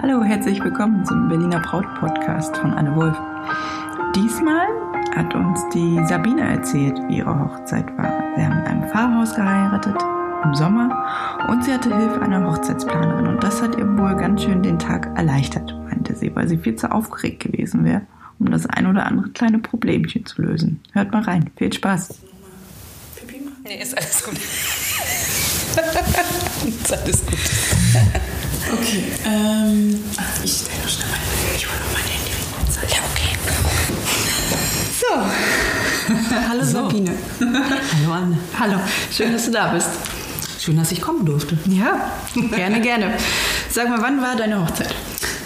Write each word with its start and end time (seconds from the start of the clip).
Hallo, 0.00 0.22
herzlich 0.22 0.62
willkommen 0.62 1.04
zum 1.04 1.28
Berliner 1.28 1.58
Braut 1.58 1.92
Podcast 1.96 2.56
von 2.56 2.72
Anne 2.72 2.94
Wolf. 2.94 3.16
Diesmal 4.14 4.68
hat 5.16 5.34
uns 5.34 5.58
die 5.74 6.00
Sabine 6.06 6.42
erzählt, 6.42 6.96
wie 7.08 7.16
ihre 7.16 7.36
Hochzeit 7.36 7.84
war. 7.98 8.22
Sie 8.36 8.44
haben 8.44 8.60
in 8.60 8.64
einem 8.64 8.88
Pfarrhaus 8.90 9.34
geheiratet 9.34 9.96
im 10.44 10.54
Sommer 10.54 11.04
und 11.48 11.64
sie 11.64 11.72
hatte 11.72 11.92
Hilfe 11.92 12.22
einer 12.22 12.48
Hochzeitsplanerin 12.48 13.26
und 13.26 13.42
das 13.42 13.60
hat 13.60 13.76
ihr 13.76 13.98
wohl 13.98 14.14
ganz 14.14 14.44
schön 14.44 14.62
den 14.62 14.78
Tag 14.78 15.08
erleichtert, 15.16 15.74
meinte 15.90 16.14
sie, 16.14 16.32
weil 16.36 16.46
sie 16.46 16.58
viel 16.58 16.76
zu 16.76 16.92
aufgeregt 16.92 17.40
gewesen 17.40 17.84
wäre, 17.84 18.02
um 18.38 18.52
das 18.52 18.66
ein 18.66 18.86
oder 18.86 19.04
andere 19.04 19.30
kleine 19.30 19.58
Problemchen 19.58 20.24
zu 20.24 20.42
lösen. 20.42 20.80
Hört 20.92 21.10
mal 21.10 21.22
rein. 21.22 21.50
Viel 21.56 21.72
Spaß. 21.72 22.20
Nee, 23.64 23.82
ist 23.82 23.96
alles 23.96 24.22
gut. 24.22 24.34
ist 26.68 26.92
alles 26.92 27.26
gut. 27.26 27.38
Okay, 28.66 29.04
ähm, 29.24 30.02
ich 30.44 30.52
stelle 30.52 30.78
noch 30.82 30.88
schnell 30.88 31.08
meine, 31.08 31.56
ich 31.56 31.66
hole 31.66 31.78
noch 31.78 31.92
mein 31.92 32.02
Handy 32.02 32.32
weg. 32.32 32.90
Ja, 32.90 32.98
okay. 33.12 33.32
So. 34.98 36.34
Hallo 36.48 36.64
Sabine. 36.64 37.12
Hallo 37.40 38.12
Anne. 38.12 38.38
Hallo, 38.58 38.78
schön, 39.10 39.32
dass 39.32 39.44
du 39.46 39.52
da 39.52 39.68
bist. 39.68 39.88
Schön, 40.58 40.76
dass 40.76 40.92
ich 40.92 41.00
kommen 41.00 41.24
durfte. 41.24 41.56
Ja, 41.66 42.10
gerne, 42.34 42.80
gerne. 42.80 43.14
Sag 43.70 43.88
mal, 43.88 44.02
wann 44.02 44.20
war 44.20 44.36
deine 44.36 44.60
Hochzeit? 44.60 44.94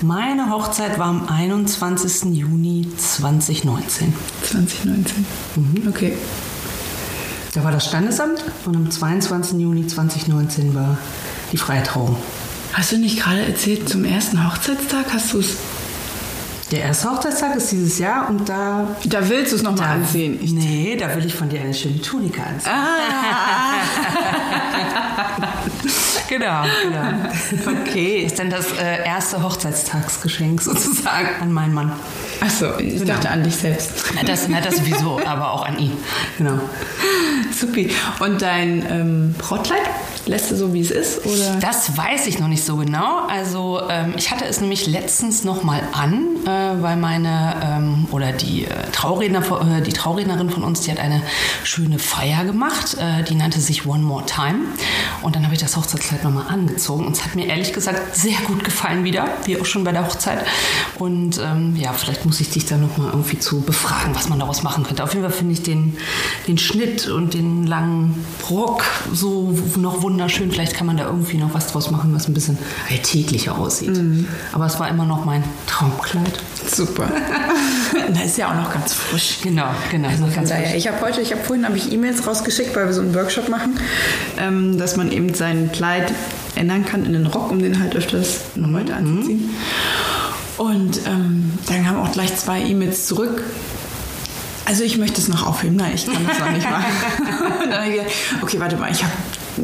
Meine 0.00 0.50
Hochzeit 0.50 0.98
war 0.98 1.06
am 1.06 1.28
21. 1.28 2.34
Juni 2.34 2.88
2019. 2.96 4.12
2019. 4.42 5.26
Mhm. 5.54 5.88
Okay. 5.88 6.14
Da 7.54 7.62
war 7.62 7.70
das 7.70 7.86
Standesamt 7.86 8.42
und 8.64 8.74
am 8.74 8.90
22. 8.90 9.60
Juni 9.60 9.86
2019 9.86 10.74
war 10.74 10.96
die 11.52 11.58
freie 11.58 11.82
Trauung. 11.82 12.16
Hast 12.72 12.92
du 12.92 12.98
nicht 12.98 13.20
gerade 13.20 13.44
erzählt, 13.44 13.88
zum 13.88 14.04
ersten 14.04 14.46
Hochzeitstag 14.50 15.06
hast 15.12 15.32
du 15.32 15.40
es. 15.40 15.56
Der 16.70 16.80
erste 16.84 17.10
Hochzeitstag 17.10 17.54
ist 17.56 17.70
dieses 17.70 17.98
Jahr 17.98 18.30
und 18.30 18.48
da. 18.48 18.88
Da 19.04 19.28
willst 19.28 19.52
du 19.52 19.56
es 19.56 19.62
nochmal 19.62 19.90
anziehen. 19.90 20.38
Ich 20.40 20.52
nee, 20.52 20.96
da 20.98 21.14
will 21.14 21.26
ich 21.26 21.34
von 21.34 21.50
dir 21.50 21.60
eine 21.60 21.74
schöne 21.74 22.00
Tunika 22.00 22.42
anziehen. 22.44 22.72
Ah. 22.72 23.74
genau, 26.28 26.62
genau. 26.82 27.80
okay. 27.82 28.22
Ist 28.24 28.38
dann 28.38 28.48
das 28.48 28.72
äh, 28.72 29.04
erste 29.04 29.42
Hochzeitstagsgeschenk 29.42 30.62
sozusagen 30.62 31.28
an 31.42 31.52
meinen 31.52 31.74
Mann. 31.74 31.92
Achso, 32.40 32.78
ich 32.78 32.94
Genau. 33.00 33.12
dachte 33.14 33.28
an 33.28 33.44
dich 33.44 33.56
selbst. 33.56 33.92
Na, 34.14 34.22
das, 34.22 34.48
na, 34.48 34.62
das 34.62 34.76
sowieso, 34.78 35.20
aber 35.26 35.52
auch 35.52 35.66
an 35.66 35.78
ihn. 35.78 35.92
Genau. 36.38 36.58
Supi. 37.54 37.90
Und 38.20 38.40
dein 38.40 38.82
ähm, 38.90 39.34
Brautkleid 39.36 39.82
lässt 40.26 40.50
du 40.50 40.56
so, 40.56 40.72
wie 40.72 40.80
es 40.80 40.90
ist? 40.90 41.26
Oder? 41.26 41.56
Das 41.60 41.96
weiß 41.96 42.26
ich 42.26 42.38
noch 42.38 42.48
nicht 42.48 42.64
so 42.64 42.76
genau. 42.76 43.26
Also 43.28 43.80
ähm, 43.88 44.14
ich 44.16 44.30
hatte 44.30 44.44
es 44.44 44.60
nämlich 44.60 44.86
letztens 44.86 45.44
noch 45.44 45.62
mal 45.62 45.82
an, 45.92 46.26
äh, 46.44 46.82
weil 46.82 46.96
meine 46.96 47.56
ähm, 47.62 48.08
oder 48.10 48.32
die, 48.32 48.64
äh, 48.64 48.90
Trauredner, 48.92 49.42
äh, 49.78 49.82
die 49.82 49.92
Traurednerin 49.92 50.50
von 50.50 50.62
uns, 50.62 50.82
die 50.82 50.90
hat 50.90 51.00
eine 51.00 51.22
schöne 51.64 51.98
Feier 51.98 52.44
gemacht. 52.44 52.96
Äh, 52.98 53.24
die 53.24 53.34
nannte 53.34 53.60
sich 53.60 53.86
One 53.86 54.02
More 54.02 54.24
Time. 54.26 54.60
Und 55.22 55.36
dann 55.36 55.44
habe 55.44 55.54
ich 55.54 55.60
das 55.60 55.76
Hochzeitskleid 55.76 56.24
noch 56.24 56.32
mal 56.32 56.46
angezogen. 56.46 57.06
Und 57.06 57.16
es 57.16 57.24
hat 57.24 57.34
mir 57.34 57.46
ehrlich 57.46 57.72
gesagt 57.72 58.14
sehr 58.16 58.38
gut 58.46 58.64
gefallen 58.64 59.04
wieder, 59.04 59.28
wie 59.44 59.60
auch 59.60 59.66
schon 59.66 59.84
bei 59.84 59.92
der 59.92 60.06
Hochzeit. 60.06 60.44
Und 60.98 61.38
ähm, 61.38 61.76
ja, 61.76 61.92
vielleicht 61.92 62.24
muss 62.24 62.40
ich 62.40 62.50
dich 62.50 62.66
da 62.66 62.76
noch 62.76 62.96
mal 62.96 63.10
irgendwie 63.10 63.38
zu 63.38 63.60
befragen, 63.62 64.14
was 64.14 64.28
man 64.28 64.38
daraus 64.38 64.62
machen 64.62 64.84
könnte. 64.84 65.02
Auf 65.02 65.14
jeden 65.14 65.24
Fall 65.24 65.36
finde 65.36 65.54
ich 65.54 65.62
den, 65.62 65.96
den 66.46 66.58
Schnitt 66.58 67.08
und 67.08 67.34
den 67.34 67.66
langen 67.66 68.24
Rock 68.50 68.84
so 69.12 69.54
noch 69.76 70.02
wunderschön. 70.12 70.52
Vielleicht 70.52 70.74
kann 70.74 70.86
man 70.86 70.98
da 70.98 71.06
irgendwie 71.06 71.38
noch 71.38 71.54
was 71.54 71.68
draus 71.68 71.90
machen, 71.90 72.14
was 72.14 72.28
ein 72.28 72.34
bisschen 72.34 72.58
alltäglicher 72.90 73.56
aussieht. 73.56 73.98
Aber 74.52 74.66
es 74.66 74.78
war 74.78 74.88
immer 74.88 75.06
noch 75.06 75.24
mein 75.24 75.42
Traumkleid. 75.66 76.38
Super. 76.70 77.10
Na, 78.12 78.22
ist 78.22 78.36
ja 78.36 78.50
auch 78.50 78.54
noch 78.54 78.72
ganz 78.72 78.92
frisch. 78.92 79.38
Genau, 79.42 79.66
genau. 79.90 80.08
Also 80.08 80.26
Ganz 80.34 80.50
daher, 80.50 80.76
ich 80.76 80.86
habe 80.86 81.00
heute, 81.00 81.20
ich 81.20 81.32
habe 81.32 81.42
vorhin 81.42 81.64
habe 81.64 81.76
ich 81.76 81.90
E-Mails 81.92 82.26
rausgeschickt, 82.26 82.76
weil 82.76 82.86
wir 82.86 82.92
so 82.92 83.00
einen 83.00 83.14
Workshop 83.14 83.48
machen, 83.48 83.78
ähm, 84.38 84.78
dass 84.78 84.96
man 84.96 85.10
eben 85.10 85.32
sein 85.34 85.72
Kleid 85.72 86.12
ändern 86.54 86.84
kann 86.84 87.06
in 87.06 87.14
den 87.14 87.26
Rock, 87.26 87.50
um 87.50 87.60
den 87.60 87.80
halt 87.80 87.96
öfters 87.96 88.40
noch 88.54 88.72
weiter 88.72 88.96
anzuziehen. 88.96 89.50
Und 90.58 91.00
ähm, 91.06 91.58
dann 91.66 91.88
haben 91.88 91.96
auch 91.96 92.12
gleich 92.12 92.36
zwei 92.36 92.60
E-Mails 92.60 93.06
zurück. 93.06 93.42
Also 94.64 94.84
ich 94.84 94.96
möchte 94.98 95.20
es 95.20 95.28
noch 95.28 95.46
aufheben. 95.46 95.76
Nein, 95.76 95.92
ich 95.94 96.06
kann 96.06 96.26
das 96.26 96.38
noch 96.38 96.50
nicht 96.50 96.70
machen. 96.70 96.84
Und 97.64 97.70
dann 97.70 97.80
hab 97.80 97.88
ich 97.88 97.96
gedacht, 97.96 98.12
okay, 98.42 98.60
warte 98.60 98.76
mal, 98.76 98.90
ich 98.90 99.02
habe 99.02 99.12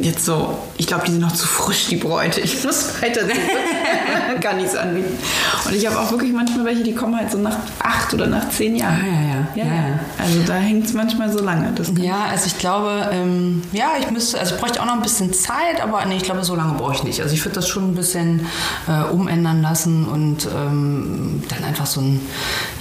jetzt 0.01 0.25
so, 0.25 0.57
ich 0.77 0.87
glaube, 0.87 1.05
die 1.05 1.11
sind 1.11 1.21
noch 1.21 1.33
zu 1.33 1.47
frisch, 1.47 1.87
die 1.87 1.97
Bräute. 1.97 2.41
Ich 2.41 2.63
muss 2.63 3.01
weiter 3.01 3.21
zurück. 3.21 3.37
kann 4.41 4.57
nichts 4.57 4.75
anbieten. 4.75 5.17
Und 5.65 5.75
ich 5.75 5.85
habe 5.85 5.99
auch 5.99 6.11
wirklich 6.11 6.33
manchmal 6.33 6.65
welche, 6.65 6.83
die 6.83 6.93
kommen 6.95 7.15
halt 7.15 7.31
so 7.31 7.37
nach 7.37 7.57
acht 7.79 8.13
oder 8.13 8.27
nach 8.27 8.49
zehn 8.49 8.75
Jahren. 8.75 8.99
Ah, 9.01 9.05
ja, 9.05 9.21
ja. 9.21 9.47
Ja, 9.55 9.75
Ja, 9.75 9.89
ja. 9.89 9.99
Also 10.17 10.41
da 10.45 10.53
hängt 10.55 10.85
es 10.85 10.93
manchmal 10.93 11.31
so 11.31 11.43
lange. 11.43 11.73
Ja, 11.97 12.25
also 12.29 12.47
ich 12.47 12.57
glaube, 12.57 13.09
ähm, 13.11 13.61
ja, 13.71 13.91
ich 13.99 14.09
müsste, 14.11 14.39
also 14.39 14.55
ich 14.55 14.61
bräuchte 14.61 14.81
auch 14.81 14.85
noch 14.85 14.93
ein 14.93 15.01
bisschen 15.01 15.33
Zeit, 15.33 15.81
aber 15.81 16.05
nee, 16.05 16.17
ich 16.17 16.23
glaube, 16.23 16.43
so 16.43 16.55
lange 16.55 16.73
brauche 16.73 16.93
ich 16.93 17.03
nicht. 17.03 17.21
Also 17.21 17.33
ich 17.33 17.43
würde 17.43 17.55
das 17.55 17.67
schon 17.67 17.91
ein 17.91 17.95
bisschen 17.95 18.45
äh, 18.87 19.09
umändern 19.11 19.61
lassen 19.61 20.05
und 20.05 20.47
ähm, 20.55 21.43
dann 21.49 21.63
einfach 21.63 21.85
so 21.85 22.01
ein, 22.01 22.21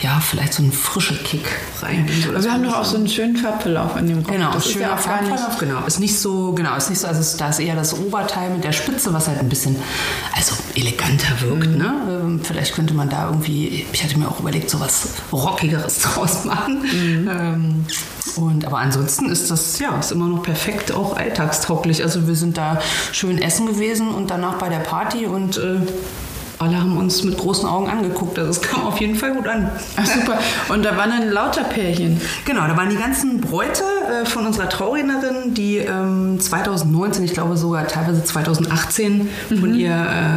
ja, 0.00 0.20
vielleicht 0.20 0.54
so 0.54 0.62
einen 0.62 0.72
frischen 0.72 1.22
Kick 1.24 1.46
rein. 1.82 2.08
So, 2.24 2.42
wir 2.42 2.52
haben 2.52 2.64
doch 2.64 2.78
auch 2.78 2.84
so 2.84 2.96
einen 2.96 3.08
schönen 3.08 3.36
Farbverlauf 3.36 3.96
an 3.96 4.06
dem 4.06 4.18
Rock. 4.18 4.28
Genau, 4.28 4.52
das 4.52 4.70
schöner. 4.70 4.96
Farbverlauf, 4.96 5.58
genau. 5.58 5.84
Ist 5.86 6.00
nicht 6.00 6.18
so, 6.18 6.52
genau, 6.52 6.76
ist 6.76 6.90
nicht 6.90 7.00
so, 7.00 7.07
also 7.08 7.20
es- 7.20 7.36
da 7.36 7.48
ist 7.48 7.58
eher 7.58 7.74
das 7.74 7.98
Oberteil 7.98 8.50
mit 8.50 8.62
der 8.64 8.72
Spitze, 8.72 9.12
was 9.12 9.26
halt 9.28 9.40
ein 9.40 9.48
bisschen, 9.48 9.76
also 10.34 10.54
eleganter 10.74 11.40
wirkt, 11.40 11.66
Mhm. 11.66 11.76
ne? 11.78 11.94
Ähm, 12.08 12.40
Vielleicht 12.42 12.74
könnte 12.74 12.94
man 12.94 13.08
da 13.08 13.26
irgendwie, 13.26 13.84
ich 13.92 14.04
hatte 14.04 14.18
mir 14.18 14.28
auch 14.28 14.38
überlegt, 14.40 14.70
so 14.70 14.78
was 14.80 15.08
Rockigeres 15.32 15.98
draus 16.02 16.44
machen. 16.44 16.82
Mhm. 16.82 17.28
Ähm, 17.28 17.84
und, 18.36 18.64
aber 18.64 18.78
ansonsten 18.78 19.28
ist 19.30 19.50
das, 19.50 19.78
ja, 19.80 19.98
ist 19.98 20.12
immer 20.12 20.26
noch 20.28 20.42
perfekt, 20.42 20.92
auch 20.92 21.16
alltagstauglich. 21.16 22.02
Also 22.02 22.28
wir 22.28 22.36
sind 22.36 22.56
da 22.56 22.78
schön 23.12 23.40
essen 23.42 23.66
gewesen 23.66 24.08
und 24.14 24.30
danach 24.30 24.54
bei 24.58 24.68
der 24.68 24.78
Party 24.78 25.26
und 25.26 25.56
äh, 25.58 25.80
alle 26.60 26.76
haben 26.80 26.96
uns 26.96 27.22
mit 27.22 27.38
großen 27.38 27.68
Augen 27.68 27.88
angeguckt. 27.88 28.36
Also 28.38 28.50
es 28.50 28.60
kam 28.60 28.84
auf 28.86 29.00
jeden 29.00 29.14
Fall 29.14 29.32
gut 29.34 29.46
an. 29.46 29.70
Ach 29.96 30.04
super. 30.06 30.38
Und 30.68 30.84
da 30.84 30.96
waren 30.96 31.10
dann 31.10 31.30
lauter 31.30 31.62
Pärchen. 31.62 32.20
Genau, 32.46 32.66
da 32.66 32.76
waren 32.76 32.90
die 32.90 32.96
ganzen 32.96 33.40
Bräute 33.40 33.84
äh, 34.08 34.24
von 34.26 34.46
unserer 34.46 34.68
Traurednerin, 34.68 35.54
die 35.54 35.78
ähm, 35.78 36.40
2019, 36.40 37.24
ich 37.24 37.32
glaube 37.32 37.56
sogar 37.56 37.86
teilweise 37.86 38.24
2018 38.24 39.28
von 39.60 39.74
ihr 39.74 39.90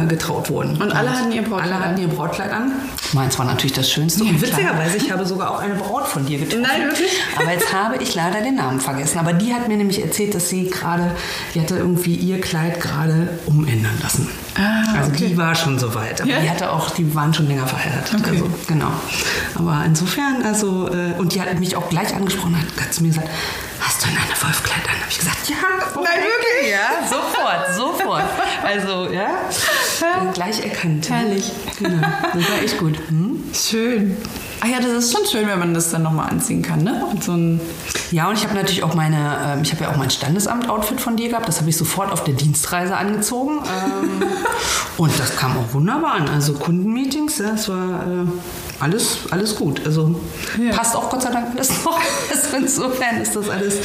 äh, 0.04 0.06
getraut 0.06 0.50
wurden. 0.50 0.74
Mhm. 0.74 0.82
Und 0.82 0.92
alle 0.92 1.10
hatten 1.10 1.32
ihr 1.32 1.42
Brautkleid 1.42 1.72
Alle 1.72 1.84
hatten 1.84 2.00
ihr 2.00 2.08
Brautkleid 2.08 2.52
an. 2.52 2.72
Meins 3.12 3.38
war 3.38 3.46
natürlich 3.46 3.72
das 3.72 3.90
Schönste. 3.90 4.24
Ja, 4.24 4.30
Und 4.30 4.40
witzigerweise, 4.40 4.96
ich 4.96 5.10
habe 5.10 5.24
sogar 5.26 5.50
auch 5.50 5.60
eine 5.60 5.74
Braut 5.74 6.06
von 6.06 6.24
dir 6.26 6.38
getroffen. 6.38 6.62
Nein, 6.62 6.82
wirklich? 6.88 7.12
Aber 7.36 7.52
jetzt 7.52 7.72
habe 7.72 7.96
ich 8.02 8.14
leider 8.14 8.40
den 8.40 8.56
Namen 8.56 8.80
vergessen. 8.80 9.18
Aber 9.18 9.32
die 9.32 9.52
hat 9.52 9.68
mir 9.68 9.76
nämlich 9.76 10.02
erzählt, 10.02 10.34
dass 10.34 10.48
sie 10.48 10.68
gerade, 10.70 11.10
die 11.54 11.60
hatte 11.60 11.76
irgendwie 11.76 12.14
ihr 12.14 12.40
Kleid 12.40 12.80
gerade 12.80 13.38
umändern 13.46 13.98
lassen. 14.02 14.28
Ah, 14.54 14.98
also 14.98 15.10
okay. 15.10 15.28
die 15.28 15.36
war 15.36 15.54
schon 15.54 15.78
soweit. 15.78 16.20
Aber 16.20 16.30
Ja? 16.30 16.40
die 16.40 16.50
hatte 16.50 16.70
auch, 16.70 16.90
die 16.90 17.14
waren 17.14 17.32
schon 17.32 17.48
länger 17.48 17.66
verheiratet. 17.66 18.14
Okay. 18.20 18.30
Also, 18.32 18.50
genau. 18.66 18.92
Aber 19.54 19.82
insofern, 19.86 20.42
also, 20.44 20.88
äh, 20.88 21.18
und 21.18 21.34
die 21.34 21.40
hat 21.40 21.58
mich 21.58 21.76
auch 21.76 21.88
gleich 21.88 22.14
angesprochen, 22.14 22.56
hat, 22.56 22.84
hat 22.84 22.92
zu 22.94 23.02
mir 23.02 23.08
gesagt, 23.08 23.28
hast 23.80 24.02
du 24.02 24.08
ein 24.08 24.16
Anne 24.16 24.42
Wolf 24.42 24.62
Kleid 24.62 24.88
an? 24.88 25.00
Habe 25.00 25.10
ich 25.10 25.18
gesagt, 25.18 25.48
ja. 25.48 25.56
Nein, 25.94 26.04
wirklich? 26.04 26.70
Ja, 26.70 27.06
sofort, 27.08 27.74
sofort. 27.74 28.24
Also, 28.64 29.12
ja, 29.12 29.30
äh, 29.30 30.32
gleich 30.32 30.64
erkannt. 30.64 31.08
Herrlich. 31.10 31.50
Genau, 31.78 32.06
das 32.34 32.50
war 32.50 32.62
echt 32.62 32.78
gut. 32.78 32.96
Hm? 33.08 33.44
Schön. 33.54 34.16
Ach 34.60 34.68
ja, 34.68 34.78
das 34.78 34.92
ist 34.92 35.12
schon 35.12 35.26
schön, 35.26 35.48
wenn 35.48 35.58
man 35.58 35.74
das 35.74 35.90
dann 35.90 36.04
nochmal 36.04 36.30
anziehen 36.30 36.62
kann, 36.62 36.84
ne? 36.84 37.04
Und 37.10 37.24
so 37.24 37.32
ein 37.32 37.60
Ja, 38.12 38.28
und 38.28 38.38
ich 38.38 38.44
habe 38.44 38.54
natürlich 38.54 38.84
auch 38.84 38.94
meine, 38.94 39.36
ähm, 39.44 39.62
ich 39.62 39.72
habe 39.72 39.84
ja 39.84 39.90
auch 39.90 39.96
mein 39.96 40.10
Standesamt-Outfit 40.10 41.00
von 41.00 41.16
dir 41.16 41.30
gehabt. 41.30 41.48
Das 41.48 41.58
habe 41.58 41.68
ich 41.68 41.76
sofort 41.76 42.12
auf 42.12 42.22
der 42.22 42.34
Dienstreise 42.34 42.96
angezogen. 42.96 43.58
Ähm, 43.58 44.22
und 44.98 45.18
das 45.18 45.36
kam 45.36 45.56
auch 45.58 45.74
wunderbar 45.74 46.12
an. 46.14 46.28
Also 46.28 46.54
Kundenmeetings, 46.54 47.38
ja, 47.38 47.50
es 47.54 47.68
war 47.68 48.06
äh, 48.06 48.26
alles, 48.82 49.18
alles 49.30 49.54
gut. 49.54 49.80
Also 49.86 50.14
Ja. 50.62 50.74
passt 50.76 50.94
auch 50.96 51.08
Gott 51.08 51.22
sei 51.22 51.30
Dank 51.30 51.48
alles 51.54 51.70
noch. 51.84 51.98
Also 52.32 52.56
insofern 52.56 53.20
ist 53.22 53.34
das 53.36 53.48
alles, 53.48 53.76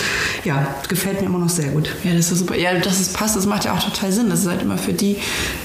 ja, 0.44 0.68
gefällt 0.90 1.22
mir 1.22 1.28
immer 1.28 1.40
noch 1.40 1.50
sehr 1.50 1.70
gut. 1.70 1.90
Ja, 2.04 2.14
das 2.14 2.32
ist 2.32 2.40
super. 2.40 2.56
Ja, 2.58 2.74
dass 2.74 3.00
es 3.00 3.10
passt, 3.14 3.36
das 3.36 3.46
macht 3.46 3.66
ja 3.66 3.74
auch 3.74 3.82
total 3.84 4.12
Sinn. 4.12 4.30
Das 4.30 4.42
ist 4.42 4.48
halt 4.48 4.62
immer 4.62 4.78
für 4.78 4.94
die 4.94 5.18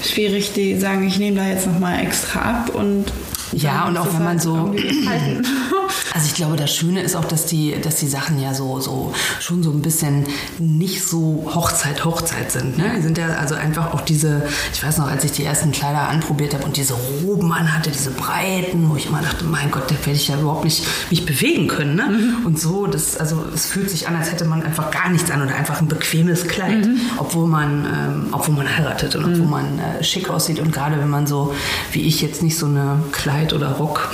schwierig, 0.03 0.53
die 0.53 0.79
sagen, 0.79 1.05
ich 1.07 1.17
nehme 1.19 1.37
da 1.37 1.45
jetzt 1.47 1.65
nochmal 1.67 1.99
extra 2.01 2.39
ab 2.39 2.69
und 2.73 3.05
Ja, 3.51 3.87
und 3.87 3.97
auch 3.97 4.07
wenn 4.07 4.19
man 4.19 4.27
halt 4.27 4.41
so-. 4.41 4.73
Also 6.13 6.27
ich 6.27 6.35
glaube, 6.35 6.55
das 6.55 6.73
Schöne 6.73 7.01
ist 7.01 7.15
auch, 7.15 7.25
dass 7.25 7.47
die, 7.47 7.79
dass 7.81 7.95
die 7.95 8.07
Sachen 8.07 8.39
ja 8.39 8.53
so, 8.53 8.79
so 8.79 9.13
schon 9.39 9.63
so 9.63 9.71
ein 9.71 9.81
bisschen 9.81 10.27
nicht 10.59 11.03
so 11.03 11.51
Hochzeit, 11.53 12.05
Hochzeit 12.05 12.51
sind. 12.51 12.77
Ne? 12.77 12.93
Die 12.97 13.01
sind 13.01 13.17
ja 13.17 13.29
also 13.29 13.55
einfach 13.55 13.93
auch 13.93 14.01
diese, 14.01 14.43
ich 14.71 14.83
weiß 14.83 14.99
noch, 14.99 15.07
als 15.09 15.23
ich 15.23 15.31
die 15.31 15.43
ersten 15.43 15.71
Kleider 15.71 16.09
anprobiert 16.09 16.53
habe 16.53 16.65
und 16.65 16.77
diese 16.77 16.93
Roben 16.93 17.51
anhatte, 17.51 17.89
diese 17.89 18.11
breiten, 18.11 18.89
wo 18.89 18.95
ich 18.95 19.07
immer 19.07 19.21
dachte, 19.21 19.43
mein 19.43 19.71
Gott, 19.71 19.89
da 19.89 19.95
werde 19.95 20.11
ich 20.11 20.27
ja 20.27 20.39
überhaupt 20.39 20.65
nicht 20.65 20.85
mich 21.09 21.25
bewegen 21.25 21.67
können. 21.67 21.95
Ne? 21.95 22.07
Mhm. 22.09 22.45
Und 22.45 22.59
so, 22.59 22.85
das, 22.85 23.17
also 23.17 23.43
es 23.53 23.65
fühlt 23.65 23.89
sich 23.89 24.07
an, 24.07 24.15
als 24.15 24.31
hätte 24.31 24.45
man 24.45 24.61
einfach 24.61 24.91
gar 24.91 25.09
nichts 25.09 25.31
an 25.31 25.41
oder 25.41 25.55
einfach 25.55 25.81
ein 25.81 25.87
bequemes 25.87 26.47
Kleid, 26.47 26.85
mhm. 26.85 26.99
obwohl 27.17 27.47
man, 27.47 27.85
ähm, 27.85 28.27
obwohl 28.31 28.55
man 28.55 28.77
heiratet 28.77 29.15
und 29.15 29.25
mhm. 29.25 29.33
obwohl 29.33 29.47
man 29.47 29.79
äh, 29.79 30.03
schick 30.03 30.29
aussieht. 30.29 30.59
Und 30.59 30.71
gerade 30.71 30.99
wenn 30.99 31.09
man 31.09 31.25
so, 31.25 31.55
wie 31.91 32.01
ich 32.01 32.21
jetzt 32.21 32.43
nicht 32.43 32.57
so 32.57 32.67
eine 32.67 33.01
Kleid 33.11 33.53
oder 33.53 33.71
Rock 33.71 34.11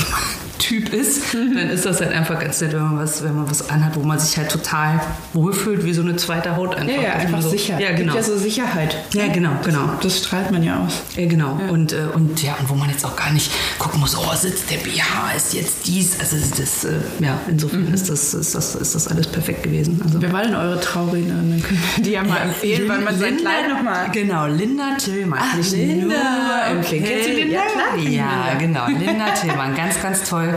Typ 0.60 0.94
ist, 0.94 1.34
mhm. 1.34 1.56
dann 1.56 1.70
ist 1.70 1.86
das 1.86 2.02
halt 2.02 2.12
einfach 2.12 2.40
ganz 2.40 2.62
nett, 2.62 2.74
wenn 2.74 2.84
man 2.84 2.98
was, 3.00 3.24
wenn 3.24 3.36
man 3.36 3.50
was 3.50 3.70
anhat, 3.70 3.96
wo 3.96 4.02
man 4.02 4.20
sich 4.20 4.38
halt 4.38 4.52
total 4.52 5.02
wohlfühlt, 5.34 5.86
wie 5.86 5.94
so 5.94 6.02
eine 6.02 6.16
zweite 6.18 6.56
Haut 6.56 6.76
einfach. 6.76 6.96
Ja, 6.96 7.02
ja 7.02 7.14
einfach 7.14 7.42
so, 7.42 7.50
sicher. 7.50 7.80
Ja, 7.80 7.92
genau. 7.92 8.14
Gibt 8.14 8.16
ja 8.16 8.24
so 8.24 8.38
Sicherheit. 8.38 8.96
Ja, 9.14 9.28
genau, 9.28 9.52
genau. 9.64 9.86
Das, 10.02 10.04
das 10.04 10.18
strahlt 10.20 10.52
man 10.52 10.62
ja 10.62 10.84
aus. 10.84 11.02
Ja, 11.16 11.28
genau. 11.28 11.58
Ja. 11.60 11.72
Und, 11.72 11.94
äh, 11.94 11.98
und 12.14 12.44
ja, 12.44 12.56
und 12.60 12.70
wo 12.70 12.76
man 12.76 12.90
jetzt 12.90 13.06
auch 13.06 13.16
gar 13.16 13.32
nicht 13.32 13.52
gucken 13.80 14.00
muss, 14.00 14.18
oh, 14.18 14.36
sitzt 14.36 14.70
der 14.70 14.78
BH, 14.78 15.32
ist 15.36 15.54
jetzt 15.54 15.88
dies. 15.88 16.20
Also 16.20 16.36
das, 16.38 16.84
äh, 16.84 17.00
ja, 17.20 17.40
insofern 17.48 17.88
mhm. 17.88 17.94
ist, 17.94 18.10
das, 18.10 18.34
ist, 18.34 18.54
das, 18.54 18.76
ist 18.76 18.96
das 18.96 19.08
alles 19.08 19.28
perfekt 19.28 19.64
gewesen. 19.64 20.02
Also, 20.04 20.22
Wer 20.22 20.32
war 20.34 20.44
denn 20.44 20.56
eure 20.56 20.80
Traurednerin? 20.80 21.52
Dann 21.52 21.64
können 21.64 21.84
wir 21.96 22.04
die 22.04 22.12
ja 22.12 22.24
mal 22.24 22.38
empfehlen, 22.42 22.90
weil 22.90 23.00
man 23.00 23.18
sein 23.18 23.38
Kleid 23.38 23.70
nochmal. 23.70 24.10
Genau, 24.12 24.48
Linda 24.48 24.96
Tillmann. 24.98 25.40
Ach, 25.42 25.72
Linda. 25.72 26.06
Nur 26.06 26.78
empfehlen. 26.78 27.06
Kennst 27.06 27.30
du 27.30 27.34
Linda? 27.34 27.56
Ja, 27.56 27.62
klar. 27.72 27.98
Ja, 27.98 28.54
genau. 28.60 28.88
Linda 28.88 29.30
Tillmann, 29.32 29.76
ganz, 29.76 30.02
ganz 30.02 30.24
toll. 30.30 30.49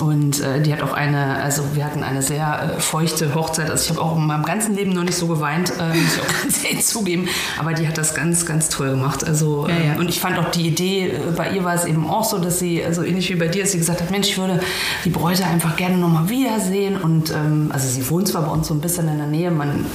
Und 0.00 0.18
und 0.18 0.40
äh, 0.40 0.60
die 0.60 0.72
hat 0.72 0.82
auch 0.82 0.92
eine, 0.92 1.36
also 1.36 1.62
wir 1.74 1.84
hatten 1.84 2.02
eine 2.02 2.22
sehr 2.22 2.74
äh, 2.76 2.80
feuchte 2.80 3.34
Hochzeit. 3.34 3.70
Also 3.70 3.84
ich 3.84 3.90
habe 3.90 4.02
auch 4.02 4.16
in 4.16 4.26
meinem 4.26 4.44
ganzen 4.44 4.74
Leben 4.74 4.92
noch 4.92 5.04
nicht 5.04 5.16
so 5.16 5.26
geweint, 5.26 5.72
äh, 5.78 5.88
muss 5.88 6.16
ich 6.16 6.20
auch 6.20 6.42
ganz 6.42 6.64
ehrlich 6.64 6.84
zugeben. 6.84 7.28
Aber 7.58 7.72
die 7.72 7.86
hat 7.86 7.96
das 7.96 8.14
ganz, 8.14 8.44
ganz 8.44 8.68
toll 8.68 8.90
gemacht. 8.90 9.24
Also 9.24 9.66
ja, 9.68 9.74
ja. 9.74 9.92
Ähm, 9.92 10.00
und 10.00 10.08
ich 10.08 10.20
fand 10.20 10.38
auch 10.38 10.50
die 10.50 10.66
Idee, 10.66 11.08
äh, 11.08 11.30
bei 11.36 11.50
ihr 11.52 11.64
war 11.64 11.74
es 11.74 11.84
eben 11.84 12.10
auch 12.10 12.24
so, 12.24 12.38
dass 12.38 12.58
sie, 12.58 12.84
also 12.84 13.02
ähnlich 13.02 13.30
wie 13.30 13.36
bei 13.36 13.48
dir, 13.48 13.62
dass 13.62 13.72
sie 13.72 13.78
gesagt 13.78 14.00
hat, 14.00 14.10
Mensch, 14.10 14.28
ich 14.28 14.38
würde 14.38 14.60
die 15.04 15.10
Bräute 15.10 15.46
einfach 15.46 15.76
gerne 15.76 15.96
nochmal 15.96 16.28
wiedersehen. 16.28 16.96
Und 16.96 17.30
ähm, 17.30 17.70
also 17.72 17.88
sie 17.88 18.10
wohnt 18.10 18.28
zwar 18.28 18.42
bei 18.42 18.50
uns 18.50 18.68
so 18.68 18.74
ein 18.74 18.80
bisschen 18.80 19.08
in 19.08 19.18
der 19.18 19.28
Nähe, 19.28 19.50
man 19.50 19.86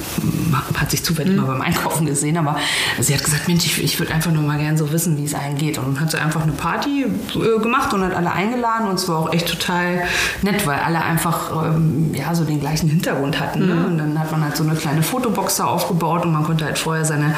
hat 0.74 0.90
sich 0.90 1.04
zufällig 1.04 1.34
mhm. 1.34 1.42
mal 1.42 1.46
beim 1.46 1.60
Einkaufen 1.60 2.06
gesehen, 2.06 2.36
aber 2.36 2.56
sie 2.98 3.14
hat 3.14 3.22
gesagt, 3.22 3.46
Mensch, 3.46 3.66
ich, 3.66 3.82
ich 3.82 3.98
würde 3.98 4.14
einfach 4.14 4.32
nochmal 4.32 4.58
gerne 4.58 4.78
so 4.78 4.90
wissen, 4.90 5.16
wie 5.18 5.24
es 5.24 5.34
einem 5.34 5.58
geht. 5.58 5.78
Und 5.78 5.94
dann 5.94 6.00
hat 6.00 6.10
sie 6.10 6.18
einfach 6.18 6.42
eine 6.42 6.52
Party 6.52 7.04
äh, 7.04 7.60
gemacht 7.60 7.92
und 7.92 8.02
hat 8.02 8.14
alle 8.14 8.32
eingeladen 8.32 8.88
und 8.88 8.94
es 8.94 9.08
war 9.08 9.18
auch 9.18 9.32
echt 9.34 9.48
total 9.48 10.02
nett, 10.42 10.66
weil 10.66 10.78
alle 10.78 11.02
einfach 11.02 11.66
ähm, 11.66 12.14
ja, 12.14 12.34
so 12.34 12.44
den 12.44 12.60
gleichen 12.60 12.88
Hintergrund 12.88 13.40
hatten. 13.40 13.66
Ne? 13.66 13.74
Mhm. 13.74 13.84
Und 13.84 13.98
dann 13.98 14.18
hat 14.18 14.32
man 14.32 14.42
halt 14.42 14.56
so 14.56 14.64
eine 14.64 14.74
kleine 14.74 15.02
Fotobox 15.02 15.56
da 15.56 15.64
aufgebaut 15.66 16.24
und 16.24 16.32
man 16.32 16.44
konnte 16.44 16.64
halt 16.64 16.78
vorher 16.78 17.04
seine, 17.04 17.34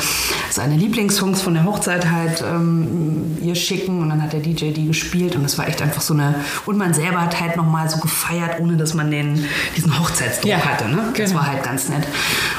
seine 0.51 0.77
Lieblingssongs 0.77 1.43
von 1.43 1.55
der 1.55 1.65
Hochzeit 1.65 2.11
halt 2.11 2.43
ähm, 2.43 3.39
ihr 3.41 3.55
schicken 3.55 4.03
und 4.03 4.11
dann 4.11 4.23
hat 4.23 4.33
der 4.33 4.41
DJ 4.41 4.73
die 4.73 4.87
gespielt 4.87 5.37
und 5.37 5.45
es 5.45 5.59
war 5.59 5.69
echt 5.69 5.83
einfach 5.83 6.03
so 6.03 6.15
eine. 6.15 6.35
Und 6.67 6.77
man 6.77 6.95
selber 6.95 7.21
hat 7.23 7.41
halt 7.41 7.57
nochmal 7.57 7.89
so 7.89 7.99
gefeiert, 7.99 8.61
ohne 8.61 8.77
dass 8.77 8.95
man 8.95 9.11
den, 9.11 9.45
diesen 9.77 9.99
Hochzeitsdruck 9.99 10.51
ja, 10.51 10.59
hatte. 10.59 10.89
Ne? 10.89 11.13
Das 11.17 11.31
genau. 11.31 11.41
war 11.41 11.47
halt 11.47 11.63
ganz 11.63 11.89
nett. 11.89 12.07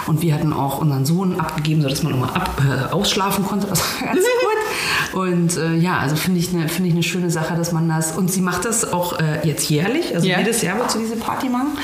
Und 0.07 0.21
wir 0.21 0.33
hatten 0.33 0.53
auch 0.53 0.79
unseren 0.79 1.05
Sohn 1.05 1.39
abgegeben, 1.39 1.81
sodass 1.81 2.03
man 2.03 2.13
nochmal 2.13 2.33
ab, 2.33 2.61
äh, 2.65 2.93
ausschlafen 2.93 3.45
konnte. 3.45 3.67
Das 3.67 3.81
war 3.81 4.07
ganz 4.07 4.19
gut. 5.11 5.21
Und 5.21 5.57
äh, 5.57 5.75
ja, 5.75 5.99
also 5.99 6.15
finde 6.15 6.39
ich 6.39 6.53
eine 6.53 6.69
find 6.69 6.87
ich 6.87 6.93
eine 6.93 7.03
schöne 7.03 7.29
Sache, 7.29 7.55
dass 7.55 7.71
man 7.71 7.87
das. 7.87 8.17
Und 8.17 8.31
sie 8.31 8.41
macht 8.41 8.65
das 8.65 8.91
auch 8.91 9.19
äh, 9.19 9.26
jetzt 9.43 9.69
jährlich. 9.69 10.13
Also 10.15 10.27
ja. 10.27 10.39
jedes 10.39 10.61
Jahr 10.61 10.77
wird 10.77 10.91
sie 10.91 10.99
diese 10.99 11.15
Party 11.15 11.49
machen. 11.49 11.77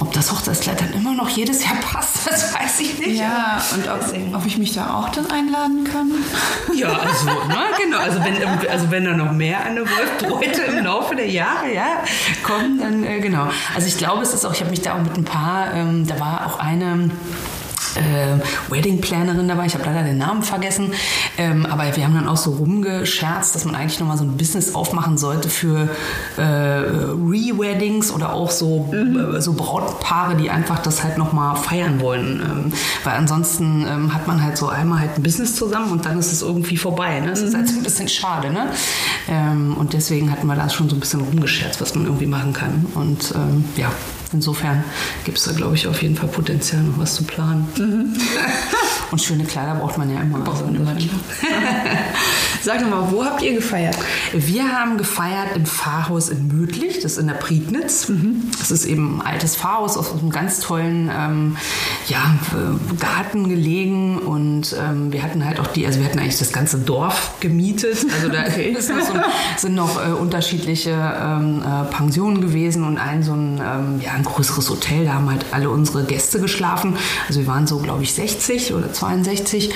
Ob 0.00 0.12
das 0.12 0.32
Hochzeitskleid 0.32 0.80
dann 0.80 0.92
immer 0.92 1.14
noch 1.14 1.28
jedes 1.28 1.64
Jahr 1.64 1.76
passt, 1.76 2.26
das 2.30 2.52
weiß 2.54 2.80
ich 2.80 2.98
nicht. 2.98 3.18
Ja, 3.18 3.62
und 3.72 3.88
ob, 3.88 4.40
ob 4.40 4.46
ich 4.46 4.58
mich 4.58 4.74
da 4.74 4.94
auch 4.94 5.08
dann 5.10 5.30
einladen 5.30 5.84
kann? 5.84 6.10
Ja, 6.74 6.88
also, 6.88 7.26
ne, 7.26 7.56
genau. 7.82 7.98
Also 7.98 8.20
wenn, 8.24 8.68
also 8.68 8.90
wenn 8.90 9.04
da 9.04 9.12
noch 9.12 9.32
mehr 9.32 9.64
Anne 9.64 9.80
Wolf-Bräute 9.80 10.62
im 10.62 10.84
Laufe 10.84 11.14
der 11.14 11.30
Jahre 11.30 11.72
ja, 11.72 12.02
kommen, 12.42 12.78
dann 12.80 13.04
äh, 13.04 13.20
genau. 13.20 13.48
Also 13.74 13.86
ich 13.86 13.96
glaube, 13.96 14.22
es 14.22 14.34
ist 14.34 14.44
auch, 14.44 14.52
ich 14.52 14.60
habe 14.60 14.70
mich 14.70 14.82
da 14.82 14.94
auch 14.94 15.02
mit 15.02 15.16
ein 15.16 15.24
paar, 15.24 15.72
ähm, 15.72 16.06
da 16.06 16.18
war 16.18 16.46
auch 16.46 16.58
eine 16.58 17.10
äh, 17.96 18.72
Wedding 18.72 19.00
Plannerin 19.00 19.48
dabei. 19.48 19.66
Ich 19.66 19.74
habe 19.74 19.84
leider 19.84 20.02
den 20.02 20.18
Namen 20.18 20.42
vergessen. 20.42 20.92
Ähm, 21.38 21.66
aber 21.66 21.94
wir 21.96 22.04
haben 22.04 22.14
dann 22.14 22.28
auch 22.28 22.36
so 22.36 22.52
rumgescherzt, 22.52 23.54
dass 23.54 23.64
man 23.64 23.74
eigentlich 23.74 24.00
nochmal 24.00 24.18
so 24.18 24.24
ein 24.24 24.36
Business 24.36 24.74
aufmachen 24.74 25.18
sollte 25.18 25.48
für 25.48 25.88
äh, 26.36 26.42
Re-Weddings 26.42 28.12
oder 28.12 28.32
auch 28.32 28.50
so, 28.50 28.88
mhm. 28.92 29.36
äh, 29.36 29.40
so 29.40 29.54
Brautpaare, 29.54 30.36
die 30.36 30.50
einfach 30.50 30.80
das 30.80 31.02
halt 31.02 31.18
nochmal 31.18 31.56
feiern 31.56 32.00
wollen. 32.00 32.40
Ähm, 32.40 32.72
weil 33.04 33.14
ansonsten 33.14 33.86
ähm, 33.88 34.14
hat 34.14 34.26
man 34.26 34.42
halt 34.42 34.56
so 34.56 34.68
einmal 34.68 35.00
halt 35.00 35.16
ein 35.16 35.22
Business 35.22 35.56
zusammen 35.56 35.92
und 35.92 36.06
dann 36.06 36.18
ist 36.18 36.32
es 36.32 36.42
irgendwie 36.42 36.76
vorbei. 36.76 37.20
Ne? 37.20 37.30
Das 37.30 37.40
mhm. 37.40 37.48
ist 37.48 37.54
halt 37.54 37.68
so 37.68 37.76
ein 37.76 37.82
bisschen 37.82 38.08
schade. 38.08 38.50
Ne? 38.50 38.70
Ähm, 39.28 39.76
und 39.76 39.92
deswegen 39.92 40.30
hatten 40.30 40.46
wir 40.46 40.56
da 40.56 40.68
schon 40.68 40.88
so 40.88 40.96
ein 40.96 41.00
bisschen 41.00 41.20
rumgescherzt, 41.20 41.80
was 41.80 41.94
man 41.94 42.04
irgendwie 42.04 42.26
machen 42.26 42.52
kann. 42.52 42.86
Und 42.94 43.32
ähm, 43.34 43.64
ja, 43.76 43.90
Insofern 44.34 44.82
gibt 45.24 45.38
es 45.38 45.44
da, 45.44 45.52
glaube 45.52 45.76
ich, 45.76 45.86
auf 45.86 46.02
jeden 46.02 46.16
Fall 46.16 46.28
Potenzial, 46.28 46.82
noch 46.82 46.98
was 46.98 47.14
zu 47.14 47.24
planen. 47.24 47.68
Mhm. 47.78 48.16
Und 49.10 49.20
schöne 49.20 49.44
Kleider 49.44 49.74
braucht 49.76 49.98
man 49.98 50.12
ja 50.12 50.20
immer. 50.20 50.38
Also 50.48 50.64
Sag 52.64 52.80
doch 52.80 52.88
mal, 52.88 53.10
wo 53.10 53.22
habt 53.24 53.42
ihr 53.42 53.54
gefeiert? 53.54 53.96
Wir 54.32 54.66
haben 54.72 54.96
gefeiert 54.96 55.54
im 55.54 55.66
Pfarrhaus 55.66 56.30
in 56.30 56.48
Mödlich, 56.48 57.00
das 57.00 57.12
ist 57.12 57.18
in 57.18 57.26
der 57.26 57.34
Prignitz. 57.34 58.08
Mhm. 58.08 58.50
Das 58.58 58.70
ist 58.70 58.86
eben 58.86 59.20
ein 59.20 59.26
altes 59.26 59.56
Pfarrhaus 59.56 59.98
aus 59.98 60.12
einem 60.12 60.30
ganz 60.30 60.60
tollen 60.60 61.10
ähm, 61.14 61.56
ja, 62.08 62.34
Garten 62.98 63.50
gelegen. 63.50 64.18
Und 64.18 64.74
ähm, 64.80 65.12
wir 65.12 65.22
hatten 65.22 65.44
halt 65.44 65.60
auch 65.60 65.66
die, 65.66 65.86
also 65.86 65.98
wir 65.98 66.06
hatten 66.06 66.18
eigentlich 66.18 66.38
das 66.38 66.52
ganze 66.52 66.78
Dorf 66.78 67.34
gemietet. 67.40 67.98
Also 68.14 68.28
da 68.28 68.42
okay. 68.46 68.74
so, 68.80 68.94
sind 69.58 69.74
noch 69.74 70.02
äh, 70.02 70.12
unterschiedliche 70.12 70.90
ähm, 70.90 71.62
äh, 71.62 71.84
Pensionen 71.94 72.40
gewesen 72.40 72.84
und 72.84 72.96
ein 72.96 73.22
so 73.22 73.34
ein, 73.34 73.60
ähm, 73.62 74.00
ja, 74.02 74.12
ein 74.12 74.24
größeres 74.24 74.70
Hotel. 74.70 75.04
Da 75.04 75.12
haben 75.14 75.28
halt 75.28 75.44
alle 75.50 75.68
unsere 75.68 76.04
Gäste 76.04 76.40
geschlafen. 76.40 76.96
Also 77.28 77.40
wir 77.40 77.46
waren 77.46 77.66
so, 77.66 77.76
glaube 77.76 78.02
ich, 78.04 78.14
60 78.14 78.72
oder 78.72 78.93
62. 78.94 79.70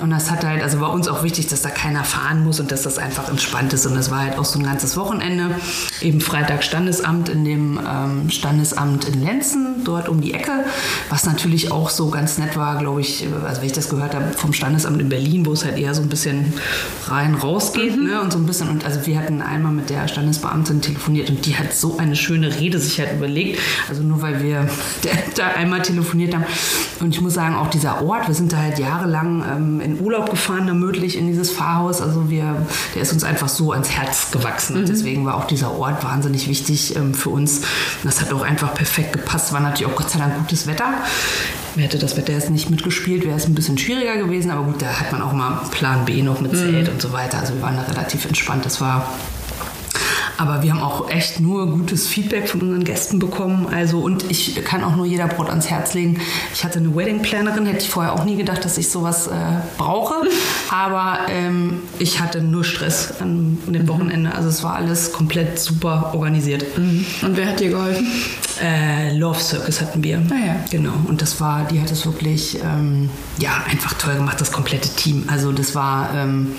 Und 0.00 0.10
das 0.10 0.30
hat 0.30 0.44
halt, 0.44 0.62
also 0.62 0.80
war 0.80 0.92
uns 0.92 1.08
auch 1.08 1.22
wichtig, 1.22 1.48
dass 1.48 1.62
da 1.62 1.70
keiner 1.70 2.04
fahren 2.04 2.44
muss 2.44 2.60
und 2.60 2.70
dass 2.70 2.82
das 2.82 2.98
einfach 2.98 3.28
entspannt 3.28 3.72
ist. 3.72 3.86
Und 3.86 3.94
das 3.94 4.10
war 4.10 4.20
halt 4.20 4.38
auch 4.38 4.44
so 4.44 4.58
ein 4.58 4.64
ganzes 4.64 4.96
Wochenende. 4.96 5.54
Eben 6.00 6.20
Freitag 6.20 6.62
Standesamt 6.62 7.28
in 7.28 7.44
dem 7.44 7.80
ähm, 7.86 8.30
Standesamt 8.30 9.06
in 9.06 9.24
Lenzen, 9.24 9.73
dort 9.84 10.08
um 10.08 10.20
die 10.20 10.34
Ecke. 10.34 10.64
Was 11.10 11.24
natürlich 11.24 11.70
auch 11.70 11.90
so 11.90 12.10
ganz 12.10 12.38
nett 12.38 12.56
war, 12.56 12.78
glaube 12.78 13.00
ich, 13.00 13.26
also 13.44 13.60
wenn 13.60 13.66
ich 13.66 13.72
das 13.72 13.88
gehört 13.88 14.14
habe, 14.14 14.32
vom 14.36 14.52
Standesamt 14.52 15.00
in 15.00 15.08
Berlin, 15.08 15.46
wo 15.46 15.52
es 15.52 15.64
halt 15.64 15.78
eher 15.78 15.94
so 15.94 16.02
ein 16.02 16.08
bisschen 16.08 16.54
rein 17.06 17.34
raus 17.34 17.72
geht. 17.72 17.96
Mhm. 17.96 18.04
Ne? 18.04 18.20
Und 18.20 18.32
so 18.32 18.38
ein 18.38 18.46
bisschen, 18.46 18.68
und 18.68 18.84
also 18.84 19.06
wir 19.06 19.18
hatten 19.18 19.42
einmal 19.42 19.72
mit 19.72 19.90
der 19.90 20.08
Standesbeamtin 20.08 20.80
telefoniert 20.80 21.30
und 21.30 21.46
die 21.46 21.56
hat 21.56 21.74
so 21.74 21.98
eine 21.98 22.16
schöne 22.16 22.58
Rede 22.58 22.78
sich 22.78 22.98
halt 22.98 23.12
überlegt. 23.12 23.60
Also 23.88 24.02
nur 24.02 24.22
weil 24.22 24.42
wir 24.42 24.68
da 25.36 25.48
einmal 25.48 25.82
telefoniert 25.82 26.34
haben. 26.34 26.44
Und 27.00 27.14
ich 27.14 27.20
muss 27.20 27.34
sagen, 27.34 27.54
auch 27.54 27.68
dieser 27.68 28.02
Ort, 28.02 28.28
wir 28.28 28.34
sind 28.34 28.52
da 28.52 28.58
halt 28.58 28.78
jahrelang 28.78 29.44
ähm, 29.50 29.80
in 29.80 30.00
Urlaub 30.00 30.30
gefahren, 30.30 30.66
da 30.66 30.74
möglich 30.74 31.16
in 31.16 31.26
dieses 31.26 31.50
Pfarrhaus. 31.50 32.00
Also 32.00 32.30
wir, 32.30 32.66
der 32.94 33.02
ist 33.02 33.12
uns 33.12 33.24
einfach 33.24 33.48
so 33.48 33.72
ans 33.72 33.90
Herz 33.90 34.30
gewachsen. 34.30 34.80
Mhm. 34.80 34.86
Deswegen 34.86 35.26
war 35.26 35.36
auch 35.36 35.46
dieser 35.46 35.76
Ort 35.78 36.04
wahnsinnig 36.04 36.48
wichtig 36.48 36.96
ähm, 36.96 37.14
für 37.14 37.30
uns. 37.30 37.62
Das 38.02 38.20
hat 38.20 38.32
auch 38.32 38.42
einfach 38.42 38.74
perfekt 38.74 39.12
gepasst. 39.12 39.52
War 39.52 39.60
natürlich 39.74 39.92
auch 39.92 39.96
Gott 39.96 40.10
sei 40.10 40.18
Dank 40.18 40.38
gutes 40.38 40.66
Wetter. 40.66 40.94
Hätte 41.76 41.98
das 41.98 42.16
Wetter 42.16 42.32
jetzt 42.32 42.50
nicht 42.50 42.70
mitgespielt, 42.70 43.24
wäre 43.24 43.36
es 43.36 43.46
ein 43.46 43.54
bisschen 43.54 43.76
schwieriger 43.76 44.16
gewesen. 44.16 44.50
Aber 44.50 44.62
gut, 44.62 44.80
da 44.80 44.86
hat 44.86 45.10
man 45.10 45.22
auch 45.22 45.32
mal 45.32 45.60
Plan 45.70 46.04
B 46.04 46.22
noch 46.22 46.40
mit. 46.40 46.54
Zelt 46.54 46.86
mhm. 46.86 46.94
und 46.94 47.02
so 47.02 47.12
weiter. 47.12 47.38
Also 47.38 47.54
wir 47.54 47.62
waren 47.62 47.76
da 47.76 47.82
relativ 47.82 48.24
entspannt. 48.26 48.64
Das 48.64 48.80
war 48.80 49.08
aber 50.36 50.62
wir 50.62 50.72
haben 50.72 50.82
auch 50.82 51.10
echt 51.10 51.40
nur 51.40 51.70
gutes 51.70 52.08
Feedback 52.08 52.48
von 52.48 52.60
unseren 52.60 52.84
Gästen 52.84 53.18
bekommen. 53.18 53.66
Also, 53.70 54.00
und 54.00 54.30
ich 54.30 54.62
kann 54.64 54.82
auch 54.82 54.96
nur 54.96 55.06
jeder 55.06 55.26
Brot 55.28 55.48
ans 55.48 55.70
Herz 55.70 55.94
legen. 55.94 56.20
Ich 56.52 56.64
hatte 56.64 56.78
eine 56.78 56.94
Wedding 56.94 57.22
Plannerin, 57.22 57.66
hätte 57.66 57.84
ich 57.84 57.90
vorher 57.90 58.12
auch 58.12 58.24
nie 58.24 58.36
gedacht, 58.36 58.64
dass 58.64 58.78
ich 58.78 58.88
sowas 58.88 59.26
äh, 59.28 59.32
brauche. 59.78 60.14
Aber 60.70 61.20
ähm, 61.28 61.82
ich 61.98 62.20
hatte 62.20 62.40
nur 62.40 62.64
Stress 62.64 63.14
an 63.20 63.58
dem 63.66 63.82
mhm. 63.82 63.88
Wochenende. 63.88 64.34
Also 64.34 64.48
es 64.48 64.62
war 64.62 64.74
alles 64.74 65.12
komplett 65.12 65.58
super 65.58 66.10
organisiert. 66.14 66.64
Mhm. 66.76 67.04
Und 67.22 67.36
wer 67.36 67.46
hat 67.46 67.60
dir 67.60 67.70
geholfen? 67.70 68.06
Äh, 68.62 69.16
Love 69.16 69.40
Circus 69.40 69.80
hatten 69.80 70.02
wir. 70.04 70.22
Ah, 70.30 70.46
ja. 70.46 70.56
Genau. 70.70 70.92
Und 71.08 71.22
das 71.22 71.40
war, 71.40 71.64
die 71.64 71.80
hat 71.80 71.90
es 71.90 72.06
wirklich, 72.06 72.58
ähm, 72.62 73.10
ja, 73.38 73.62
einfach 73.68 73.94
toll 73.94 74.14
gemacht, 74.14 74.40
das 74.40 74.52
komplette 74.52 74.88
Team. 74.90 75.24
Also 75.28 75.52
das 75.52 75.74
war, 75.74 76.14
ähm, 76.14 76.52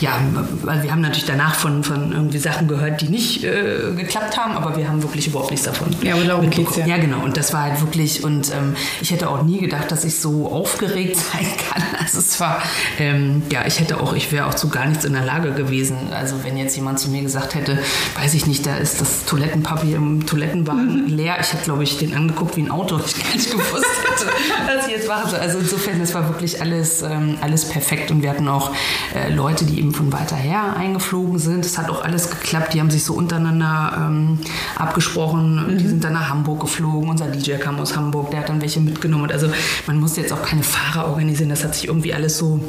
ja, 0.00 0.20
weil 0.62 0.82
wir 0.82 0.90
haben 0.90 1.00
natürlich 1.00 1.26
danach 1.26 1.54
von, 1.54 1.84
von 1.84 2.12
irgendwie 2.12 2.38
Sachen 2.38 2.68
gehört, 2.68 3.00
die 3.00 3.08
nicht 3.08 3.44
äh, 3.44 3.92
geklappt 3.96 4.36
haben, 4.36 4.52
aber 4.56 4.76
wir 4.76 4.88
haben 4.88 5.02
wirklich 5.02 5.26
überhaupt 5.26 5.50
nichts 5.50 5.66
davon. 5.66 5.94
Ja, 6.02 6.14
aber 6.14 6.24
darum 6.24 6.50
geht's 6.50 6.76
ja. 6.76 6.86
Ja, 6.86 6.96
genau. 6.98 7.20
Und 7.24 7.36
das 7.36 7.52
war 7.52 7.62
halt 7.62 7.80
wirklich, 7.80 8.24
und 8.24 8.52
ähm, 8.52 8.74
ich 9.00 9.10
hätte 9.10 9.28
auch 9.28 9.42
nie 9.42 9.58
gedacht, 9.58 9.90
dass 9.90 10.04
ich 10.04 10.16
so 10.18 10.50
aufgeregt 10.50 11.16
sein 11.32 11.46
kann. 11.70 11.82
Also 12.00 12.18
es 12.18 12.38
war, 12.40 12.62
ähm, 12.98 13.42
ja, 13.50 13.64
ich 13.66 13.80
hätte 13.80 14.00
auch, 14.00 14.14
ich 14.14 14.30
wäre 14.32 14.46
auch 14.46 14.54
zu 14.54 14.68
gar 14.68 14.86
nichts 14.86 15.04
in 15.04 15.12
der 15.14 15.24
Lage 15.24 15.52
gewesen. 15.52 16.12
Also 16.12 16.36
wenn 16.42 16.56
jetzt 16.56 16.76
jemand 16.76 16.98
zu 16.98 17.08
mir 17.10 17.22
gesagt 17.22 17.54
hätte, 17.54 17.78
weiß 18.20 18.34
ich 18.34 18.46
nicht, 18.46 18.66
da 18.66 18.76
ist 18.76 19.00
das 19.00 19.24
Toilettenpapier 19.24 19.96
im 19.96 20.26
Toilettenwagen 20.26 21.04
Mhm. 21.04 21.06
leer. 21.06 21.36
Ich 21.40 21.52
hätte, 21.52 21.64
glaube 21.64 21.82
ich, 21.84 21.98
den 21.98 22.14
angeguckt 22.14 22.56
wie 22.56 22.62
ein 22.62 22.70
Auto, 22.70 22.98
ich 23.04 23.14
gar 23.22 23.32
nicht 23.34 23.50
gewusst 23.50 23.86
hätte, 24.02 24.26
was 24.76 24.86
ich 24.86 24.92
jetzt 24.92 25.08
mache. 25.08 25.38
Also 25.38 25.58
insofern, 25.58 25.98
das 26.00 26.14
war 26.14 26.28
wirklich 26.28 26.60
alles, 26.60 27.02
ähm, 27.02 27.38
alles 27.40 27.68
perfekt. 27.68 28.10
Und 28.10 28.22
wir 28.22 28.30
hatten 28.30 28.48
auch 28.48 28.72
äh, 29.14 29.32
Leute, 29.32 29.64
die 29.64 29.80
eben 29.84 29.94
von 29.94 30.12
weiter 30.12 30.36
her 30.36 30.76
eingeflogen 30.76 31.38
sind. 31.38 31.64
Es 31.64 31.76
hat 31.76 31.90
auch 31.90 32.02
alles 32.02 32.30
geklappt. 32.30 32.74
Die 32.74 32.80
haben 32.80 32.90
sich 32.90 33.04
so 33.04 33.12
untereinander 33.14 33.92
ähm, 33.96 34.38
abgesprochen. 34.76 35.76
Die 35.78 35.86
sind 35.86 36.02
dann 36.02 36.14
nach 36.14 36.30
Hamburg 36.30 36.60
geflogen. 36.60 37.10
Unser 37.10 37.26
DJ 37.26 37.56
kam 37.56 37.78
aus 37.78 37.94
Hamburg, 37.96 38.30
der 38.30 38.40
hat 38.40 38.48
dann 38.48 38.62
welche 38.62 38.80
mitgenommen. 38.80 39.24
Und 39.24 39.32
also 39.32 39.48
man 39.86 40.00
musste 40.00 40.22
jetzt 40.22 40.32
auch 40.32 40.42
keine 40.42 40.62
Fahrer 40.62 41.08
organisieren. 41.08 41.50
Das 41.50 41.64
hat 41.64 41.74
sich 41.74 41.88
irgendwie 41.88 42.14
alles 42.14 42.38
so 42.38 42.60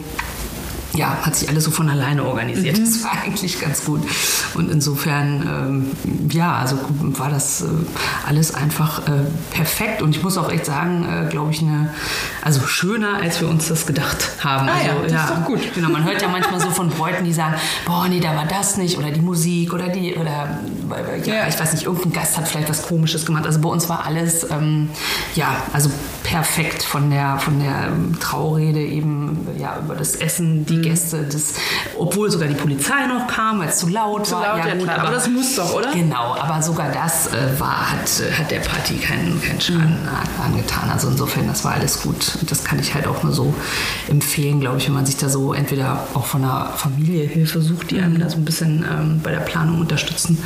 ja, 0.95 1.17
hat 1.21 1.35
sich 1.35 1.49
alles 1.49 1.63
so 1.65 1.71
von 1.71 1.89
alleine 1.89 2.23
organisiert. 2.23 2.77
Das 2.79 3.03
war 3.03 3.11
eigentlich 3.23 3.59
ganz 3.59 3.83
gut. 3.85 4.01
Und 4.53 4.71
insofern, 4.71 5.41
ähm, 6.01 6.29
ja, 6.31 6.55
also 6.55 6.77
war 7.17 7.29
das 7.29 7.61
äh, 7.61 7.65
alles 8.27 8.53
einfach 8.53 8.99
äh, 9.07 9.11
perfekt. 9.51 10.01
Und 10.01 10.15
ich 10.15 10.23
muss 10.23 10.37
auch 10.37 10.51
echt 10.51 10.65
sagen, 10.65 11.05
äh, 11.05 11.29
glaube 11.29 11.51
ich, 11.51 11.61
eine, 11.61 11.89
also 12.43 12.65
schöner, 12.67 13.17
als 13.21 13.41
wir 13.41 13.49
uns 13.49 13.67
das 13.67 13.85
gedacht 13.85 14.29
haben. 14.43 14.69
Ah 14.69 14.73
also, 14.73 14.87
ja, 14.87 14.95
das 15.09 15.29
ist 15.29 15.29
doch 15.37 15.45
gut. 15.45 15.59
Genau, 15.75 15.89
man 15.89 16.03
hört 16.03 16.21
ja 16.21 16.27
manchmal 16.29 16.59
so 16.59 16.69
von 16.69 16.89
Bräuten, 16.89 17.25
die 17.25 17.33
sagen, 17.33 17.55
boah, 17.85 18.07
nee, 18.07 18.19
da 18.19 18.35
war 18.35 18.45
das 18.45 18.77
nicht 18.77 18.97
oder 18.97 19.11
die 19.11 19.21
Musik 19.21 19.73
oder 19.73 19.89
die, 19.89 20.15
oder 20.15 20.59
ja, 21.25 21.33
Ja. 21.35 21.47
ich 21.47 21.59
weiß 21.59 21.73
nicht, 21.73 21.85
irgendein 21.85 22.13
Gast 22.13 22.37
hat 22.37 22.47
vielleicht 22.47 22.69
was 22.69 22.83
Komisches 22.87 23.25
gemacht. 23.25 23.45
Also 23.45 23.59
bei 23.59 23.69
uns 23.69 23.89
war 23.89 24.05
alles, 24.05 24.49
ähm, 24.49 24.89
ja, 25.35 25.55
also 25.73 25.89
perfekt 26.23 26.83
von 26.83 27.09
der, 27.09 27.37
von 27.39 27.59
der 27.59 27.87
ähm, 27.87 28.17
Traurede 28.19 28.79
eben, 28.81 29.47
ja, 29.59 29.79
über 29.83 29.95
das 29.95 30.15
Essen, 30.15 30.45
Mhm. 30.61 30.65
die 30.65 30.84
Gäste, 30.89 31.23
das, 31.23 31.53
obwohl 31.97 32.29
sogar 32.31 32.47
die 32.47 32.55
Polizei 32.55 33.05
noch 33.07 33.27
kam, 33.27 33.59
weil 33.59 33.69
es 33.69 33.77
zu 33.77 33.87
laut 33.87 34.25
Zu 34.25 34.35
war. 34.35 34.57
laut, 34.57 34.65
ja, 34.65 34.75
klar. 34.75 34.99
Aber 34.99 35.11
das 35.11 35.27
muss 35.27 35.55
doch, 35.55 35.73
oder? 35.73 35.91
Genau, 35.91 36.35
aber 36.39 36.61
sogar 36.61 36.91
das 36.91 37.27
äh, 37.27 37.59
war, 37.59 37.91
hat, 37.91 38.09
hat 38.37 38.51
der 38.51 38.59
Party 38.59 38.95
keinen, 38.95 39.41
keinen 39.41 39.59
Schaden 39.61 39.97
Mhm. 40.03 40.43
angetan. 40.43 40.89
Also 40.91 41.07
insofern, 41.09 41.47
das 41.47 41.63
war 41.63 41.73
alles 41.73 42.01
gut. 42.01 42.37
Und 42.39 42.49
das 42.51 42.63
kann 42.63 42.79
ich 42.79 42.93
halt 42.93 43.07
auch 43.07 43.23
nur 43.23 43.33
so 43.33 43.53
empfehlen, 44.07 44.59
glaube 44.59 44.77
ich, 44.77 44.87
wenn 44.87 44.93
man 44.93 45.05
sich 45.05 45.17
da 45.17 45.29
so 45.29 45.53
entweder 45.53 46.07
auch 46.13 46.25
von 46.25 46.43
einer 46.43 46.69
Familie 46.75 47.27
Hilfe 47.27 47.61
sucht, 47.61 47.91
die 47.91 47.95
Mhm. 47.95 48.03
einem 48.03 48.19
da 48.19 48.29
so 48.29 48.37
ein 48.37 48.45
bisschen 48.45 48.85
ähm, 48.89 49.19
bei 49.23 49.31
der 49.31 49.39
Planung 49.39 49.81
unterstützen. 49.81 50.37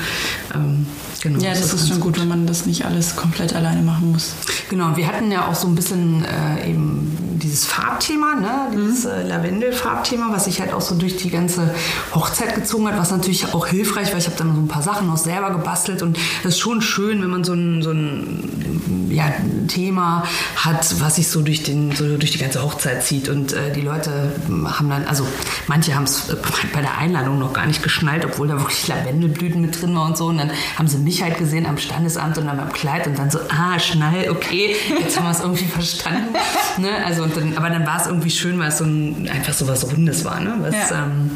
Ähm, 0.56 0.86
genau, 1.22 1.40
Ja, 1.44 1.52
das 1.52 1.62
ist 1.62 1.72
ganz 1.78 1.88
schon 1.90 2.00
gut, 2.00 2.20
wenn 2.20 2.28
man 2.28 2.48
das 2.48 2.66
nicht 2.66 2.86
alles 2.86 3.16
komplett 3.16 3.56
alleine 3.56 3.82
machen 3.82 4.12
muss. 4.12 4.34
Genau, 4.70 4.96
wir 4.96 5.08
hatten 5.08 5.32
ja 5.32 5.48
auch 5.48 5.56
so 5.56 5.68
ein 5.68 5.76
bisschen 5.76 6.24
äh, 6.26 6.70
eben 6.70 7.18
dieses 7.42 7.66
Farbthema, 7.66 8.36
ne? 8.36 8.50
dieses 8.74 9.06
äh, 9.06 9.24
Lavendel-Farbthema, 9.28 10.29
was 10.32 10.46
sich 10.46 10.62
halt 10.62 10.74
auch 10.74 10.82
so 10.82 10.96
durch 10.96 11.18
die 11.18 11.30
ganze 11.30 11.74
Hochzeit 12.14 12.56
gezogen 12.56 12.88
hat, 12.88 12.98
was 12.98 13.12
natürlich 13.12 13.54
auch 13.54 13.68
hilfreich 13.68 14.12
war. 14.12 14.18
Ich 14.18 14.26
habe 14.26 14.38
dann 14.38 14.56
so 14.56 14.62
ein 14.62 14.68
paar 14.68 14.82
Sachen 14.82 15.10
auch 15.10 15.18
selber 15.18 15.52
gebastelt 15.52 16.02
und 16.02 16.18
das 16.44 16.54
ist 16.54 16.60
schon 16.60 16.82
schön, 16.82 17.22
wenn 17.22 17.30
man 17.30 17.44
so 17.44 17.54
ein, 17.54 17.82
so 17.82 17.92
ein 17.92 19.10
ja, 19.10 19.34
Thema 19.68 20.24
hat, 20.56 21.00
was 21.00 21.16
sich 21.16 21.28
so 21.28 21.42
durch, 21.42 21.64
den, 21.64 21.92
so 21.92 22.18
durch 22.18 22.32
die 22.32 22.38
ganze 22.38 22.62
Hochzeit 22.62 23.04
zieht. 23.04 23.30
Und 23.30 23.54
äh, 23.54 23.72
die 23.74 23.82
Leute 23.82 24.32
haben 24.66 24.90
dann, 24.90 25.06
also 25.06 25.26
manche 25.68 25.96
haben 25.96 26.04
es 26.04 26.28
bei 26.74 26.82
der 26.82 26.98
Einladung 26.98 27.40
noch 27.40 27.54
gar 27.54 27.66
nicht 27.66 27.84
geschnallt, 27.84 28.26
obwohl 28.26 28.48
da 28.48 28.58
wirklich 28.58 28.88
Lavendelblüten 28.88 29.62
mit 29.62 29.80
drin 29.80 29.96
waren 29.96 30.12
und 30.12 30.18
so. 30.18 30.28
Und 30.28 30.38
dann 30.38 30.52
haben 30.76 30.88
sie 30.88 30.98
mich 30.98 31.22
halt 31.22 31.38
gesehen 31.38 31.66
am 31.66 31.78
Standesamt 31.78 32.38
und 32.38 32.48
dann 32.48 32.58
beim 32.58 32.72
Kleid 32.72 33.08
und 33.08 33.18
dann 33.18 33.30
so, 33.30 33.40
ah, 33.50 33.80
Schnall, 33.80 34.30
okay, 34.30 34.76
jetzt 35.00 35.18
haben 35.18 35.26
wir 35.26 35.32
es 35.32 35.40
irgendwie 35.40 35.66
verstanden. 35.66 36.36
ne? 36.78 36.90
also, 37.06 37.26
dann, 37.26 37.58
aber 37.58 37.70
dann 37.70 37.86
war 37.86 38.00
es 38.00 38.08
irgendwie 38.08 38.32
schön, 38.32 38.60
weil 38.60 38.70
es 38.70 38.78
so 38.78 38.86
ein, 38.86 39.30
einfach 39.30 39.54
so 39.54 39.68
was 39.68 39.92
Rundes 39.92 40.19
war, 40.26 40.40
ne? 40.40 40.56
was, 40.60 40.74
Ja. 40.74 41.04
ähm, 41.04 41.32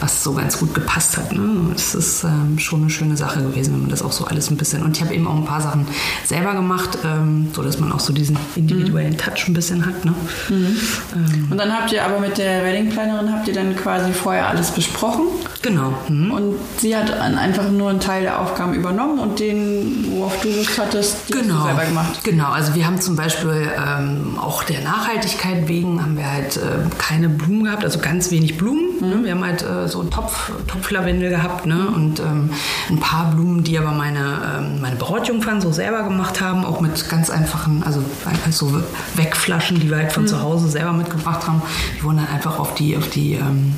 was 0.00 0.22
so 0.24 0.32
ganz 0.34 0.58
gut 0.58 0.74
gepasst 0.74 1.16
hat. 1.16 1.32
Ne? 1.32 1.40
Das 1.72 1.94
ist 1.94 2.24
ähm, 2.24 2.58
schon 2.58 2.80
eine 2.82 2.90
schöne 2.90 3.16
Sache 3.16 3.40
gewesen, 3.42 3.74
wenn 3.74 3.80
man 3.82 3.90
das 3.90 4.02
auch 4.02 4.12
so 4.12 4.24
alles 4.26 4.50
ein 4.50 4.56
bisschen. 4.56 4.82
Und 4.82 4.96
ich 4.96 5.02
habe 5.02 5.14
eben 5.14 5.26
auch 5.26 5.36
ein 5.36 5.44
paar 5.44 5.60
Sachen 5.60 5.86
selber 6.24 6.54
gemacht, 6.54 6.98
ähm, 7.04 7.48
so 7.52 7.62
dass 7.62 7.78
man 7.78 7.92
auch 7.92 8.00
so 8.00 8.12
diesen 8.12 8.36
individuellen 8.56 9.16
Touch 9.18 9.48
ein 9.48 9.54
bisschen 9.54 9.84
hat. 9.86 10.04
Ne? 10.04 10.14
Ähm, 10.50 11.48
Und 11.50 11.58
dann 11.58 11.72
habt 11.72 11.92
ihr 11.92 12.04
aber 12.04 12.20
mit 12.20 12.38
der 12.38 12.64
Weddingplanerin 12.64 13.32
habt 13.32 13.48
ihr 13.48 13.54
dann 13.54 13.74
quasi 13.76 14.12
vorher 14.12 14.48
alles 14.48 14.70
besprochen 14.70 15.24
genau. 15.62 15.94
Mhm. 16.08 16.30
und 16.30 16.54
sie 16.78 16.96
hat 16.96 17.12
einfach 17.12 17.68
nur 17.70 17.90
einen 17.90 18.00
Teil 18.00 18.22
der 18.22 18.40
Aufgaben 18.40 18.74
übernommen 18.74 19.18
und 19.18 19.38
den, 19.40 20.06
worauf 20.16 20.40
du 20.40 20.48
Lust 20.48 20.78
hattest, 20.78 21.16
die 21.28 21.34
hast 21.34 21.42
Genau. 21.42 21.58
du 21.60 21.64
selber 21.66 21.84
gemacht. 21.84 22.24
Genau, 22.24 22.50
also 22.50 22.74
wir 22.74 22.86
haben 22.86 23.00
zum 23.00 23.16
Beispiel 23.16 23.68
ähm, 23.76 24.38
auch 24.40 24.62
der 24.64 24.80
Nachhaltigkeit 24.82 25.68
wegen 25.68 26.02
haben 26.02 26.16
wir 26.16 26.30
halt 26.30 26.56
äh, 26.56 26.60
keine 26.98 27.28
Blumen 27.28 27.64
gehabt, 27.64 27.84
also 27.84 27.98
ganz 28.12 28.30
wenig 28.30 28.58
Blumen. 28.58 29.00
Ne? 29.00 29.20
Wir 29.24 29.30
haben 29.32 29.42
halt 29.42 29.62
äh, 29.62 29.88
so 29.88 30.00
einen 30.00 30.10
Topf, 30.10 30.52
Topflavendel 30.66 31.30
gehabt 31.30 31.64
ne? 31.64 31.88
und 31.88 32.20
ähm, 32.20 32.50
ein 32.90 33.00
paar 33.00 33.30
Blumen, 33.30 33.64
die 33.64 33.78
aber 33.78 33.92
meine, 33.92 34.58
ähm, 34.58 34.82
meine 34.82 34.96
Brautjungfern 34.96 35.62
so 35.62 35.72
selber 35.72 36.02
gemacht 36.02 36.42
haben, 36.42 36.66
auch 36.66 36.82
mit 36.82 37.08
ganz 37.08 37.30
einfachen, 37.30 37.82
also 37.82 38.04
einfach 38.26 38.52
so 38.52 38.82
Wegflaschen, 39.14 39.80
die 39.80 39.88
wir 39.88 39.96
halt 39.96 40.12
von 40.12 40.26
zu 40.26 40.42
Hause 40.42 40.68
selber 40.68 40.92
mitgebracht 40.92 41.46
haben. 41.48 41.62
Die 41.96 42.02
wurden 42.02 42.18
dann 42.18 42.28
einfach 42.28 42.58
auf 42.58 42.74
die, 42.74 42.98
auf 42.98 43.08
die 43.08 43.32
ähm, 43.32 43.72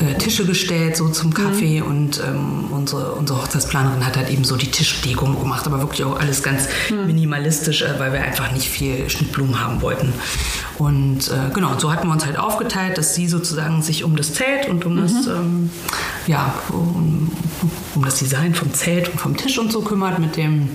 äh, 0.00 0.14
Tische 0.14 0.46
gestellt, 0.46 0.96
so 0.96 1.10
zum 1.10 1.34
Kaffee 1.34 1.82
und 1.82 2.18
ähm, 2.26 2.68
unsere, 2.70 3.12
unsere 3.12 3.42
Hochzeitsplanerin 3.42 4.06
hat 4.06 4.16
halt 4.16 4.30
eben 4.30 4.44
so 4.44 4.56
die 4.56 4.70
Tischdeko 4.70 5.26
gemacht, 5.26 5.66
aber 5.66 5.80
wirklich 5.80 6.02
auch 6.04 6.18
alles 6.18 6.42
ganz 6.42 6.66
minimalistisch, 7.06 7.82
äh, 7.82 7.98
weil 7.98 8.14
wir 8.14 8.22
einfach 8.22 8.52
nicht 8.52 8.68
viel 8.70 9.10
Schnittblumen 9.10 9.60
haben 9.62 9.82
wollten. 9.82 10.14
Und 10.78 11.28
äh, 11.28 11.52
genau, 11.54 11.78
so 11.78 11.92
hatten 11.92 12.06
wir 12.06 12.12
uns 12.12 12.26
halt 12.26 12.38
aufgeteilt, 12.38 12.98
dass 12.98 13.14
sie 13.14 13.28
sozusagen 13.28 13.65
sich 13.82 14.04
um 14.04 14.16
das 14.16 14.32
Zelt 14.34 14.68
und 14.68 14.84
um 14.84 14.96
das, 14.96 15.26
ähm, 15.26 15.70
ja, 16.26 16.54
um, 16.70 17.30
um 17.94 18.04
das 18.04 18.18
Design 18.18 18.54
vom 18.54 18.72
Zelt 18.72 19.08
und 19.08 19.20
vom 19.20 19.36
Tisch 19.36 19.58
und 19.58 19.72
so 19.72 19.82
kümmert 19.82 20.18
mit 20.18 20.36
dem 20.36 20.68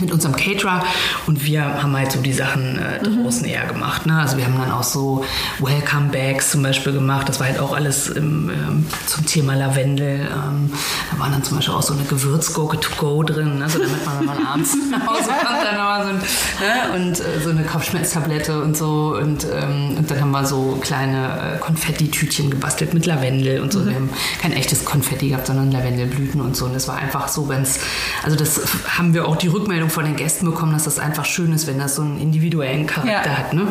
mit 0.00 0.12
unserem 0.12 0.36
Caterer 0.36 0.84
und 1.26 1.44
wir 1.44 1.82
haben 1.82 1.96
halt 1.96 2.12
so 2.12 2.20
die 2.20 2.32
Sachen 2.32 2.78
äh, 2.78 3.02
draußen 3.02 3.44
eher 3.44 3.66
gemacht. 3.66 4.06
Ne? 4.06 4.18
Also 4.18 4.36
wir 4.36 4.44
haben 4.44 4.58
dann 4.58 4.70
auch 4.70 4.82
so 4.82 5.24
Welcome 5.58 6.08
Bags 6.10 6.50
zum 6.50 6.62
Beispiel 6.62 6.92
gemacht. 6.92 7.28
Das 7.28 7.40
war 7.40 7.46
halt 7.46 7.58
auch 7.58 7.74
alles 7.74 8.08
im, 8.08 8.50
ähm, 8.50 8.86
zum 9.06 9.26
Thema 9.26 9.54
Lavendel. 9.54 10.20
Ähm, 10.20 10.70
da 11.10 11.18
waren 11.18 11.32
dann 11.32 11.42
zum 11.42 11.56
Beispiel 11.56 11.74
auch 11.74 11.82
so 11.82 11.94
eine 11.94 12.04
Gewürzgurke 12.04 12.80
to 12.80 12.90
go 12.96 13.22
drin, 13.22 13.58
ne? 13.58 13.68
so 13.68 13.78
damit 13.78 14.04
man, 14.04 14.18
wenn 14.18 14.26
man 14.26 14.46
abends 14.46 14.76
nach 14.90 15.06
Hause 15.06 15.28
kommt, 15.28 15.64
dann 15.64 15.76
nochmal 15.76 16.04
so 16.04 16.08
ein, 16.10 16.16
ne? 16.16 16.94
und 16.94 17.20
äh, 17.20 17.40
so 17.42 17.50
eine 17.50 17.64
Kopfschmerztablette 17.64 18.62
und 18.62 18.76
so. 18.76 19.16
Und, 19.20 19.46
ähm, 19.52 19.96
und 19.96 20.10
dann 20.10 20.20
haben 20.20 20.30
wir 20.30 20.44
so 20.44 20.78
kleine 20.80 21.54
äh, 21.56 21.58
Konfetti-Tütchen 21.58 22.50
gebastelt 22.50 22.94
mit 22.94 23.06
Lavendel 23.06 23.60
und 23.60 23.72
so. 23.72 23.86
Wir 23.86 23.94
haben 23.94 24.10
kein 24.40 24.52
echtes 24.52 24.84
Konfetti 24.84 25.28
gehabt, 25.30 25.46
sondern 25.46 25.70
Lavendelblüten 25.70 26.40
und 26.40 26.56
so. 26.56 26.66
Und 26.66 26.74
das 26.74 26.88
war 26.88 26.96
einfach 26.96 27.28
so 27.28 27.46
ganz, 27.46 27.80
also 28.22 28.36
das 28.36 28.60
haben 28.96 29.14
wir 29.14 29.26
auch 29.26 29.36
die 29.36 29.48
Rückmeldung 29.48 29.85
von 29.90 30.04
den 30.04 30.16
Gästen 30.16 30.46
bekommen, 30.46 30.72
dass 30.72 30.84
das 30.84 30.98
einfach 30.98 31.24
schön 31.24 31.52
ist, 31.52 31.66
wenn 31.66 31.78
das 31.78 31.94
so 31.96 32.02
einen 32.02 32.20
individuellen 32.20 32.86
Charakter 32.86 33.30
Ja. 33.30 33.38
hat. 33.38 33.52
Ne? 33.52 33.66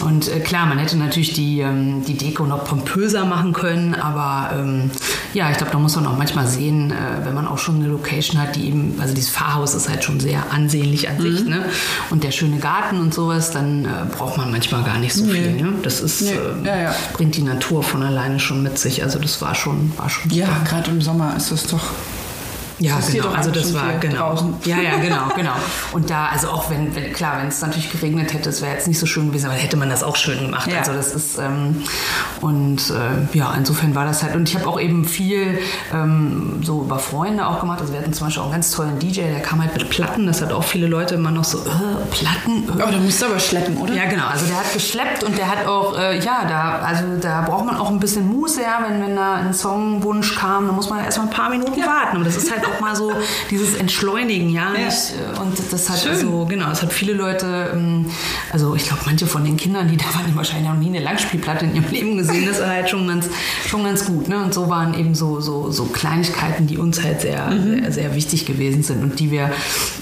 Und 0.00 0.28
äh, 0.28 0.40
klar, 0.40 0.66
man 0.66 0.78
hätte 0.78 0.96
natürlich 0.96 1.32
die, 1.34 1.60
ähm, 1.60 2.04
die 2.04 2.14
Deko 2.16 2.44
noch 2.46 2.64
pompöser 2.64 3.24
machen 3.24 3.52
können, 3.52 3.94
aber 3.94 4.50
ähm, 4.58 4.90
ja, 5.34 5.50
ich 5.50 5.56
glaube, 5.56 5.72
da 5.72 5.78
muss 5.78 5.94
man 5.96 6.06
auch 6.06 6.18
manchmal 6.18 6.46
sehen, 6.48 6.90
äh, 6.90 7.24
wenn 7.24 7.32
man 7.34 7.46
auch 7.46 7.58
schon 7.58 7.76
eine 7.76 7.86
Location 7.86 8.40
hat, 8.40 8.56
die 8.56 8.66
eben, 8.66 8.94
also 9.00 9.14
dieses 9.14 9.30
Pfarrhaus 9.30 9.74
ist 9.74 9.88
halt 9.88 10.02
schon 10.02 10.18
sehr 10.18 10.42
ansehnlich 10.50 11.08
an 11.08 11.20
sich, 11.20 11.44
ne? 11.44 11.64
Und 12.10 12.24
der 12.24 12.32
schöne 12.32 12.58
Garten 12.58 13.00
und 13.00 13.14
sowas, 13.14 13.52
dann 13.52 13.84
äh, 13.84 13.88
braucht 14.16 14.36
man 14.36 14.50
manchmal 14.50 14.82
gar 14.82 14.98
nicht 14.98 15.14
so 15.14 15.24
viel. 15.26 15.52
Ne? 15.52 15.72
Das 15.82 16.00
ist, 16.00 16.22
Nee. 16.22 16.32
ähm, 16.32 16.64
Ja, 16.64 16.76
ja. 16.76 16.94
bringt 17.14 17.36
die 17.36 17.42
Natur 17.42 17.82
von 17.84 18.02
alleine 18.02 18.40
schon 18.40 18.62
mit 18.64 18.78
sich. 18.78 19.02
Also 19.02 19.18
das 19.20 19.40
war 19.42 19.54
schon, 19.54 19.92
war 19.96 20.10
schon 20.10 20.30
Ja, 20.32 20.48
gerade 20.68 20.90
im 20.90 21.00
Sommer 21.02 21.34
ist 21.36 21.52
das 21.52 21.64
doch. 21.68 21.84
Ja, 22.78 22.96
Das 22.96 23.12
genau. 23.12 23.28
Also 23.28 23.50
das 23.50 23.72
war 23.72 23.92
genau. 24.00 24.30
draußen. 24.30 24.54
Ja, 24.64 24.80
ja, 24.80 24.96
genau, 24.96 25.28
genau. 25.36 25.52
Und 25.92 26.10
da, 26.10 26.26
also 26.26 26.48
auch 26.48 26.70
wenn, 26.70 26.94
wenn 26.94 27.12
klar, 27.12 27.38
wenn 27.40 27.48
es 27.48 27.60
natürlich 27.60 27.90
geregnet 27.90 28.32
hätte, 28.32 28.48
es 28.48 28.62
wäre 28.62 28.72
jetzt 28.72 28.88
nicht 28.88 28.98
so 28.98 29.06
schön 29.06 29.28
gewesen, 29.28 29.46
aber 29.46 29.54
hätte 29.54 29.76
man 29.76 29.88
das 29.88 30.02
auch 30.02 30.16
schön 30.16 30.40
gemacht. 30.40 30.70
Ja. 30.70 30.78
Also 30.78 30.92
das 30.92 31.14
ist 31.14 31.38
ähm, 31.38 31.82
und 32.40 32.90
äh, 32.90 33.36
ja, 33.36 33.54
insofern 33.54 33.94
war 33.94 34.04
das 34.04 34.22
halt. 34.22 34.34
Und 34.34 34.48
ich 34.48 34.56
habe 34.56 34.66
auch 34.66 34.80
eben 34.80 35.04
viel 35.04 35.58
ähm, 35.92 36.60
so 36.62 36.82
über 36.82 36.98
Freunde 36.98 37.46
auch 37.46 37.60
gemacht. 37.60 37.80
Also 37.80 37.92
wir 37.92 38.00
hatten 38.00 38.12
zum 38.12 38.26
Beispiel 38.26 38.40
auch 38.42 38.46
einen 38.46 38.54
ganz 38.54 38.70
tollen 38.72 38.98
DJ, 38.98 39.22
der 39.22 39.40
kam 39.40 39.60
halt 39.60 39.76
mit 39.76 39.88
Platten. 39.88 40.26
Das 40.26 40.42
hat 40.42 40.52
auch 40.52 40.64
viele 40.64 40.86
Leute 40.86 41.14
immer 41.14 41.30
noch 41.30 41.44
so 41.44 41.58
äh, 41.58 41.70
Platten. 42.10 42.68
Äh. 42.68 42.82
Aber 42.82 42.92
da 42.92 42.98
musst 42.98 43.22
du 43.22 43.26
aber 43.26 43.38
schleppen, 43.38 43.76
oder? 43.76 43.94
Ja, 43.94 44.06
genau. 44.06 44.26
Also 44.26 44.46
der 44.46 44.56
hat 44.56 44.72
geschleppt 44.72 45.22
und 45.22 45.38
der 45.38 45.48
hat 45.48 45.66
auch, 45.66 45.96
äh, 45.96 46.18
ja, 46.18 46.44
da, 46.48 46.78
also 46.80 47.04
da 47.20 47.42
braucht 47.42 47.66
man 47.66 47.76
auch 47.76 47.90
ein 47.90 48.00
bisschen 48.00 48.26
Muße, 48.28 48.62
ja, 48.62 48.80
wenn, 48.86 49.00
wenn 49.00 49.16
da 49.16 49.34
ein 49.34 49.54
Songwunsch 49.54 50.34
kam, 50.36 50.66
dann 50.66 50.74
muss 50.74 50.90
man 50.90 51.04
erstmal 51.04 51.28
ein 51.28 51.32
paar 51.32 51.50
Minuten 51.50 51.80
warten. 51.80 52.16
Aber 52.16 52.24
das 52.24 52.36
ist 52.36 52.50
halt 52.50 52.63
halt 52.64 52.74
auch 52.74 52.80
mal 52.80 52.96
so 52.96 53.12
dieses 53.50 53.74
Entschleunigen, 53.74 54.50
ja. 54.50 54.72
Ja. 54.74 54.86
Nicht, 54.86 55.12
äh, 55.12 55.40
und 55.40 55.58
das 55.70 55.90
hat 55.90 56.00
Schön. 56.00 56.16
so, 56.16 56.46
genau, 56.46 56.70
es 56.70 56.82
hat 56.82 56.92
viele 56.92 57.12
Leute, 57.12 57.72
ähm, 57.74 58.06
also 58.52 58.74
ich 58.74 58.86
glaube, 58.86 59.02
manche 59.06 59.26
von 59.26 59.44
den 59.44 59.56
Kindern, 59.56 59.88
die 59.88 59.96
da 60.04 60.04
waren, 60.06 60.34
wahrscheinlich 60.34 60.68
noch 60.68 60.76
nie 60.76 60.88
eine 60.88 61.00
Langspielplatte 61.00 61.66
in 61.66 61.76
ihrem 61.76 61.90
Leben 61.90 62.16
gesehen. 62.16 62.46
Das 62.46 62.60
war 62.60 62.68
halt 62.68 62.88
schon 62.88 63.06
ganz, 63.06 63.28
schon 63.68 63.84
ganz 63.84 64.04
gut. 64.04 64.28
Ne? 64.28 64.42
Und 64.42 64.54
so 64.54 64.68
waren 64.68 64.94
eben 64.98 65.14
so, 65.14 65.40
so, 65.40 65.70
so 65.70 65.84
Kleinigkeiten, 65.86 66.66
die 66.66 66.78
uns 66.78 67.02
halt 67.02 67.20
sehr, 67.20 67.52
sehr, 67.52 67.92
sehr 67.92 68.14
wichtig 68.14 68.46
gewesen 68.46 68.82
sind 68.82 69.02
und 69.02 69.20
die 69.20 69.30
wir, 69.30 69.50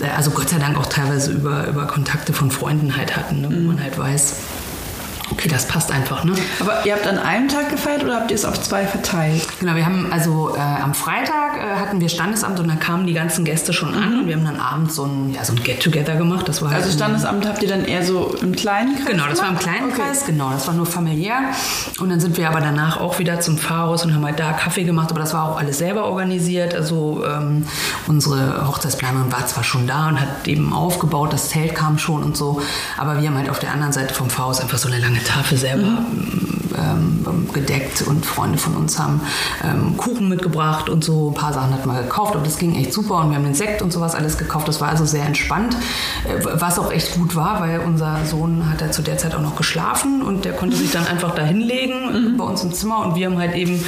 äh, 0.00 0.08
also 0.16 0.30
Gott 0.30 0.48
sei 0.48 0.58
Dank 0.58 0.78
auch 0.78 0.86
teilweise 0.86 1.32
über, 1.32 1.66
über 1.66 1.86
Kontakte 1.86 2.32
von 2.32 2.50
Freunden 2.50 2.96
halt 2.96 3.16
hatten, 3.16 3.42
ne? 3.42 3.48
wo 3.50 3.60
man 3.60 3.82
halt 3.82 3.98
weiß, 3.98 4.36
okay, 5.32 5.48
das 5.48 5.66
passt 5.66 5.90
einfach. 5.90 6.24
Ne? 6.24 6.34
Aber 6.60 6.84
ihr 6.86 6.92
habt 6.94 7.06
an 7.06 7.18
einem 7.18 7.48
Tag 7.48 7.70
gefeiert 7.70 8.04
oder 8.04 8.14
habt 8.16 8.30
ihr 8.30 8.34
es 8.36 8.44
auf 8.44 8.60
zwei 8.62 8.86
verteilt? 8.86 9.46
Genau, 9.60 9.74
wir 9.74 9.84
haben 9.84 10.12
also 10.12 10.54
äh, 10.56 10.60
am 10.60 10.94
Freitag 10.94 11.56
äh, 11.56 11.80
hatten 11.80 12.00
wir 12.00 12.08
Standesamt 12.08 12.60
und 12.60 12.68
dann 12.68 12.78
kamen 12.78 13.06
die 13.06 13.12
ganzen 13.14 13.44
Gäste 13.44 13.72
schon 13.72 13.94
an 13.94 14.20
und 14.20 14.26
wir 14.28 14.36
haben 14.36 14.44
dann 14.44 14.60
abends 14.60 14.94
so 14.94 15.04
ein, 15.04 15.32
ja, 15.32 15.44
so 15.44 15.52
ein 15.54 15.62
Get-Together 15.62 16.16
gemacht. 16.16 16.48
Das 16.48 16.62
war 16.62 16.70
halt 16.70 16.82
Also 16.82 16.94
Standesamt 16.96 17.46
habt 17.46 17.62
ihr 17.62 17.68
dann 17.68 17.84
eher 17.84 18.04
so 18.04 18.34
im 18.40 18.52
kleinen 18.54 18.96
Kreis 18.96 19.06
Genau, 19.06 19.26
das 19.28 19.38
war 19.40 19.48
im 19.48 19.56
gemacht? 19.58 19.64
kleinen 19.64 19.92
Okay. 19.92 20.02
Kreis, 20.02 20.24
genau, 20.26 20.50
das 20.50 20.66
war 20.66 20.74
nur 20.74 20.86
familiär. 20.86 21.36
Und 22.00 22.10
dann 22.10 22.20
sind 22.20 22.36
wir 22.36 22.48
aber 22.48 22.60
danach 22.60 23.00
auch 23.00 23.18
wieder 23.18 23.40
zum 23.40 23.58
Pfarrhaus 23.58 24.04
und 24.04 24.14
haben 24.14 24.24
halt 24.24 24.38
da 24.38 24.52
Kaffee 24.52 24.84
gemacht, 24.84 25.10
aber 25.10 25.20
das 25.20 25.34
war 25.34 25.44
auch 25.50 25.58
alles 25.58 25.78
selber 25.78 26.04
organisiert. 26.04 26.74
Also 26.74 27.24
ähm, 27.26 27.66
unsere 28.06 28.66
Hochzeitsplanerin 28.66 29.30
war 29.32 29.46
zwar 29.46 29.64
schon 29.64 29.86
da 29.86 30.08
und 30.08 30.20
hat 30.20 30.46
eben 30.46 30.72
aufgebaut, 30.72 31.32
das 31.32 31.48
Zelt 31.48 31.74
kam 31.74 31.98
schon 31.98 32.22
und 32.22 32.36
so, 32.36 32.60
aber 32.98 33.20
wir 33.20 33.28
haben 33.28 33.36
halt 33.36 33.50
auf 33.50 33.58
der 33.58 33.72
anderen 33.72 33.92
Seite 33.92 34.14
vom 34.14 34.30
Pfarrhaus 34.30 34.60
einfach 34.60 34.78
so 34.78 34.88
eine 34.88 34.98
lange 34.98 35.21
Tafel 35.24 35.58
selber 35.58 36.04
ähm, 36.76 37.48
gedeckt 37.52 38.02
und 38.02 38.24
Freunde 38.24 38.58
von 38.58 38.76
uns 38.76 38.98
haben 38.98 39.20
ähm, 39.62 39.96
Kuchen 39.96 40.28
mitgebracht 40.28 40.88
und 40.88 41.04
so. 41.04 41.30
Ein 41.30 41.34
paar 41.34 41.52
Sachen 41.52 41.72
hat 41.72 41.86
man 41.86 41.96
gekauft, 41.96 42.34
aber 42.34 42.44
das 42.44 42.58
ging 42.58 42.74
echt 42.74 42.92
super 42.92 43.16
und 43.16 43.30
wir 43.30 43.36
haben 43.36 43.44
den 43.44 43.54
Sekt 43.54 43.82
und 43.82 43.92
sowas 43.92 44.14
alles 44.14 44.38
gekauft. 44.38 44.68
Das 44.68 44.80
war 44.80 44.88
also 44.88 45.04
sehr 45.04 45.24
entspannt, 45.24 45.76
äh, 46.24 46.44
was 46.54 46.78
auch 46.78 46.92
echt 46.92 47.14
gut 47.14 47.36
war, 47.36 47.60
weil 47.60 47.80
unser 47.80 48.24
Sohn 48.24 48.68
hat 48.70 48.80
ja 48.80 48.90
zu 48.90 49.02
der 49.02 49.18
Zeit 49.18 49.34
auch 49.34 49.42
noch 49.42 49.56
geschlafen 49.56 50.22
und 50.22 50.44
der 50.44 50.52
konnte 50.52 50.76
sich 50.76 50.90
dann 50.90 51.06
einfach 51.06 51.34
da 51.34 51.42
hinlegen 51.42 52.36
bei 52.36 52.44
uns 52.44 52.62
im 52.62 52.72
Zimmer 52.72 53.04
und 53.04 53.14
wir 53.14 53.26
haben 53.26 53.38
halt 53.38 53.54
eben 53.54 53.82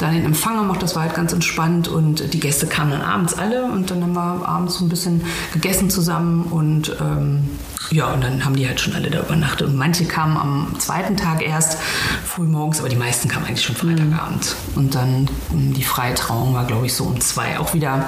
dann 0.00 0.14
den 0.14 0.24
Empfang 0.24 0.58
gemacht. 0.58 0.82
Das 0.82 0.94
war 0.94 1.02
halt 1.02 1.14
ganz 1.14 1.32
entspannt 1.32 1.88
und 1.88 2.32
die 2.32 2.40
Gäste 2.40 2.66
kamen 2.66 2.92
dann 2.92 3.02
abends 3.02 3.34
alle 3.34 3.64
und 3.64 3.90
dann 3.90 4.02
haben 4.02 4.14
wir 4.14 4.48
abends 4.48 4.74
so 4.78 4.84
ein 4.84 4.88
bisschen 4.88 5.22
gegessen 5.52 5.90
zusammen 5.90 6.44
und 6.44 6.96
ähm, 7.00 7.48
ja, 7.92 8.10
und 8.10 8.24
dann 8.24 8.44
haben 8.44 8.56
die 8.56 8.66
halt 8.66 8.80
schon 8.80 8.94
alle 8.94 9.10
da 9.10 9.20
übernachtet. 9.20 9.68
Und 9.68 9.76
manche 9.76 10.06
kamen 10.06 10.36
am 10.38 10.74
zweiten 10.78 11.16
Tag 11.16 11.42
erst 11.42 11.78
früh 12.24 12.46
morgens, 12.46 12.80
aber 12.80 12.88
die 12.88 12.96
meisten 12.96 13.28
kamen 13.28 13.46
eigentlich 13.46 13.64
schon 13.64 13.76
Freitagabend. 13.76 14.56
Und 14.74 14.94
dann 14.94 15.28
die 15.50 15.84
freie 15.84 16.14
Trauung 16.14 16.54
war, 16.54 16.64
glaube 16.64 16.86
ich, 16.86 16.94
so 16.94 17.04
um 17.04 17.20
zwei. 17.20 17.58
Auch 17.58 17.74
wieder 17.74 18.06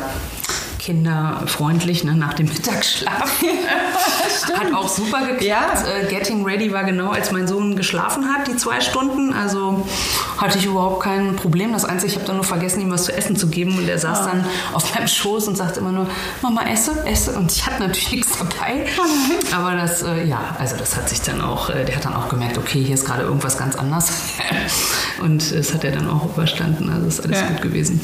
kinderfreundlich, 0.84 2.04
ne, 2.04 2.14
nach 2.14 2.34
dem 2.34 2.46
Mittagsschlaf. 2.46 3.42
hat 4.54 4.74
auch 4.74 4.88
super 4.88 5.20
geklappt. 5.20 5.42
Ja. 5.42 5.82
Äh, 5.86 6.06
Getting 6.08 6.44
Ready 6.44 6.72
war 6.72 6.84
genau, 6.84 7.10
als 7.10 7.32
mein 7.32 7.48
Sohn 7.48 7.74
geschlafen 7.76 8.26
hat, 8.32 8.46
die 8.48 8.56
zwei 8.56 8.80
Stunden. 8.80 9.32
Also 9.32 9.86
hatte 10.38 10.58
ich 10.58 10.66
überhaupt 10.66 11.02
kein 11.02 11.36
Problem. 11.36 11.72
Das 11.72 11.84
Einzige, 11.84 12.10
ich 12.12 12.16
habe 12.16 12.26
dann 12.26 12.36
nur 12.36 12.44
vergessen, 12.44 12.80
ihm 12.80 12.90
was 12.90 13.04
zu 13.04 13.16
essen 13.16 13.36
zu 13.36 13.48
geben. 13.48 13.78
Und 13.78 13.88
er 13.88 13.98
saß 13.98 14.20
Ah. 14.20 14.26
dann 14.32 14.44
auf 14.74 14.94
meinem 14.94 15.08
Schoß 15.08 15.48
und 15.48 15.56
sagte 15.56 15.80
immer 15.80 15.92
nur, 15.92 16.06
Mama, 16.42 16.62
esse, 16.70 17.04
esse. 17.06 17.32
Und 17.32 17.50
ich 17.50 17.64
hatte 17.66 17.80
natürlich 17.80 18.12
nichts 18.12 18.38
dabei. 18.38 18.86
Oh 18.98 19.54
Aber 19.54 19.74
das, 19.76 20.02
äh, 20.02 20.24
ja, 20.24 20.56
also 20.58 20.76
das 20.76 20.96
hat 20.96 21.08
sich 21.08 21.20
dann 21.22 21.40
auch, 21.40 21.70
äh, 21.70 21.84
der 21.84 21.96
hat 21.96 22.04
dann 22.04 22.14
auch 22.14 22.28
gemerkt, 22.28 22.58
okay, 22.58 22.82
hier 22.82 22.94
ist 22.94 23.06
gerade 23.06 23.22
irgendwas 23.22 23.56
ganz 23.58 23.74
anders. 23.76 24.10
und 25.22 25.54
das 25.54 25.72
hat 25.72 25.84
er 25.84 25.92
dann 25.92 26.08
auch 26.10 26.24
überstanden. 26.26 26.90
Also 26.90 27.06
ist 27.06 27.24
alles 27.24 27.40
Ja. 27.40 27.46
gut 27.48 27.62
gewesen. 27.62 28.00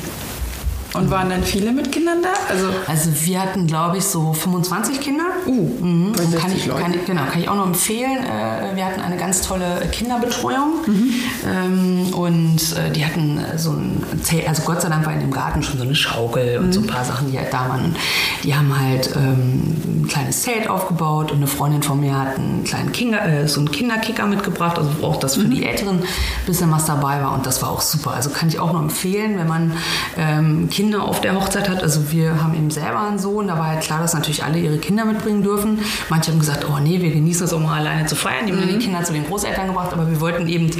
Und 0.92 1.08
waren 1.10 1.30
dann 1.30 1.44
viele 1.44 1.70
mit 1.72 1.92
Kindern 1.92 2.18
da? 2.22 2.28
Also, 2.52 2.66
Also 2.88 3.10
wir 3.24 3.40
hatten, 3.40 3.66
glaube 3.68 3.98
ich, 3.98 4.04
so 4.04 4.32
25 4.32 5.00
Kinder. 5.00 5.24
uh, 5.46 5.52
Mhm. 5.80 6.12
bei 6.16 6.22
Und 6.24 6.30
60 6.32 6.40
kann 6.40 6.52
ich, 6.56 6.68
kann, 6.82 6.94
ich- 6.94 7.04
genau, 7.06 7.22
kann 7.30 7.40
ich 7.40 7.48
auch 7.48 7.54
noch 7.54 7.66
empfehlen. 7.66 8.18
Äh, 8.24 8.74
Wir 8.76 8.84
hatten 8.86 9.00
eine 9.00 9.16
ganz 9.16 9.42
tolle 9.42 9.82
Kinderbetreuung 9.92 10.72
Mhm. 10.86 11.12
ähm, 11.48 12.14
und 12.14 12.56
äh, 12.76 12.90
die 12.90 13.04
hatten 13.04 13.40
so 13.56 13.70
ein 13.70 14.02
Zelt, 14.22 14.48
also 14.48 14.62
Gott 14.62 14.80
sei 14.82 14.88
Dank 14.88 15.04
war 15.06 15.12
in 15.12 15.20
dem 15.20 15.30
Garten 15.30 15.62
schon 15.62 15.78
so 15.78 15.84
eine 15.84 15.94
Schaukel 15.94 16.58
und 16.58 16.66
Mhm. 16.68 16.72
so 16.72 16.80
ein 16.80 16.86
paar 16.86 17.04
Sachen, 17.04 17.30
die 17.30 17.38
halt 17.38 17.52
da 17.52 17.68
waren. 17.68 17.84
Und 17.86 17.96
die 18.42 18.54
haben 18.54 18.78
halt 18.78 19.10
ähm, 19.16 20.02
ein 20.02 20.06
kleines 20.08 20.42
Zelt 20.42 20.68
aufgebaut 20.68 21.30
und 21.30 21.38
eine 21.38 21.46
Freundin 21.46 21.82
von 21.82 22.00
mir 22.00 22.18
hat 22.18 22.36
einen 22.36 22.64
kleinen 22.64 22.90
Kinder, 22.92 23.24
äh, 23.26 23.46
so 23.48 23.60
einen 23.60 23.70
Kinderkicker 23.70 24.26
mitgebracht, 24.26 24.76
also 24.78 24.90
auch 25.02 25.16
das 25.18 25.34
für 25.36 25.42
Mhm. 25.44 25.50
die 25.52 25.64
Älteren 25.64 25.98
ein 25.98 26.04
bisschen 26.46 26.70
was 26.72 26.84
dabei 26.86 27.22
war 27.22 27.32
und 27.34 27.46
das 27.46 27.62
war 27.62 27.70
auch 27.70 27.80
super. 27.80 28.12
Also 28.12 28.30
kann 28.30 28.48
ich 28.48 28.58
auch 28.58 28.72
noch 28.72 28.80
empfehlen, 28.82 29.36
wenn 29.38 29.46
man 29.48 29.72
ähm, 30.16 30.68
Kinder 30.70 30.79
auf 31.00 31.20
der 31.20 31.34
Hochzeit 31.34 31.68
hat. 31.68 31.82
Also 31.82 32.10
wir 32.12 32.42
haben 32.42 32.54
eben 32.54 32.70
selber 32.70 33.00
einen 33.00 33.18
Sohn, 33.18 33.48
da 33.48 33.58
war 33.58 33.66
halt 33.66 33.82
klar, 33.82 34.00
dass 34.00 34.14
natürlich 34.14 34.44
alle 34.44 34.58
ihre 34.58 34.78
Kinder 34.78 35.04
mitbringen 35.04 35.42
dürfen. 35.42 35.80
Manche 36.08 36.32
haben 36.32 36.38
gesagt, 36.38 36.66
oh 36.68 36.78
nee, 36.80 37.00
wir 37.00 37.10
genießen 37.10 37.46
es 37.46 37.52
auch 37.52 37.60
mal 37.60 37.78
alleine 37.78 38.06
zu 38.06 38.16
feiern. 38.16 38.46
Die 38.46 38.52
haben 38.52 38.60
dann 38.60 38.68
die 38.68 38.78
Kinder 38.78 39.02
zu 39.04 39.12
den 39.12 39.26
Großeltern 39.26 39.68
gebracht, 39.68 39.92
aber 39.92 40.10
wir 40.10 40.20
wollten 40.20 40.48
eben, 40.48 40.70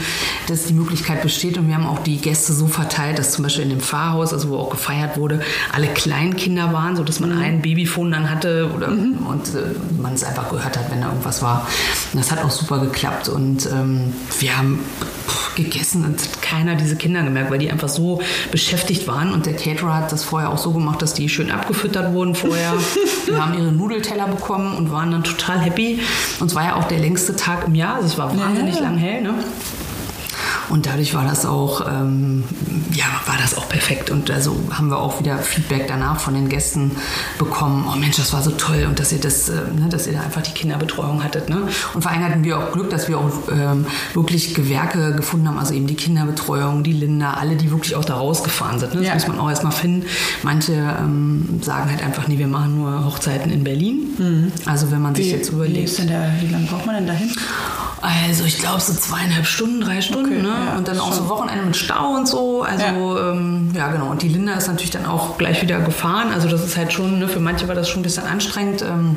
dass 0.49 0.64
die 0.64 0.73
Möglichkeit 0.73 1.23
besteht 1.23 1.59
und 1.59 1.69
wir 1.69 1.75
haben 1.75 1.87
auch 1.87 2.00
die 2.00 2.16
Gäste 2.16 2.52
so 2.52 2.66
verteilt, 2.66 3.19
dass 3.19 3.33
zum 3.33 3.42
Beispiel 3.42 3.64
in 3.64 3.71
dem 3.71 3.80
Pfarrhaus, 3.80 4.33
also 4.33 4.50
wo 4.50 4.57
auch 4.57 4.71
gefeiert 4.71 5.16
wurde, 5.16 5.40
alle 5.73 5.88
Kleinkinder 5.88 6.73
waren, 6.73 6.97
sodass 6.97 7.21
man 7.21 7.33
ein 7.38 7.62
Babyphone 7.62 8.11
dann 8.11 8.30
hatte 8.30 8.71
oder, 8.75 8.88
und 8.88 9.54
äh, 9.54 10.00
man 10.00 10.14
es 10.14 10.25
einfach 10.25 10.49
gehört 10.50 10.76
hat, 10.76 10.90
wenn 10.90 11.00
da 11.00 11.09
irgendwas 11.09 11.42
war. 11.42 11.66
Und 12.12 12.19
das 12.21 12.30
hat 12.30 12.42
auch 12.45 12.50
super 12.50 12.78
geklappt 12.78 13.28
und 13.28 13.66
ähm, 13.66 14.12
wir 14.38 14.57
haben 14.57 14.80
pff, 15.28 15.54
gegessen 15.57 16.04
und 16.04 16.21
hat 16.21 16.42
keiner 16.42 16.75
diese 16.75 16.97
Kinder 16.97 17.23
gemerkt, 17.23 17.50
weil 17.50 17.59
die 17.59 17.71
einfach 17.71 17.88
so 17.88 18.21
beschäftigt 18.50 19.07
waren 19.07 19.33
und 19.33 19.47
der 19.47 19.54
Caterer 19.54 19.89
hat 19.97 20.12
das 20.12 20.25
vorher 20.25 20.50
auch 20.50 20.59
so 20.59 20.73
gemacht, 20.73 21.00
dass 21.02 21.14
die 21.14 21.28
schön 21.28 21.50
abgefüttert 21.50 22.12
wurden 22.12 22.35
vorher. 22.35 22.73
die 23.28 23.35
haben 23.37 23.54
ihre 23.54 23.73
Nudelteller 23.73 24.26
bekommen 24.26 24.76
und 24.76 24.91
waren 24.91 25.10
dann 25.10 25.25
total 25.25 25.58
happy. 25.58 26.00
Und 26.41 26.49
es 26.49 26.54
war 26.54 26.65
ja 26.65 26.76
auch 26.76 26.84
der 26.84 26.99
längste 26.99 27.36
Tag 27.36 27.67
im 27.67 27.75
Jahr, 27.75 27.97
also 27.97 28.06
es 28.08 28.19
war 28.19 28.36
wahnsinnig 28.36 28.76
Ja. 28.76 28.82
lang 28.82 28.97
hell, 28.97 29.23
ne? 29.23 29.34
Und 30.71 30.87
dadurch 30.87 31.15
war 31.15 31.25
das 31.25 31.45
auch, 31.45 31.87
ähm, 31.89 32.45
ja, 32.93 33.04
war 33.26 33.37
das 33.41 33.56
auch 33.59 33.69
perfekt. 33.69 34.11
Und 34.11 34.30
also 34.30 34.56
haben 34.73 34.89
wir 34.89 34.99
auch 34.99 35.21
wieder 35.21 35.39
Feedback 35.39 35.87
danach 35.89 36.21
von 36.21 36.35
den 36.35 36.49
Gästen 36.49 36.93
bekommen. 37.39 37.87
Oh 37.93 37.97
Mensch, 37.97 38.17
das 38.17 38.33
war 38.33 38.43
so 38.43 38.52
toll 38.52 38.87
und 38.89 38.99
dass 39.00 39.13
ihr 39.13 39.19
das, 39.21 39.49
äh, 39.49 39.54
ne, 39.54 39.89
dass 39.91 40.06
ihr 40.06 40.13
da 40.15 40.21
einfach 40.21 40.43
die 40.43 40.52
Kinderbetreuung 40.52 41.23
hattet. 41.25 41.49
Ne? 41.49 41.69
Und 41.95 42.02
vor 42.02 42.11
allem 42.13 42.25
hatten 42.25 42.45
wir 42.45 42.59
auch 42.59 42.73
Glück, 42.73 42.89
dass 42.91 43.09
wir 43.09 43.19
auch 43.19 43.30
ähm, 43.50 43.85
wirklich 44.15 44.54
Gewerke 44.54 45.13
gefunden 45.15 45.49
haben, 45.49 45.59
also 45.59 45.75
eben 45.75 45.87
die 45.89 45.97
Kinderbetreuung, 45.97 46.83
die 46.85 46.93
Linda, 46.93 47.35
alle, 47.35 47.56
die 47.56 47.71
wirklich 47.71 47.97
auch 47.97 48.04
da 48.04 48.15
rausgefahren 48.17 48.78
sind. 48.78 48.95
Ne? 48.95 49.00
Das 49.00 49.09
Ja. 49.09 49.15
muss 49.15 49.26
man 49.28 49.39
auch 49.41 49.50
erstmal 49.50 49.73
finden. 49.73 50.06
Manche 50.43 50.73
ähm, 50.73 51.61
sagen 51.63 51.91
halt 51.91 52.02
einfach, 52.02 52.28
nee, 52.28 52.39
wir 52.39 52.47
machen 52.49 52.76
nur 52.78 53.04
Hochzeiten 53.04 53.50
in 53.50 53.65
Berlin. 53.65 54.52
Also 54.67 54.91
wenn 54.93 55.02
man 55.02 55.15
sich 55.15 55.26
Wie, 55.26 55.30
jetzt 55.30 55.50
wie, 55.50 55.56
überlegt. 55.56 55.99
der, 56.09 56.33
wie 56.41 56.47
lange 56.52 56.67
braucht 56.67 56.87
man 56.87 56.95
denn 56.97 57.06
dahin? 57.06 57.33
Also 58.02 58.45
ich 58.45 58.59
glaube 58.59 58.80
so 58.80 58.95
zweieinhalb 58.95 59.47
Stunden, 59.47 59.80
drei 59.83 60.00
Stunden, 60.00 60.26
Okay, 60.33 60.43
ne? 60.43 60.52
Ja, 60.64 60.76
und 60.76 60.88
dann 60.88 61.00
auch 61.00 61.12
so 61.12 61.28
Wochenende 61.28 61.64
mit 61.64 61.76
Stau 61.76 62.14
und 62.16 62.28
so. 62.28 62.62
Also 62.62 62.84
ja. 62.84 63.32
Ähm, 63.32 63.70
ja, 63.75 63.88
genau. 63.88 64.10
Und 64.10 64.23
die 64.23 64.28
Linda 64.28 64.54
ist 64.54 64.68
natürlich 64.68 64.90
dann 64.90 65.06
auch 65.06 65.38
gleich 65.38 65.62
wieder 65.62 65.80
gefahren. 65.80 66.28
Also 66.32 66.49
das 66.49 66.64
ist 66.64 66.76
halt 66.76 66.92
schon, 66.92 67.18
ne, 67.18 67.28
für 67.28 67.40
manche 67.40 67.68
war 67.68 67.75
das 67.75 67.88
schon 67.88 68.00
ein 68.00 68.04
bisschen 68.04 68.26
anstrengend. 68.26 68.82
Ähm, 68.82 69.16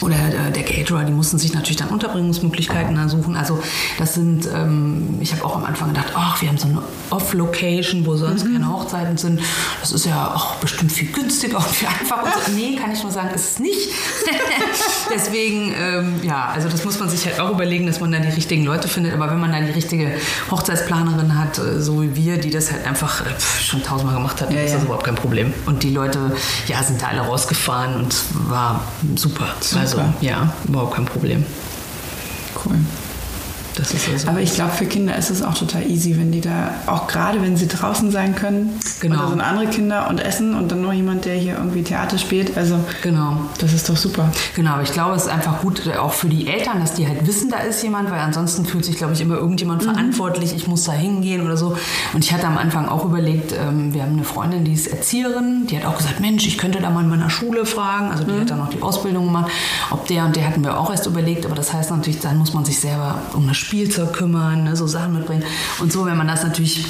oder 0.00 0.16
äh, 0.16 0.50
der 0.52 0.62
Caterer, 0.64 1.04
die 1.04 1.12
mussten 1.12 1.38
sich 1.38 1.52
natürlich 1.52 1.76
dann 1.76 1.88
Unterbringungsmöglichkeiten 1.88 2.94
dann 2.94 3.08
suchen. 3.08 3.36
Also 3.36 3.60
das 3.98 4.14
sind, 4.14 4.46
ähm, 4.54 5.18
ich 5.20 5.32
habe 5.32 5.44
auch 5.44 5.56
am 5.56 5.64
Anfang 5.64 5.88
gedacht, 5.88 6.12
ach, 6.14 6.40
wir 6.40 6.48
haben 6.48 6.58
so 6.58 6.68
eine 6.68 6.82
Off-Location, 7.10 8.06
wo 8.06 8.16
sonst 8.16 8.44
Mhm. 8.44 8.52
keine 8.54 8.68
Hochzeiten 8.72 9.16
sind. 9.18 9.40
Das 9.80 9.92
ist 9.92 10.06
ja 10.06 10.32
auch 10.34 10.56
bestimmt 10.56 10.92
viel 10.92 11.08
günstiger 11.12 11.58
und 11.58 11.66
viel 11.66 11.88
einfacher. 11.88 12.24
Und 12.24 12.32
so. 12.46 12.52
Nee, 12.60 12.76
kann 12.76 12.92
ich 12.92 13.02
nur 13.02 13.12
sagen, 13.12 13.30
ist 13.34 13.52
es 13.52 13.58
nicht. 13.58 13.90
Deswegen, 15.14 15.72
ähm, 15.76 16.14
ja, 16.22 16.50
also 16.54 16.68
das 16.68 16.84
muss 16.84 16.98
man 16.98 17.08
sich 17.08 17.24
halt 17.26 17.40
auch 17.40 17.50
überlegen, 17.50 17.86
dass 17.86 18.00
man 18.00 18.12
dann 18.12 18.22
die 18.22 18.28
richtigen 18.28 18.64
Leute 18.64 18.88
findet. 18.88 19.12
Aber 19.14 19.30
wenn 19.30 19.40
man 19.40 19.52
dann 19.52 19.66
die 19.66 19.72
richtige 19.72 20.12
Hochzeitsplanerin 20.50 21.38
hat, 21.38 21.58
äh, 21.58 21.80
so 21.80 22.02
wie 22.02 22.14
wir, 22.14 22.38
die 22.38 22.50
das 22.50 22.70
halt 22.70 22.86
einfach 22.86 23.22
äh, 23.26 23.30
pf, 23.30 23.60
schon 23.60 23.82
tausendmal 23.82 24.14
gemacht 24.16 24.40
hat, 24.40 24.48
dann 24.48 24.56
Ja, 24.56 24.62
ist 24.62 24.70
ja. 24.70 24.76
das 24.76 24.84
überhaupt 24.84 25.04
kein 25.04 25.14
Problem. 25.14 25.52
Und 25.66 25.82
die 25.82 25.90
Leute, 25.90 26.32
ja, 26.66 26.82
sind 26.82 27.02
da 27.02 27.08
alle 27.08 27.20
rausgefahren 27.22 27.96
und 27.96 28.14
war 28.48 28.82
super. 29.16 29.48
Super. 29.60 29.79
Also, 29.80 30.02
ja, 30.20 30.52
überhaupt 30.68 30.94
kein 30.94 31.06
Problem. 31.06 31.44
Cool. 32.64 32.76
Das 33.80 33.94
ist 33.94 34.08
also. 34.10 34.28
Aber 34.28 34.40
ich 34.40 34.52
glaube, 34.54 34.72
für 34.72 34.84
Kinder 34.84 35.16
ist 35.16 35.30
es 35.30 35.42
auch 35.42 35.54
total 35.54 35.88
easy, 35.88 36.18
wenn 36.18 36.32
die 36.32 36.42
da, 36.42 36.74
auch 36.86 37.06
gerade 37.06 37.40
wenn 37.40 37.56
sie 37.56 37.66
draußen 37.66 38.10
sein 38.10 38.34
können. 38.34 38.78
Genau. 39.00 39.14
Und 39.14 39.22
da 39.22 39.28
sind 39.30 39.40
andere 39.40 39.66
Kinder 39.68 40.08
und 40.10 40.20
essen 40.20 40.54
und 40.54 40.70
dann 40.70 40.82
nur 40.82 40.92
jemand, 40.92 41.24
der 41.24 41.34
hier 41.36 41.54
irgendwie 41.56 41.82
Theater 41.82 42.18
spielt. 42.18 42.58
Also, 42.58 42.78
Genau. 43.02 43.38
das 43.58 43.72
ist 43.72 43.88
doch 43.88 43.96
super. 43.96 44.30
Genau, 44.54 44.72
aber 44.72 44.82
ich 44.82 44.92
glaube, 44.92 45.14
es 45.14 45.22
ist 45.22 45.28
einfach 45.30 45.62
gut, 45.62 45.86
äh, 45.86 45.96
auch 45.96 46.12
für 46.12 46.28
die 46.28 46.46
Eltern, 46.46 46.80
dass 46.80 46.92
die 46.92 47.08
halt 47.08 47.26
wissen, 47.26 47.48
da 47.50 47.58
ist 47.60 47.82
jemand, 47.82 48.10
weil 48.10 48.20
ansonsten 48.20 48.66
fühlt 48.66 48.84
sich, 48.84 48.96
glaube 48.96 49.14
ich, 49.14 49.22
immer 49.22 49.36
irgendjemand 49.36 49.82
verantwortlich, 49.82 50.54
ich 50.54 50.66
muss 50.66 50.84
da 50.84 50.92
hingehen 50.92 51.40
oder 51.46 51.56
so. 51.56 51.76
Und 52.12 52.22
ich 52.22 52.34
hatte 52.34 52.46
am 52.46 52.58
Anfang 52.58 52.86
auch 52.86 53.06
überlegt, 53.06 53.52
ähm, 53.52 53.94
wir 53.94 54.02
haben 54.02 54.12
eine 54.12 54.24
Freundin, 54.24 54.64
die 54.64 54.74
ist 54.74 54.88
Erzieherin, 54.88 55.66
die 55.68 55.78
hat 55.78 55.86
auch 55.86 55.96
gesagt, 55.96 56.20
Mensch, 56.20 56.46
ich 56.46 56.58
könnte 56.58 56.80
da 56.80 56.90
mal 56.90 57.02
in 57.02 57.08
meiner 57.08 57.30
Schule 57.30 57.64
fragen, 57.64 58.10
also 58.10 58.24
die 58.24 58.38
hat 58.38 58.50
dann 58.50 58.58
noch 58.58 58.68
die 58.68 58.82
Ausbildung 58.82 59.24
gemacht, 59.26 59.50
ob 59.90 60.06
der 60.06 60.26
und 60.26 60.36
der 60.36 60.46
hatten 60.46 60.62
wir 60.62 60.78
auch 60.78 60.90
erst 60.90 61.06
überlegt, 61.06 61.46
aber 61.46 61.54
das 61.54 61.72
heißt 61.72 61.90
natürlich, 61.90 62.20
dann 62.20 62.36
muss 62.38 62.52
man 62.52 62.64
sich 62.64 62.78
selber 62.78 63.16
um 63.34 63.46
das 63.48 63.56
Spielzeug 63.70 64.12
kümmern, 64.14 64.64
ne, 64.64 64.74
so 64.74 64.88
Sachen 64.88 65.12
mitbringen. 65.12 65.44
Und 65.78 65.92
so, 65.92 66.04
wenn 66.04 66.16
man 66.16 66.26
das 66.26 66.42
natürlich 66.42 66.84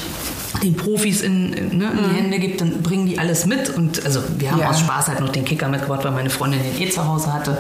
den 0.63 0.75
Profis 0.77 1.21
in, 1.23 1.53
in, 1.53 1.79
ne, 1.79 1.91
in 1.93 2.11
die 2.11 2.17
Hände 2.17 2.39
gibt, 2.39 2.61
dann 2.61 2.83
bringen 2.83 3.07
die 3.07 3.19
alles 3.19 3.47
mit. 3.47 3.71
Und 3.71 4.05
also 4.05 4.21
wir 4.39 4.51
haben 4.51 4.59
Ja. 4.61 4.71
aus 4.71 4.81
Spaß 4.81 5.09
halt 5.09 5.21
noch 5.21 5.29
den 5.31 5.45
Kicker 5.45 5.69
mitgebracht, 5.69 6.01
weil 6.05 6.11
meine 6.13 6.31
Freundin 6.31 6.61
den 6.63 6.81
eh 6.81 6.91
zu 6.91 7.07
Hause 7.07 7.33
hatte. 7.33 7.59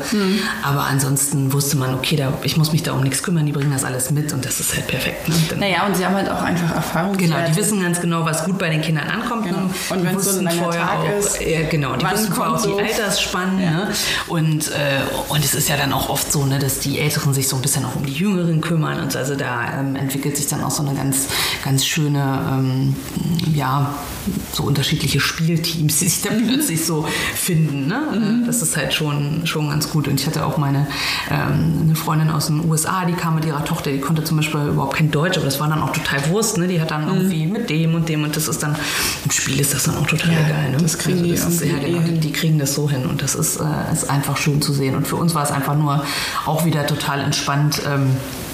Aber 0.63 0.85
ansonsten 0.85 1.53
wusste 1.53 1.77
man, 1.77 1.95
okay, 1.95 2.17
da, 2.17 2.33
ich 2.43 2.57
muss 2.57 2.73
mich 2.73 2.83
da 2.83 2.93
um 2.93 3.03
nichts 3.03 3.23
kümmern, 3.23 3.47
die 3.47 3.53
bringen 3.53 3.71
das 3.73 3.85
alles 3.85 4.11
mit 4.11 4.33
und 4.33 4.45
das 4.45 4.61
ist 4.61 4.75
halt 4.75 4.87
perfekt. 4.89 5.29
Ne? 5.29 5.35
Dann, 5.51 5.59
Naja, 5.61 5.87
und 5.87 5.97
sie 5.97 6.05
haben 6.05 6.15
halt 6.15 6.29
auch 6.29 6.43
einfach 6.43 6.75
Erfahrung. 6.75 7.17
Genau, 7.17 7.37
die 7.49 7.57
wissen 7.57 7.81
ganz 7.81 8.01
genau, 8.01 8.25
was 8.25 8.45
gut 8.45 8.59
bei 8.59 8.69
den 8.71 8.83
Kindern 8.83 9.09
ankommt. 9.09 9.45
Genau. 9.47 9.59
ne? 9.61 9.71
Und 9.91 10.01
Die 10.01 10.07
wenn 10.07 10.17
es 10.17 10.25
so 10.25 10.39
ein 10.39 10.45
langer 10.45 10.63
vorher 10.63 10.83
Tag 10.87 10.99
auch, 10.99 11.19
ist, 11.19 11.41
Ja, 11.41 11.69
genau, 11.69 11.97
die 11.97 12.05
wann 12.05 12.13
wissen 12.15 12.33
vorher 12.33 12.55
auch 12.55 12.63
die 12.63 12.73
Altersspannen. 12.83 13.57
Ne? 13.59 13.89
Und, 14.27 14.69
äh, 14.71 15.01
und 15.29 15.45
es 15.45 15.55
ist 15.55 15.69
ja 15.69 15.77
dann 15.77 15.93
auch 15.93 16.09
oft 16.09 16.31
so, 16.33 16.45
ne, 16.45 16.59
dass 16.59 16.79
die 16.81 16.99
Älteren 16.99 17.35
sich 17.35 17.49
so 17.49 17.57
ein 17.57 17.63
bisschen 17.63 17.85
auch 17.85 17.95
um 17.97 18.05
die 18.05 18.13
Jüngeren 18.13 18.61
kümmern. 18.61 19.01
Und 19.01 19.15
also 19.17 19.37
da 19.37 19.79
ähm, 19.79 19.97
entwickelt 19.97 20.37
sich 20.37 20.47
dann 20.49 20.63
auch 20.65 20.71
so 20.71 20.85
eine 20.87 20.95
ganz, 20.97 21.27
ganz 21.65 21.85
schöne, 21.87 22.19
ähm, 22.53 22.80
ja, 23.55 23.95
so 24.53 24.65
unterschiedliche 24.65 25.21
Spielteams, 25.21 25.99
die 25.99 26.09
sich 26.09 26.23
dann 26.23 26.47
plötzlich 26.47 26.85
so 26.85 27.07
finden. 27.35 27.87
Ne? 27.89 28.43
Äh, 28.43 28.47
Das 28.47 28.63
ist 28.63 28.77
halt 28.77 28.93
schon, 28.93 29.47
schon 29.47 29.69
ganz 29.71 29.91
gut. 29.91 30.09
Und 30.09 30.21
ich 30.21 30.27
hatte 30.27 30.45
auch 30.45 30.59
meine 30.59 30.87
ähm, 31.31 31.81
eine 31.85 31.95
Freundin 31.95 32.31
aus 32.31 32.47
den 32.47 32.69
USA, 32.69 33.05
die 33.05 33.13
kam 33.15 33.35
mit 33.37 33.45
ihrer 33.45 33.65
Tochter, 33.65 33.91
die 33.91 34.01
konnte 34.01 34.25
zum 34.25 34.37
Beispiel 34.37 34.61
überhaupt 34.69 34.97
kein 34.97 35.11
Deutsch, 35.11 35.37
aber 35.37 35.47
das 35.47 35.61
war 35.61 35.69
dann 35.69 35.83
auch 35.83 35.93
total 35.93 36.29
Wurst. 36.31 36.59
Ne? 36.59 36.69
Die 36.69 36.81
hat 36.81 36.91
dann 36.91 37.09
irgendwie 37.09 37.47
mit 37.47 37.71
dem 37.71 37.95
und 37.95 38.09
dem 38.09 38.25
und 38.25 38.37
das 38.37 38.49
ist 38.49 38.63
dann, 38.63 38.77
im 39.25 39.31
Spiel 39.31 39.59
ist 39.61 39.75
das 39.75 39.85
dann 39.85 39.97
auch 39.97 40.07
total 40.07 40.33
Ja, 40.33 40.49
geil. 40.49 40.71
Ne? 40.73 40.79
das 40.81 40.99
kriegen 40.99 41.23
die 41.23 41.31
ist, 41.31 41.61
ja, 41.63 41.79
genau, 41.79 41.99
eh 41.99 42.01
die, 42.01 42.07
hin. 42.11 42.21
die 42.21 42.33
kriegen 42.33 42.59
das 42.59 42.75
so 42.75 42.89
hin 42.91 43.07
und 43.07 43.23
das 43.23 43.35
ist, 43.35 43.57
äh, 43.57 43.93
ist 43.93 44.09
einfach 44.11 44.37
schön 44.37 44.61
zu 44.63 44.73
sehen. 44.73 44.95
Und 44.95 45.07
für 45.07 45.17
uns 45.17 45.35
war 45.35 45.43
es 45.43 45.51
einfach 45.51 45.77
nur 45.77 46.05
auch 46.47 46.65
wieder 46.65 46.87
total 46.87 47.21
entspannt. 47.21 47.83
Ähm, 47.87 48.07
äh, 48.07 48.50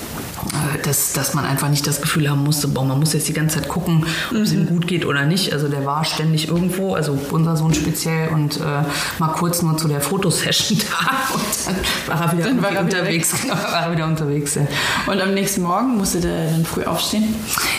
dass, 0.85 1.13
dass 1.13 1.35
man 1.35 1.45
einfach 1.45 1.69
nicht 1.69 1.87
das 1.87 2.01
Gefühl 2.01 2.29
haben 2.31 2.43
musste, 2.45 2.69
boah, 2.69 2.85
man 2.85 2.99
muss 2.99 3.13
jetzt 3.13 3.29
die 3.29 3.33
ganze 3.33 3.57
Zeit 3.61 3.69
gucken, 3.69 4.07
ob 4.31 4.37
es 4.37 4.53
Mhm. 4.53 4.61
ihm 4.61 4.67
gut 4.67 4.87
geht 4.87 5.05
oder 5.05 5.25
nicht. 5.25 5.53
Also 5.53 5.69
der 5.69 5.85
war 5.85 6.05
ständig 6.05 6.49
irgendwo, 6.49 6.95
also 6.95 7.19
unser 7.31 7.57
Sohn 7.57 7.75
speziell 7.75 8.29
und 8.29 8.57
äh, 8.59 8.83
mal 9.19 9.29
kurz 9.29 9.63
nur 9.63 9.77
zu 9.77 9.89
der 9.89 10.01
Fotosession 10.01 10.79
da 10.91 11.35
und 11.35 11.45
dann 11.67 12.21
war 12.21 12.27
er 12.27 12.39
wieder, 12.39 12.63
war 12.63 12.71
er 12.71 12.87
wieder 12.87 12.99
unterwegs. 13.01 13.35
Genau, 13.43 13.55
war 13.55 13.83
er 13.87 13.93
wieder 13.93 14.05
unterwegs. 14.07 14.55
Ja. 14.55 14.63
Und 15.07 15.21
am 15.21 15.35
nächsten 15.35 15.63
Morgen 15.63 15.97
musste 15.97 16.21
der 16.21 16.51
dann 16.51 16.65
früh 16.65 16.85
aufstehen. 16.85 17.35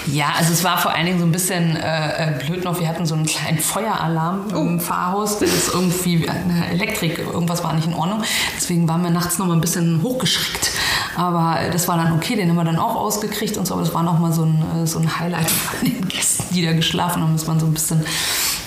Ja, 0.08 0.28
also 0.38 0.54
es 0.54 0.64
war 0.64 0.78
vor 0.78 0.94
allen 0.94 1.06
Dingen 1.06 1.20
so 1.20 1.26
ein 1.26 1.32
bisschen 1.32 1.76
äh, 1.76 2.30
äh, 2.32 2.44
blöd 2.46 2.64
noch. 2.64 2.80
Wir 2.80 2.88
hatten 2.88 3.06
so 3.06 3.16
einen 3.16 3.26
kleinen 3.26 3.60
Feueralarm 3.60 4.46
Oh. 4.54 4.58
im 4.60 4.80
Fahrhaus. 4.80 5.40
Das 5.40 5.50
ist 5.50 5.74
irgendwie 5.74 6.28
eine 6.30 6.70
Elektrik, 6.72 7.20
irgendwas 7.20 7.64
war 7.64 7.74
nicht 7.74 7.88
in 7.88 7.94
Ordnung. 7.94 8.24
Deswegen 8.56 8.88
waren 8.88 9.02
wir 9.04 9.10
nachts 9.10 9.38
noch 9.38 9.46
mal 9.48 9.54
ein 9.54 9.62
bisschen 9.62 10.02
hochgeschreckt. 10.04 10.72
Aber 11.18 11.58
das 11.72 11.88
war 11.88 11.98
dann 11.98 12.14
okay, 12.14 12.36
den 12.36 12.48
haben 12.50 12.58
wir 12.58 12.64
dann 12.64 12.78
auch 12.78 12.96
ausgekriegt 12.96 13.58
und 13.58 13.66
so. 13.66 13.74
Aber 13.74 13.84
das 13.84 13.94
war 13.94 14.04
noch 14.04 14.20
mal 14.20 14.32
so 14.32 14.44
ein, 14.44 14.64
äh, 14.76 14.86
so 14.86 15.00
ein 15.00 15.20
Highlight 15.20 15.50
von 15.50 15.90
den 15.90 16.08
Gästen, 16.08 16.54
die 16.54 16.64
da 16.64 16.74
geschlafen 16.74 17.24
haben, 17.24 17.34
dass 17.34 17.48
man 17.48 17.60
so 17.60 17.66
ein 17.66 17.74
bisschen 17.74 18.06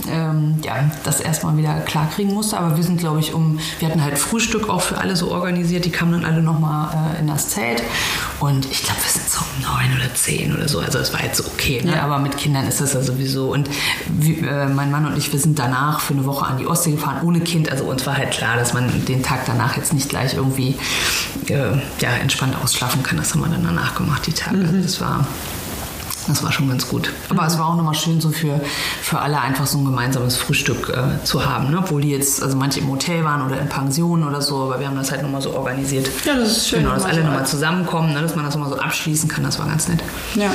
ähm, 0.08 0.56
ja, 0.64 0.90
das 1.04 1.20
erstmal 1.20 1.56
wieder 1.56 1.80
klar 1.80 2.08
kriegen 2.14 2.32
musste. 2.32 2.58
Aber 2.58 2.76
wir 2.76 2.84
sind, 2.84 2.98
glaube 2.98 3.20
ich, 3.20 3.34
um, 3.34 3.58
wir 3.78 3.88
hatten 3.88 4.02
halt 4.02 4.18
Frühstück 4.18 4.68
auch 4.68 4.80
für 4.80 4.98
alle 4.98 5.16
so 5.16 5.30
organisiert. 5.30 5.84
Die 5.84 5.90
kamen 5.90 6.12
dann 6.12 6.24
alle 6.24 6.42
nochmal 6.42 7.14
äh, 7.16 7.20
in 7.20 7.26
das 7.26 7.48
Zelt. 7.50 7.82
Und 8.38 8.66
ich 8.70 8.82
glaube, 8.82 9.00
wir 9.02 9.10
sind 9.10 9.28
so 9.28 9.40
um 9.40 9.62
neun 9.62 9.98
oder 9.98 10.14
zehn 10.14 10.54
oder 10.54 10.68
so. 10.68 10.80
Also 10.80 10.98
es 10.98 11.12
war 11.12 11.22
jetzt 11.22 11.38
so 11.38 11.44
okay. 11.46 11.82
Ne? 11.82 11.92
Ja. 11.92 12.02
Aber 12.02 12.18
mit 12.18 12.36
Kindern 12.36 12.66
ist 12.66 12.80
das 12.80 12.94
ja 12.94 13.02
sowieso. 13.02 13.52
Und 13.52 13.68
wie, 14.08 14.38
äh, 14.40 14.66
mein 14.66 14.90
Mann 14.90 15.06
und 15.06 15.16
ich, 15.16 15.32
wir 15.32 15.40
sind 15.40 15.58
danach 15.58 16.00
für 16.00 16.14
eine 16.14 16.24
Woche 16.26 16.46
an 16.46 16.58
die 16.58 16.66
Ostsee 16.66 16.92
gefahren, 16.92 17.22
ohne 17.22 17.40
Kind. 17.40 17.70
Also 17.70 17.84
uns 17.84 18.06
war 18.06 18.16
halt 18.16 18.30
klar, 18.30 18.56
dass 18.56 18.72
man 18.72 19.04
den 19.06 19.22
Tag 19.22 19.40
danach 19.46 19.76
jetzt 19.76 19.92
nicht 19.92 20.08
gleich 20.08 20.34
irgendwie 20.34 20.76
äh, 21.48 21.72
ja, 22.00 22.10
entspannt 22.20 22.56
ausschlafen 22.62 23.02
kann. 23.02 23.18
Das 23.18 23.34
haben 23.34 23.40
wir 23.40 23.48
dann 23.48 23.64
danach 23.64 23.94
gemacht, 23.94 24.26
die 24.26 24.32
Tage. 24.32 24.58
Also 24.58 24.80
das 24.82 25.00
war 25.00 25.26
das 26.26 26.42
war 26.42 26.52
schon 26.52 26.68
ganz 26.68 26.88
gut. 26.88 27.12
Aber 27.28 27.46
es 27.46 27.58
war 27.58 27.66
auch 27.68 27.76
nochmal 27.76 27.94
schön, 27.94 28.20
so 28.20 28.30
für, 28.30 28.60
für 29.02 29.18
alle 29.18 29.40
einfach 29.40 29.66
so 29.66 29.78
ein 29.78 29.84
gemeinsames 29.84 30.36
Frühstück 30.36 30.88
äh, 30.90 31.24
zu 31.24 31.44
haben. 31.44 31.70
Ne? 31.70 31.78
Obwohl 31.78 32.02
die 32.02 32.10
jetzt, 32.10 32.42
also 32.42 32.56
manche 32.56 32.80
im 32.80 32.88
Hotel 32.90 33.24
waren 33.24 33.44
oder 33.46 33.60
in 33.60 33.68
Pensionen 33.68 34.24
oder 34.26 34.40
so, 34.42 34.62
aber 34.62 34.80
wir 34.80 34.86
haben 34.86 34.96
das 34.96 35.10
halt 35.10 35.22
nochmal 35.22 35.42
so 35.42 35.54
organisiert. 35.54 36.08
Ja, 36.24 36.36
das 36.36 36.56
ist 36.58 36.68
schön, 36.68 36.80
Genau, 36.82 36.94
dass 36.94 37.04
alle 37.04 37.24
nochmal 37.24 37.46
zusammenkommen, 37.46 38.12
ne? 38.12 38.22
dass 38.22 38.36
man 38.36 38.44
das 38.44 38.54
nochmal 38.54 38.70
so 38.70 38.78
abschließen 38.78 39.28
kann. 39.28 39.44
Das 39.44 39.58
war 39.58 39.66
ganz 39.66 39.88
nett. 39.88 40.02
Ja. 40.34 40.50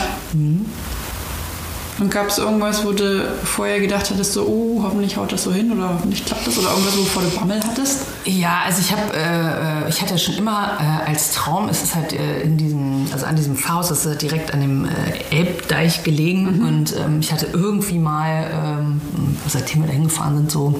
Und 2.00 2.12
gab 2.12 2.28
es 2.28 2.38
irgendwas, 2.38 2.86
wo 2.86 2.92
du 2.92 3.26
vorher 3.44 3.80
gedacht 3.80 4.10
hattest, 4.10 4.34
so, 4.34 4.46
oh, 4.46 4.84
hoffentlich 4.84 5.16
haut 5.16 5.32
das 5.32 5.44
so 5.44 5.54
hin 5.54 5.72
oder 5.72 5.94
hoffentlich 5.94 6.26
klappt 6.26 6.46
das 6.46 6.58
oder 6.58 6.70
irgendwas, 6.70 6.98
wovor 6.98 7.24
du 7.24 7.30
Bammel 7.30 7.62
hattest? 7.64 8.02
Ja, 8.26 8.64
also 8.66 8.82
ich 8.82 8.92
habe, 8.92 9.14
äh, 9.14 9.90
ich 9.90 10.02
hatte 10.02 10.18
schon 10.18 10.36
immer 10.36 10.78
äh, 10.80 11.10
als 11.10 11.32
Traum, 11.32 11.70
es 11.70 11.84
ist 11.84 11.96
halt 11.96 12.12
äh, 12.12 12.42
in 12.42 12.58
diesem, 12.58 13.08
also 13.14 13.26
an 13.26 13.38
diesem 13.38 13.56
Pfarrhaus, 13.56 13.88
das 13.90 14.06
ist 14.06 14.22
direkt 14.22 14.54
an 14.54 14.60
dem 14.60 14.86
äh, 14.86 15.36
Elbdeich 15.36 16.04
gelegen 16.04 16.66
und 16.68 16.96
ähm, 16.98 17.20
ich 17.22 17.32
hatte 17.32 17.48
irgendwie 17.54 18.00
mal, 18.00 18.46
ähm, 18.52 19.02
seitdem 19.48 19.82
wir 19.82 19.88
da 19.88 19.94
hingefahren 19.94 20.36
sind, 20.36 20.52
so 20.52 20.76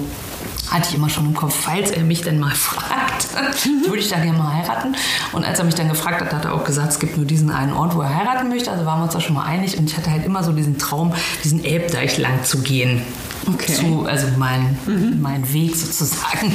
hatte 0.70 0.88
ich 0.90 0.94
immer 0.94 1.08
schon 1.08 1.26
im 1.26 1.34
Kopf, 1.34 1.54
falls 1.54 1.90
er 1.90 2.02
mich 2.02 2.22
denn 2.22 2.38
mal 2.38 2.54
fragt, 2.54 3.28
würde 3.86 3.98
ich 3.98 4.08
da 4.08 4.18
gerne 4.18 4.38
mal 4.38 4.52
heiraten. 4.52 4.96
Und 5.32 5.44
als 5.44 5.58
er 5.58 5.64
mich 5.64 5.74
dann 5.74 5.88
gefragt 5.88 6.20
hat, 6.20 6.32
hat 6.32 6.44
er 6.44 6.54
auch 6.54 6.64
gesagt, 6.64 6.92
es 6.92 6.98
gibt 6.98 7.16
nur 7.16 7.26
diesen 7.26 7.50
einen 7.50 7.72
Ort, 7.72 7.94
wo 7.94 8.02
er 8.02 8.14
heiraten 8.14 8.48
möchte. 8.48 8.70
Also 8.70 8.84
waren 8.84 9.00
wir 9.00 9.04
uns 9.04 9.12
da 9.12 9.20
schon 9.20 9.34
mal 9.34 9.44
einig. 9.44 9.78
Und 9.78 9.90
ich 9.90 9.96
hatte 9.96 10.10
halt 10.10 10.24
immer 10.24 10.42
so 10.42 10.52
diesen 10.52 10.78
Traum, 10.78 11.14
diesen 11.44 11.64
Elbdeich 11.64 12.18
lang 12.18 12.44
zu 12.44 12.58
gehen. 12.58 13.02
Okay. 13.46 13.74
Zu, 13.74 14.06
also 14.06 14.26
mein, 14.38 14.76
mein 15.20 15.52
Weg 15.52 15.76
sozusagen. 15.76 16.52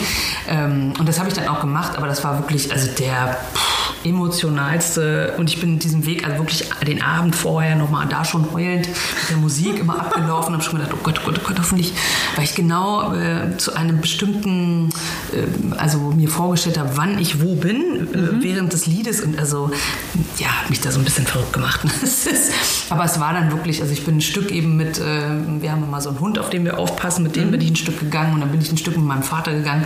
Ähm, 0.49 0.93
und 0.99 1.07
das 1.07 1.19
habe 1.19 1.29
ich 1.29 1.35
dann 1.35 1.47
auch 1.47 1.61
gemacht, 1.61 1.95
aber 1.97 2.07
das 2.07 2.23
war 2.23 2.37
wirklich 2.39 2.71
also 2.71 2.87
der 2.99 3.37
pff, 3.53 3.80
emotionalste. 4.03 5.33
Und 5.37 5.49
ich 5.49 5.59
bin 5.59 5.79
diesen 5.79 6.05
Weg 6.05 6.25
also 6.25 6.37
wirklich 6.37 6.69
den 6.85 7.01
Abend 7.01 7.35
vorher 7.35 7.75
nochmal 7.75 8.07
da 8.07 8.25
schon 8.25 8.51
heulend 8.53 8.87
mit 8.87 9.29
der 9.29 9.37
Musik 9.37 9.79
immer 9.79 9.99
abgelaufen 9.99 10.53
und 10.53 10.61
habe 10.61 10.63
schon 10.63 10.79
gedacht, 10.79 10.93
oh 10.93 11.03
Gott, 11.03 11.19
oh 11.21 11.25
Gott, 11.25 11.39
oh 11.41 11.47
Gott, 11.47 11.59
hoffentlich, 11.59 11.93
weil 12.35 12.45
ich 12.45 12.55
genau 12.55 13.13
äh, 13.13 13.57
zu 13.57 13.73
einem 13.75 14.01
bestimmten, 14.01 14.89
äh, 15.33 15.75
also 15.77 15.99
mir 15.99 16.29
vorgestellt 16.29 16.77
habe, 16.77 16.91
wann 16.95 17.19
ich 17.19 17.41
wo 17.41 17.55
bin 17.55 18.07
äh, 18.13 18.43
während 18.43 18.73
des 18.73 18.85
Liedes 18.85 19.21
und 19.21 19.37
also 19.37 19.71
ja, 20.37 20.47
hab 20.61 20.69
mich 20.69 20.81
da 20.81 20.91
so 20.91 20.99
ein 20.99 21.05
bisschen 21.05 21.25
verrückt 21.25 21.53
gemacht. 21.53 21.81
Aber 22.89 23.05
es 23.05 23.19
war 23.19 23.33
dann 23.33 23.51
wirklich, 23.51 23.81
also 23.81 23.93
ich 23.93 24.03
bin 24.05 24.17
ein 24.17 24.21
Stück 24.21 24.51
eben 24.51 24.75
mit, 24.75 24.99
äh, 24.99 25.01
wir 25.59 25.71
haben 25.71 25.83
immer 25.83 26.01
so 26.01 26.09
einen 26.09 26.19
Hund, 26.19 26.39
auf 26.39 26.49
den 26.49 26.65
wir 26.65 26.77
aufpassen, 26.77 27.23
mit 27.23 27.35
dem 27.35 27.51
bin 27.51 27.61
ich 27.61 27.69
ein 27.69 27.75
Stück 27.75 27.99
gegangen 27.99 28.33
und 28.33 28.41
dann 28.41 28.51
bin 28.51 28.61
ich 28.61 28.71
ein 28.71 28.77
Stück 28.77 28.97
mit 28.97 29.05
meinem 29.05 29.23
Vater 29.23 29.53
gegangen 29.53 29.85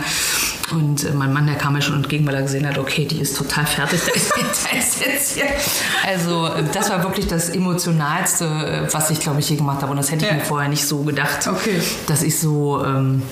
und 0.72 1.04
äh, 1.04 1.12
mein 1.12 1.32
Mann, 1.32 1.46
der 1.46 1.54
kam 1.56 1.74
mir 1.74 1.82
schon 1.82 1.96
entgegen, 1.96 2.26
weil 2.26 2.34
er 2.34 2.42
gesehen 2.42 2.66
hat, 2.66 2.76
okay, 2.78 3.04
die 3.04 3.20
ist 3.20 3.36
total 3.36 3.66
fertig, 3.66 4.00
da 4.04 4.12
ist, 4.12 4.32
da 4.64 4.78
ist 4.78 5.00
jetzt 5.00 5.32
hier. 5.34 5.44
Also 6.06 6.46
äh, 6.46 6.64
das 6.72 6.90
war 6.90 7.02
wirklich 7.02 7.26
das 7.26 7.50
emotionalste, 7.50 8.44
äh, 8.88 8.92
was 8.92 9.10
ich 9.10 9.20
glaube 9.20 9.40
ich 9.40 9.48
je 9.48 9.56
gemacht 9.56 9.82
habe 9.82 9.90
und 9.92 9.96
das 9.98 10.10
hätte 10.10 10.24
ich 10.24 10.30
Ja. 10.30 10.36
mir 10.38 10.44
vorher 10.44 10.68
nicht 10.68 10.86
so 10.86 10.98
gedacht, 11.02 11.46
Okay. 11.46 11.80
dass 12.06 12.22
ich 12.22 12.38
so 12.38 12.84
ähm, 12.84 13.22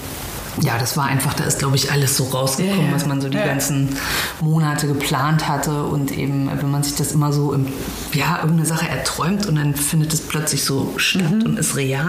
ja, 0.61 0.79
das 0.79 0.97
war 0.97 1.05
einfach, 1.07 1.35
da 1.35 1.45
ist, 1.45 1.59
glaube 1.59 1.77
ich, 1.77 1.91
alles 1.93 2.17
so 2.17 2.25
rausgekommen, 2.25 2.81
Ja, 2.81 2.87
ja. 2.89 2.95
was 2.95 3.07
man 3.07 3.21
so 3.21 3.29
die 3.29 3.39
Ja. 3.39 3.47
ganzen 3.47 3.97
Monate 4.41 4.87
geplant 4.87 5.49
hatte. 5.49 5.83
Und 5.85 6.13
eben, 6.17 6.49
wenn 6.61 6.71
man 6.71 6.83
sich 6.83 6.95
das 6.95 7.13
immer 7.13 7.33
so 7.33 7.53
im, 7.53 7.67
ja, 8.13 8.37
irgendeine 8.41 8.67
Sache 8.67 8.89
erträumt 8.89 9.47
und 9.47 9.57
dann 9.57 9.75
findet 9.75 10.13
es 10.13 10.21
plötzlich 10.21 10.65
so 10.65 10.95
statt 10.97 11.31
Mhm. 11.31 11.43
und 11.43 11.59
ist 11.59 11.77
real, 11.77 12.05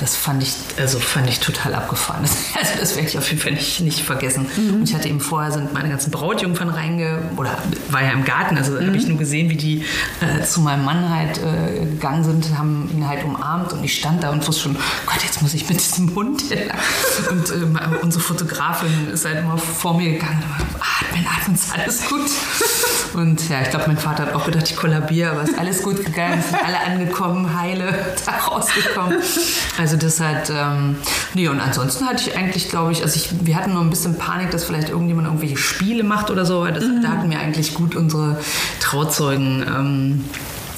das 0.00 0.16
fand 0.16 0.42
ich, 0.42 0.52
also 0.78 0.98
fand 0.98 1.28
ich 1.28 1.40
total 1.40 1.74
abgefahren. 1.74 2.20
Das, 2.54 2.66
also 2.68 2.80
das 2.80 2.94
werde 2.96 3.08
ich 3.08 3.18
auf 3.18 3.28
jeden 3.30 3.40
Fall 3.40 3.52
nicht, 3.52 3.80
nicht 3.80 4.00
vergessen. 4.00 4.46
Mhm. 4.56 4.74
Und 4.74 4.82
ich 4.88 4.94
hatte 4.94 5.08
eben 5.08 5.20
vorher 5.20 5.50
sind 5.52 5.72
meine 5.72 5.88
ganzen 5.88 6.10
Brautjungfern 6.10 6.68
reinge, 6.68 7.22
oder 7.36 7.56
war 7.90 8.02
ja 8.02 8.10
im 8.12 8.24
Garten, 8.24 8.56
also 8.58 8.74
habe 8.74 8.84
Mhm. 8.84 8.94
ich 8.94 9.06
nur 9.06 9.18
gesehen, 9.18 9.48
wie 9.50 9.56
die 9.56 9.84
äh, 10.20 10.44
zu 10.44 10.60
meinem 10.60 10.84
Mann 10.84 11.08
halt 11.08 11.38
äh, 11.38 11.80
gegangen 11.86 12.24
sind, 12.24 12.58
haben 12.58 12.90
ihn 12.92 13.08
halt 13.08 13.24
umarmt 13.24 13.72
und 13.72 13.82
ich 13.84 13.96
stand 13.98 14.22
da 14.22 14.30
und 14.30 14.46
wusste 14.46 14.62
schon, 14.64 14.76
Gott, 15.06 15.22
jetzt 15.24 15.40
muss 15.42 15.54
ich 15.54 15.68
mit 15.68 15.78
diesem 15.80 16.14
Hund 16.14 16.42
lang. 16.50 16.78
Und 17.30 17.50
ähm, 17.50 17.69
unsere 18.02 18.22
Fotografin 18.22 19.10
ist 19.12 19.24
halt 19.24 19.38
immer 19.38 19.58
vor 19.58 19.96
mir 19.96 20.12
gegangen 20.12 20.42
atmen, 21.00 21.26
atmen, 21.26 21.54
ist 21.54 21.72
alles 21.72 22.08
gut. 22.08 22.30
Und 23.14 23.48
ja, 23.48 23.60
ich 23.62 23.70
glaube, 23.70 23.86
mein 23.88 23.98
Vater 23.98 24.26
hat 24.26 24.34
auch 24.34 24.44
gedacht, 24.44 24.70
ich 24.70 24.76
kollabiere, 24.76 25.32
aber 25.32 25.42
es 25.42 25.50
ist 25.50 25.58
alles 25.58 25.82
gut 25.82 26.04
gegangen, 26.04 26.40
sind 26.42 26.62
alle 26.64 26.78
angekommen, 26.78 27.58
heile 27.58 27.92
da 28.26 28.32
rausgekommen. 28.32 29.18
Also 29.78 29.96
das 29.96 30.20
hat, 30.20 30.50
ähm, 30.50 30.96
nee, 31.34 31.48
und 31.48 31.60
ansonsten 31.60 32.06
hatte 32.06 32.28
ich 32.28 32.36
eigentlich, 32.36 32.68
glaube 32.68 32.92
ich, 32.92 33.02
also 33.02 33.16
ich, 33.16 33.44
wir 33.44 33.56
hatten 33.56 33.72
nur 33.72 33.82
ein 33.82 33.90
bisschen 33.90 34.16
Panik, 34.16 34.52
dass 34.52 34.64
vielleicht 34.64 34.90
irgendjemand 34.90 35.26
irgendwelche 35.26 35.56
Spiele 35.56 36.04
macht 36.04 36.30
oder 36.30 36.46
so, 36.46 36.60
weil 36.60 36.72
das, 36.72 36.84
da 37.02 37.08
hatten 37.08 37.30
wir 37.30 37.40
eigentlich 37.40 37.74
gut 37.74 37.96
unsere 37.96 38.38
Trauzeugen 38.78 39.62
ähm, 39.66 40.24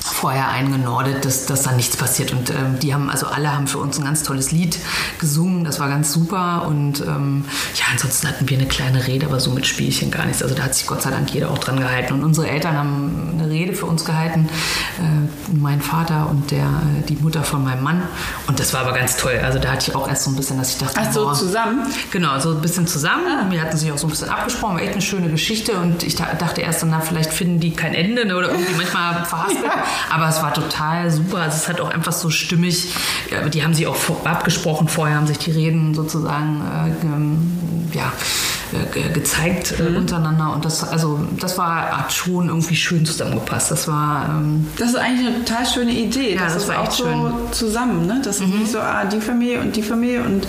vorher 0.03 0.49
eingenordet, 0.49 1.25
dass, 1.25 1.47
dass 1.47 1.63
da 1.63 1.73
nichts 1.73 1.97
passiert. 1.97 2.33
Und 2.33 2.51
ähm, 2.51 2.79
die 2.81 2.93
haben, 2.95 3.11
also 3.11 3.27
alle 3.27 3.55
haben 3.55 3.67
für 3.67 3.79
uns 3.79 3.99
ein 3.99 4.05
ganz 4.05 4.23
tolles 4.23 4.53
Lied 4.53 4.79
gesungen, 5.19 5.65
das 5.65 5.81
war 5.81 5.89
ganz 5.89 6.13
super. 6.13 6.67
Und 6.67 7.01
ähm, 7.01 7.45
ja, 7.77 7.85
ansonsten 7.93 8.29
hatten 8.29 8.49
wir 8.49 8.59
eine 8.59 8.67
kleine 8.69 9.07
Rede, 9.07 9.27
aber 9.27 9.41
so 9.41 9.51
mit 9.51 9.67
Spielchen 9.67 10.11
gar 10.11 10.27
nichts. 10.27 10.43
Also 10.43 10.55
da 10.55 10.65
hat 10.65 10.75
sich 10.75 10.87
Gott 10.87 11.03
sei 11.03 11.11
Dank 11.11 11.33
jeder 11.33 11.51
auch 11.51 11.59
dran 11.59 11.79
gehalten. 11.79 12.15
Und 12.15 12.25
unsere 12.25 12.49
Eltern 12.49 12.77
haben 12.77 13.31
eine 13.39 13.49
Rede 13.49 13.73
für 13.75 13.87
uns 13.87 14.05
gehalten, 14.05 14.49
äh, 14.99 15.53
mein 15.55 15.81
Vater 15.81 16.29
und 16.31 16.51
der, 16.51 16.65
äh, 16.65 17.03
die 17.09 17.17
Mutter 17.17 17.43
von 17.43 17.63
meinem 17.65 17.83
Mann. 17.83 18.03
Und 18.47 18.59
das 18.61 18.73
war 18.75 18.81
aber 18.83 18.93
ganz 18.93 19.17
toll. 19.17 19.39
Also 19.43 19.59
da 19.59 19.73
hatte 19.73 19.91
ich 19.91 19.97
auch 19.97 20.09
erst 20.09 20.25
so 20.25 20.31
ein 20.31 20.37
bisschen, 20.37 20.59
dass 20.59 20.71
ich 20.73 20.79
dachte, 20.79 21.01
Ach 21.01 21.13
so, 21.13 21.25
boah, 21.25 21.35
zusammen? 21.35 21.87
Genau, 22.11 22.39
so 22.41 22.51
ein 22.51 22.61
bisschen 22.61 22.87
zusammen. 22.87 23.51
Wir 23.51 23.61
hatten 23.63 23.77
sich 23.77 23.91
auch 23.93 23.99
so 23.99 24.07
ein 24.07 24.11
bisschen 24.11 24.29
abgesprochen, 24.29 24.75
war 24.77 24.83
echt 24.83 24.93
eine 24.93 25.03
schöne 25.03 25.29
Geschichte 25.31 25.73
und 25.79 26.03
ich 26.03 26.17
da- 26.17 26.35
dachte 26.35 26.61
erst, 26.61 26.85
na, 26.87 27.01
vielleicht 27.01 27.33
finden 27.33 27.61
die 27.61 27.73
kein 27.73 27.95
Ende 27.95 28.25
ne, 28.27 28.37
oder 28.37 28.51
irgendwie 28.51 28.75
manchmal 28.77 29.25
verhaspelt. 29.25 29.63
Aber 30.11 30.29
es 30.29 30.43
war 30.43 30.53
total 30.55 31.11
super. 31.11 31.39
Also 31.39 31.57
es 31.57 31.69
hat 31.69 31.81
auch 31.81 31.91
einfach 31.91 32.13
so 32.13 32.31
stimmig, 32.31 32.95
die 33.53 33.63
haben 33.63 33.75
sich 33.75 33.87
auch 33.87 33.97
abgesprochen 34.25 34.89
vorher, 34.89 35.17
haben 35.17 35.27
sich 35.27 35.39
die 35.39 35.51
Reden 35.51 35.95
sozusagen 35.95 36.63
äh, 37.93 37.97
ja, 37.97 38.13
äh, 38.73 39.13
gezeigt 39.13 39.75
äh, 39.79 39.83
mhm. 39.83 39.97
untereinander. 39.97 40.53
Und 40.55 40.65
das, 40.65 40.83
also, 40.85 41.21
das 41.39 41.59
war, 41.59 41.99
hat 41.99 42.13
schon 42.13 42.49
irgendwie 42.49 42.77
schön 42.77 43.05
zusammengepasst. 43.05 43.71
Das 43.71 43.89
war. 43.89 44.29
Ähm, 44.31 44.67
das 44.79 44.91
ist 44.91 44.97
eigentlich 44.97 45.27
eine 45.27 45.45
total 45.45 45.67
schöne 45.67 45.93
Idee. 45.93 46.35
Ja, 46.35 46.45
das, 46.45 46.55
das 46.55 46.69
war 46.69 46.81
auch 46.81 46.91
so 46.91 47.05
schön. 47.05 47.33
zusammen, 47.53 48.07
ne? 48.07 48.21
Das 48.25 48.41
ist 48.41 48.47
mhm. 48.47 48.61
nicht 48.61 48.73
so, 48.73 48.79
ah, 48.79 49.05
die 49.05 49.21
Familie 49.21 49.61
und 49.61 49.77
die 49.77 49.83
Familie 49.83 50.23
und 50.23 50.47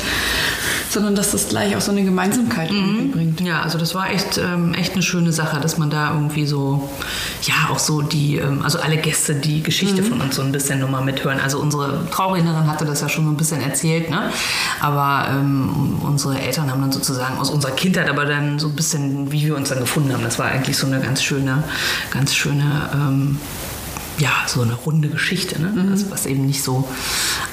sondern 0.93 1.15
dass 1.15 1.31
das 1.31 1.49
gleich 1.49 1.75
auch 1.75 1.81
so 1.81 1.91
eine 1.91 2.03
Gemeinsamkeit 2.03 2.71
mhm. 2.71 3.11
bringt. 3.11 3.41
Ja, 3.41 3.61
also 3.61 3.77
das 3.77 3.95
war 3.95 4.11
echt, 4.11 4.37
ähm, 4.37 4.73
echt 4.73 4.93
eine 4.93 5.01
schöne 5.01 5.31
Sache, 5.31 5.59
dass 5.59 5.77
man 5.77 5.89
da 5.89 6.13
irgendwie 6.13 6.45
so, 6.45 6.89
ja, 7.41 7.69
auch 7.71 7.79
so 7.79 8.01
die, 8.01 8.37
ähm, 8.37 8.61
also 8.63 8.79
alle 8.79 8.97
Gäste 8.97 9.35
die 9.35 9.61
Geschichte 9.63 10.01
mhm. 10.01 10.05
von 10.05 10.21
uns 10.21 10.35
so 10.35 10.41
ein 10.41 10.51
bisschen 10.51 10.79
nochmal 10.79 11.03
mithören. 11.03 11.39
Also 11.39 11.59
unsere 11.59 12.07
Traurednerin 12.11 12.67
hatte 12.67 12.85
das 12.85 13.01
ja 13.01 13.09
schon 13.09 13.25
so 13.25 13.31
ein 13.31 13.37
bisschen 13.37 13.61
erzählt, 13.61 14.09
ne? 14.09 14.31
aber 14.79 15.29
ähm, 15.31 15.97
unsere 16.01 16.39
Eltern 16.39 16.71
haben 16.71 16.81
dann 16.81 16.91
sozusagen 16.91 17.37
aus 17.37 17.49
unserer 17.49 17.71
Kindheit 17.71 18.09
aber 18.09 18.25
dann 18.25 18.59
so 18.59 18.67
ein 18.67 18.75
bisschen, 18.75 19.31
wie 19.31 19.45
wir 19.45 19.55
uns 19.55 19.69
dann 19.69 19.79
gefunden 19.79 20.13
haben. 20.13 20.23
Das 20.23 20.39
war 20.39 20.47
eigentlich 20.47 20.77
so 20.77 20.87
eine 20.87 20.99
ganz 20.99 21.23
schöne, 21.23 21.63
ganz 22.11 22.33
schöne 22.35 22.89
ähm, 22.93 23.39
ja, 24.19 24.31
so 24.47 24.61
eine 24.61 24.73
runde 24.73 25.09
Geschichte, 25.09 25.61
ne? 25.61 25.69
Mhm. 25.69 25.91
Also, 25.91 26.11
was 26.11 26.25
eben 26.25 26.45
nicht 26.45 26.63
so 26.63 26.87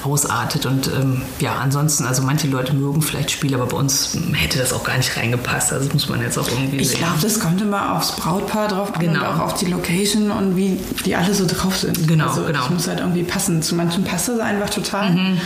ausartet. 0.03 0.65
Und 0.65 0.87
ähm, 0.87 1.21
ja, 1.39 1.55
ansonsten, 1.55 2.05
also 2.05 2.21
manche 2.21 2.47
Leute 2.47 2.73
mögen 2.73 3.01
vielleicht 3.01 3.31
Spiele, 3.31 3.55
aber 3.55 3.67
bei 3.67 3.77
uns 3.77 4.17
hätte 4.33 4.59
das 4.59 4.73
auch 4.73 4.83
gar 4.83 4.97
nicht 4.97 5.15
reingepasst. 5.17 5.73
Also 5.73 5.85
das 5.85 5.93
muss 5.93 6.09
man 6.09 6.21
jetzt 6.21 6.37
auch 6.37 6.47
irgendwie 6.47 6.77
ich 6.77 6.89
sehen. 6.89 6.97
Ich 6.97 7.03
glaube, 7.03 7.21
das 7.21 7.39
kommt 7.39 7.61
immer 7.61 7.95
aufs 7.95 8.15
Brautpaar 8.15 8.67
drauf 8.67 8.93
an 8.95 8.99
genau. 9.01 9.19
und 9.19 9.25
auch 9.25 9.39
auf 9.39 9.53
die 9.55 9.65
Location 9.65 10.31
und 10.31 10.55
wie 10.55 10.79
die 11.05 11.15
alle 11.15 11.33
so 11.33 11.45
drauf 11.45 11.77
sind. 11.77 12.07
Genau, 12.07 12.29
also, 12.29 12.43
genau. 12.43 12.59
Das 12.59 12.69
muss 12.69 12.87
halt 12.87 12.99
irgendwie 12.99 13.23
passen. 13.23 13.61
Zu 13.61 13.75
manchen 13.75 14.03
passt 14.03 14.29
es 14.29 14.39
einfach 14.39 14.69
total. 14.69 15.11
Mhm. 15.11 15.37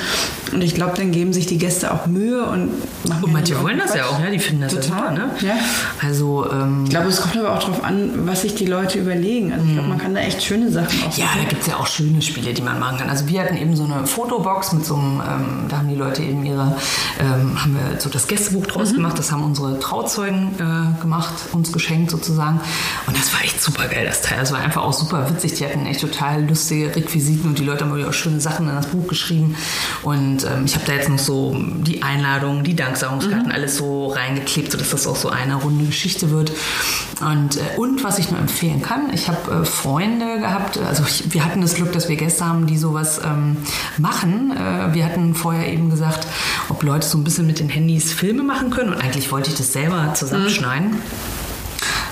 Und 0.53 0.63
ich 0.63 0.75
glaube, 0.75 0.93
dann 0.97 1.11
geben 1.11 1.33
sich 1.33 1.45
die 1.45 1.57
Gäste 1.57 1.93
auch 1.93 2.07
Mühe 2.07 2.45
und 2.45 2.71
machen 3.07 3.23
Und 3.23 3.33
manche 3.33 3.61
wollen 3.61 3.77
das 3.77 3.95
ja 3.95 4.05
auch, 4.05 4.19
ja, 4.19 4.29
die 4.29 4.39
finden 4.39 4.61
das 4.61 4.73
total. 4.73 4.89
ja 4.89 4.97
super, 4.97 5.11
ne? 5.11 5.29
Ja. 5.41 5.55
Also, 6.01 6.49
ähm, 6.51 6.83
ich 6.85 6.89
glaube, 6.89 7.07
es 7.07 7.21
kommt 7.21 7.37
aber 7.37 7.53
auch 7.53 7.59
darauf 7.59 7.83
an, 7.83 8.11
was 8.25 8.41
sich 8.41 8.55
die 8.55 8.65
Leute 8.65 8.99
überlegen. 8.99 9.53
Also 9.53 9.65
ich 9.65 9.73
glaube, 9.73 9.87
mhm. 9.87 9.89
man 9.89 9.97
kann 9.99 10.15
da 10.15 10.21
echt 10.21 10.43
schöne 10.43 10.71
Sachen 10.71 11.04
auch 11.07 11.17
Ja, 11.17 11.27
da 11.35 11.43
gibt 11.43 11.61
es 11.61 11.67
ja 11.67 11.77
auch 11.77 11.87
schöne 11.87 12.21
Spiele, 12.21 12.53
die 12.53 12.61
man 12.61 12.79
machen 12.79 12.97
kann. 12.97 13.09
Also 13.09 13.27
wir 13.27 13.41
hatten 13.41 13.57
eben 13.57 13.75
so 13.75 13.83
eine 13.83 14.05
Fotobox 14.07 14.73
mit 14.73 14.85
so 14.85 14.95
einem, 14.95 15.21
ähm, 15.21 15.65
da 15.69 15.77
haben 15.77 15.89
die 15.89 15.95
Leute 15.95 16.21
eben 16.23 16.45
ihre, 16.45 16.75
ähm, 17.19 17.61
haben 17.61 17.75
wir 17.75 17.99
so 17.99 18.09
das 18.09 18.27
Gästebuch 18.27 18.65
draus 18.67 18.91
mhm. 18.91 18.95
gemacht, 18.95 19.17
das 19.19 19.31
haben 19.31 19.43
unsere 19.43 19.79
Trauzeugen 19.79 20.55
äh, 20.59 21.01
gemacht, 21.01 21.33
uns 21.51 21.71
geschenkt 21.71 22.11
sozusagen. 22.11 22.59
Und 23.07 23.17
das 23.17 23.33
war 23.33 23.43
echt 23.43 23.61
super 23.61 23.87
geil, 23.87 24.05
das 24.05 24.21
Teil. 24.21 24.39
Das 24.39 24.51
war 24.51 24.59
einfach 24.59 24.83
auch 24.83 24.93
super 24.93 25.29
witzig. 25.29 25.55
Die 25.55 25.65
hatten 25.65 25.85
echt 25.85 26.01
total 26.01 26.45
lustige 26.47 26.95
Requisiten 26.95 27.49
und 27.49 27.59
die 27.59 27.63
Leute 27.63 27.85
haben 27.85 28.05
auch 28.05 28.13
schöne 28.13 28.39
Sachen 28.39 28.67
in 28.69 28.75
das 28.75 28.87
Buch 28.87 29.07
geschrieben. 29.07 29.55
Und 30.03 30.43
ähm, 30.43 30.65
ich 30.65 30.75
habe 30.75 30.85
da 30.85 30.93
jetzt 30.93 31.09
noch 31.09 31.19
so 31.19 31.55
die 31.55 32.03
Einladungen, 32.03 32.63
die 32.63 32.75
Danksagungskarten, 32.75 33.47
mhm. 33.47 33.51
alles 33.51 33.77
so 33.77 34.07
reingeklebt, 34.07 34.71
sodass 34.71 34.89
das 34.89 35.07
auch 35.07 35.15
so 35.15 35.29
eine 35.29 35.55
runde 35.55 35.85
Geschichte 35.85 36.31
wird. 36.31 36.51
Und, 37.21 37.57
äh, 37.57 37.77
und 37.77 38.03
was 38.03 38.19
ich 38.19 38.31
nur 38.31 38.39
empfehlen 38.39 38.81
kann, 38.81 39.13
ich 39.13 39.27
habe 39.27 39.61
äh, 39.61 39.65
Freunde 39.65 40.39
gehabt, 40.39 40.77
also 40.77 40.94
ich, 41.03 41.33
wir 41.33 41.45
hatten 41.45 41.61
das 41.61 41.75
Glück, 41.75 41.91
dass 41.91 42.09
wir 42.09 42.15
Gäste 42.15 42.45
haben, 42.45 42.67
die 42.67 42.77
sowas 42.77 43.21
ähm, 43.23 43.57
machen. 43.97 44.51
Äh, 44.51 44.93
wir 44.93 45.05
hatten 45.05 45.35
vorher 45.35 45.71
eben 45.71 45.89
gesagt, 45.89 46.27
ob 46.69 46.83
Leute 46.83 47.07
so 47.07 47.17
ein 47.17 47.23
bisschen 47.23 47.47
mit 47.47 47.59
den 47.59 47.69
Handys 47.69 48.13
Filme 48.13 48.43
machen 48.43 48.69
können 48.69 48.93
und 48.93 49.01
eigentlich 49.01 49.31
wollte 49.31 49.49
ich 49.49 49.57
das 49.57 49.73
selber 49.73 50.13
zusammenschneiden. 50.13 50.91
Mhm. 50.91 51.34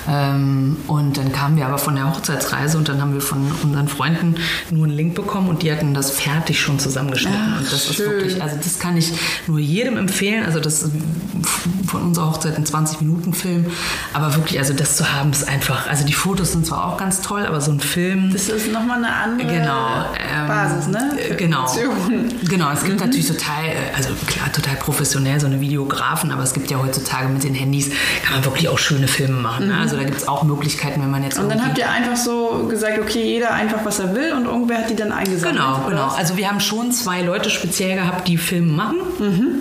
Ähm, 0.07 0.77
und 0.87 1.17
dann 1.17 1.31
kamen 1.31 1.57
wir 1.57 1.65
aber 1.65 1.77
von 1.77 1.95
der 1.95 2.09
Hochzeitsreise 2.09 2.77
und 2.77 2.89
dann 2.89 3.01
haben 3.01 3.13
wir 3.13 3.21
von 3.21 3.51
unseren 3.63 3.87
Freunden 3.87 4.35
nur 4.69 4.85
einen 4.85 4.95
Link 4.95 5.15
bekommen 5.15 5.49
und 5.49 5.63
die 5.63 5.71
hatten 5.71 5.93
das 5.93 6.11
fertig 6.11 6.59
schon 6.59 6.79
zusammengeschnitten. 6.79 7.53
Ach, 7.55 7.59
und 7.59 7.71
das 7.71 7.85
schön. 7.85 7.91
ist 7.91 8.11
wirklich, 8.11 8.41
also 8.41 8.57
das 8.61 8.79
kann 8.79 8.97
ich 8.97 9.13
nur 9.47 9.59
jedem 9.59 9.97
empfehlen. 9.97 10.45
Also 10.45 10.59
das 10.59 10.83
ist 10.83 10.91
von 11.87 12.01
unserer 12.01 12.31
Hochzeit 12.31 12.57
ein 12.57 12.65
20-Minuten-Film. 12.65 13.67
Aber 14.13 14.35
wirklich, 14.35 14.59
also 14.59 14.73
das 14.73 14.97
zu 14.97 15.13
haben, 15.13 15.31
ist 15.31 15.47
einfach, 15.47 15.87
also 15.87 16.05
die 16.05 16.13
Fotos 16.13 16.51
sind 16.51 16.65
zwar 16.65 16.85
auch 16.85 16.97
ganz 16.97 17.21
toll, 17.21 17.45
aber 17.45 17.61
so 17.61 17.71
ein 17.71 17.79
Film. 17.79 18.31
Das 18.31 18.49
ist 18.49 18.71
nochmal 18.71 18.97
eine 18.97 19.13
andere 19.13 19.47
genau, 19.47 20.05
ähm, 20.15 20.32
Basis, 20.47 20.87
ne? 20.87 21.17
Für 21.27 21.35
genau. 21.35 21.65
Genau, 22.43 22.71
es 22.71 22.83
gibt 22.83 22.99
mhm. 22.99 23.05
natürlich 23.05 23.27
total, 23.27 23.71
also 23.95 24.09
klar, 24.27 24.51
total 24.51 24.75
professionell 24.75 25.39
so 25.39 25.47
eine 25.47 25.59
Videografen, 25.61 26.31
aber 26.31 26.43
es 26.43 26.53
gibt 26.53 26.69
ja 26.71 26.81
heutzutage 26.81 27.27
mit 27.29 27.43
den 27.43 27.53
Handys, 27.53 27.89
kann 28.23 28.35
man 28.35 28.45
wirklich 28.45 28.69
auch 28.69 28.79
schöne 28.79 29.07
Filme 29.07 29.39
machen. 29.39 29.67
Ne? 29.67 29.73
Mhm. 29.73 29.79
Also 29.79 29.97
da 29.97 30.03
gibt 30.03 30.17
es 30.17 30.27
auch 30.27 30.43
Möglichkeiten, 30.43 31.01
wenn 31.01 31.11
man 31.11 31.23
jetzt. 31.23 31.39
Und 31.39 31.49
dann 31.49 31.65
habt 31.65 31.77
ihr 31.77 31.89
einfach 31.89 32.15
so 32.15 32.67
gesagt, 32.69 32.99
okay, 32.99 33.23
jeder 33.23 33.53
einfach, 33.53 33.85
was 33.85 33.99
er 33.99 34.15
will 34.15 34.33
und 34.33 34.45
irgendwer 34.45 34.79
hat 34.79 34.89
die 34.89 34.95
dann 34.95 35.11
eingesammelt. 35.11 35.57
Genau, 35.57 35.85
genau. 35.87 36.07
Also 36.07 36.37
wir 36.37 36.49
haben 36.49 36.59
schon 36.59 36.91
zwei 36.91 37.21
Leute 37.21 37.49
speziell 37.49 37.95
gehabt, 37.95 38.27
die 38.27 38.37
Filme 38.37 38.71
machen. 38.71 38.97
Mhm. 39.19 39.55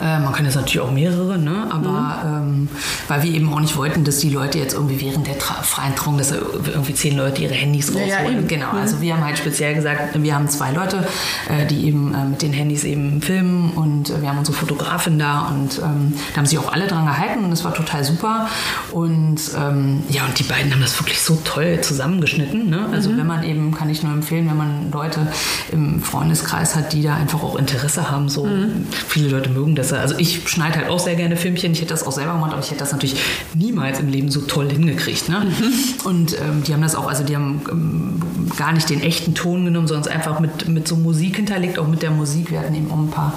Äh, 0.00 0.18
man 0.18 0.32
kann 0.32 0.44
jetzt 0.44 0.54
natürlich 0.54 0.80
auch 0.80 0.90
mehrere, 0.90 1.38
ne? 1.38 1.66
aber 1.70 2.22
mhm. 2.24 2.48
ähm, 2.48 2.68
weil 3.08 3.22
wir 3.22 3.32
eben 3.32 3.52
auch 3.52 3.60
nicht 3.60 3.76
wollten, 3.76 4.04
dass 4.04 4.18
die 4.18 4.30
Leute 4.30 4.58
jetzt 4.58 4.74
irgendwie 4.74 5.00
während 5.00 5.26
der 5.26 5.38
Tra 5.38 5.62
freien 5.62 5.94
Trauung, 5.94 6.16
dass 6.16 6.32
irgendwie 6.32 6.94
zehn 6.94 7.16
Leute 7.16 7.42
ihre 7.42 7.54
Handys 7.54 7.88
rausholen. 7.88 8.08
Ja, 8.08 8.22
ja, 8.22 8.40
genau, 8.46 8.72
mhm. 8.72 8.78
also 8.78 9.00
wir 9.00 9.14
haben 9.14 9.24
halt 9.24 9.38
speziell 9.38 9.74
gesagt, 9.74 10.20
wir 10.20 10.34
haben 10.34 10.48
zwei 10.48 10.72
Leute, 10.72 11.06
äh, 11.48 11.66
die 11.66 11.86
eben 11.86 12.14
äh, 12.14 12.24
mit 12.24 12.42
den 12.42 12.52
Handys 12.52 12.84
eben 12.84 13.20
filmen 13.20 13.72
und 13.74 14.20
wir 14.20 14.28
haben 14.28 14.38
unsere 14.38 14.56
Fotografin 14.56 15.18
da 15.18 15.48
und 15.48 15.78
ähm, 15.78 16.14
da 16.32 16.38
haben 16.38 16.46
sich 16.46 16.58
auch 16.58 16.72
alle 16.72 16.86
dran 16.86 17.04
gehalten 17.04 17.44
und 17.44 17.50
das 17.50 17.64
war 17.64 17.74
total 17.74 18.02
super. 18.04 18.48
Und 18.92 19.40
ähm, 19.56 20.02
ja, 20.08 20.24
und 20.24 20.38
die 20.38 20.44
beiden 20.44 20.72
haben 20.72 20.80
das 20.80 20.98
wirklich 20.98 21.20
so 21.20 21.38
toll 21.44 21.80
zusammengeschnitten. 21.82 22.70
Ne? 22.70 22.88
Also 22.92 23.10
mhm. 23.10 23.18
wenn 23.18 23.26
man 23.26 23.42
eben, 23.42 23.74
kann 23.74 23.90
ich 23.90 24.02
nur 24.02 24.12
empfehlen, 24.12 24.48
wenn 24.48 24.56
man 24.56 24.90
Leute 24.90 25.26
im 25.72 26.02
Freundeskreis 26.02 26.74
hat, 26.74 26.92
die 26.92 27.02
da 27.02 27.14
einfach 27.14 27.42
auch 27.42 27.56
Interesse 27.56 28.10
haben, 28.10 28.28
so 28.28 28.46
mhm. 28.46 28.86
viele 28.90 29.28
Leute 29.28 29.50
mögen 29.50 29.74
das 29.74 29.89
besser. 29.90 30.00
Also 30.00 30.14
ich 30.18 30.48
schneide 30.48 30.78
halt 30.78 30.88
auch 30.88 30.98
sehr 30.98 31.16
gerne 31.16 31.36
Filmchen. 31.36 31.72
Ich 31.72 31.80
hätte 31.80 31.90
das 31.90 32.06
auch 32.06 32.12
selber 32.12 32.34
gemacht, 32.34 32.52
aber 32.52 32.62
ich 32.62 32.70
hätte 32.70 32.80
das 32.80 32.92
natürlich 32.92 33.20
niemals 33.54 34.00
im 34.00 34.08
Leben 34.08 34.30
so 34.30 34.40
toll 34.42 34.70
hingekriegt. 34.70 35.28
Ne? 35.28 35.40
Mhm. 35.40 36.06
Und 36.06 36.38
ähm, 36.40 36.62
die 36.64 36.72
haben 36.72 36.82
das 36.82 36.94
auch, 36.94 37.08
also 37.08 37.24
die 37.24 37.34
haben 37.34 37.60
ähm, 37.70 38.20
gar 38.56 38.72
nicht 38.72 38.88
den 38.90 39.00
echten 39.00 39.34
Ton 39.34 39.64
genommen, 39.64 39.86
sondern 39.86 40.12
einfach 40.12 40.40
mit, 40.40 40.68
mit 40.68 40.88
so 40.88 40.96
Musik 40.96 41.36
hinterlegt, 41.36 41.78
auch 41.78 41.88
mit 41.88 42.02
der 42.02 42.10
Musik. 42.10 42.50
Wir 42.50 42.60
hatten 42.60 42.74
eben 42.74 42.90
auch 42.90 42.98
ein 42.98 43.10
paar, 43.10 43.34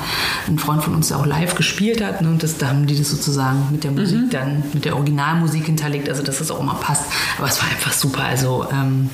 ein 0.47 0.59
Freund 0.59 0.83
von 0.83 0.95
uns, 0.95 1.09
der 1.09 1.17
auch 1.17 1.25
live 1.25 1.55
gespielt 1.55 2.03
hat. 2.03 2.21
Ne? 2.21 2.29
Und 2.29 2.43
das, 2.43 2.57
da 2.57 2.69
haben 2.69 2.87
die 2.87 2.97
das 2.97 3.09
sozusagen 3.09 3.67
mit 3.71 3.83
der 3.83 3.91
Musik 3.91 4.21
mhm. 4.21 4.29
dann, 4.29 4.63
mit 4.73 4.85
der 4.85 4.95
Originalmusik 4.95 5.65
hinterlegt, 5.65 6.09
also 6.09 6.23
dass 6.23 6.39
das 6.39 6.51
auch 6.51 6.59
immer 6.59 6.75
passt. 6.75 7.05
Aber 7.37 7.47
es 7.47 7.61
war 7.61 7.69
einfach 7.69 7.93
super. 7.93 8.23
Also 8.23 8.65
ähm, 8.71 9.09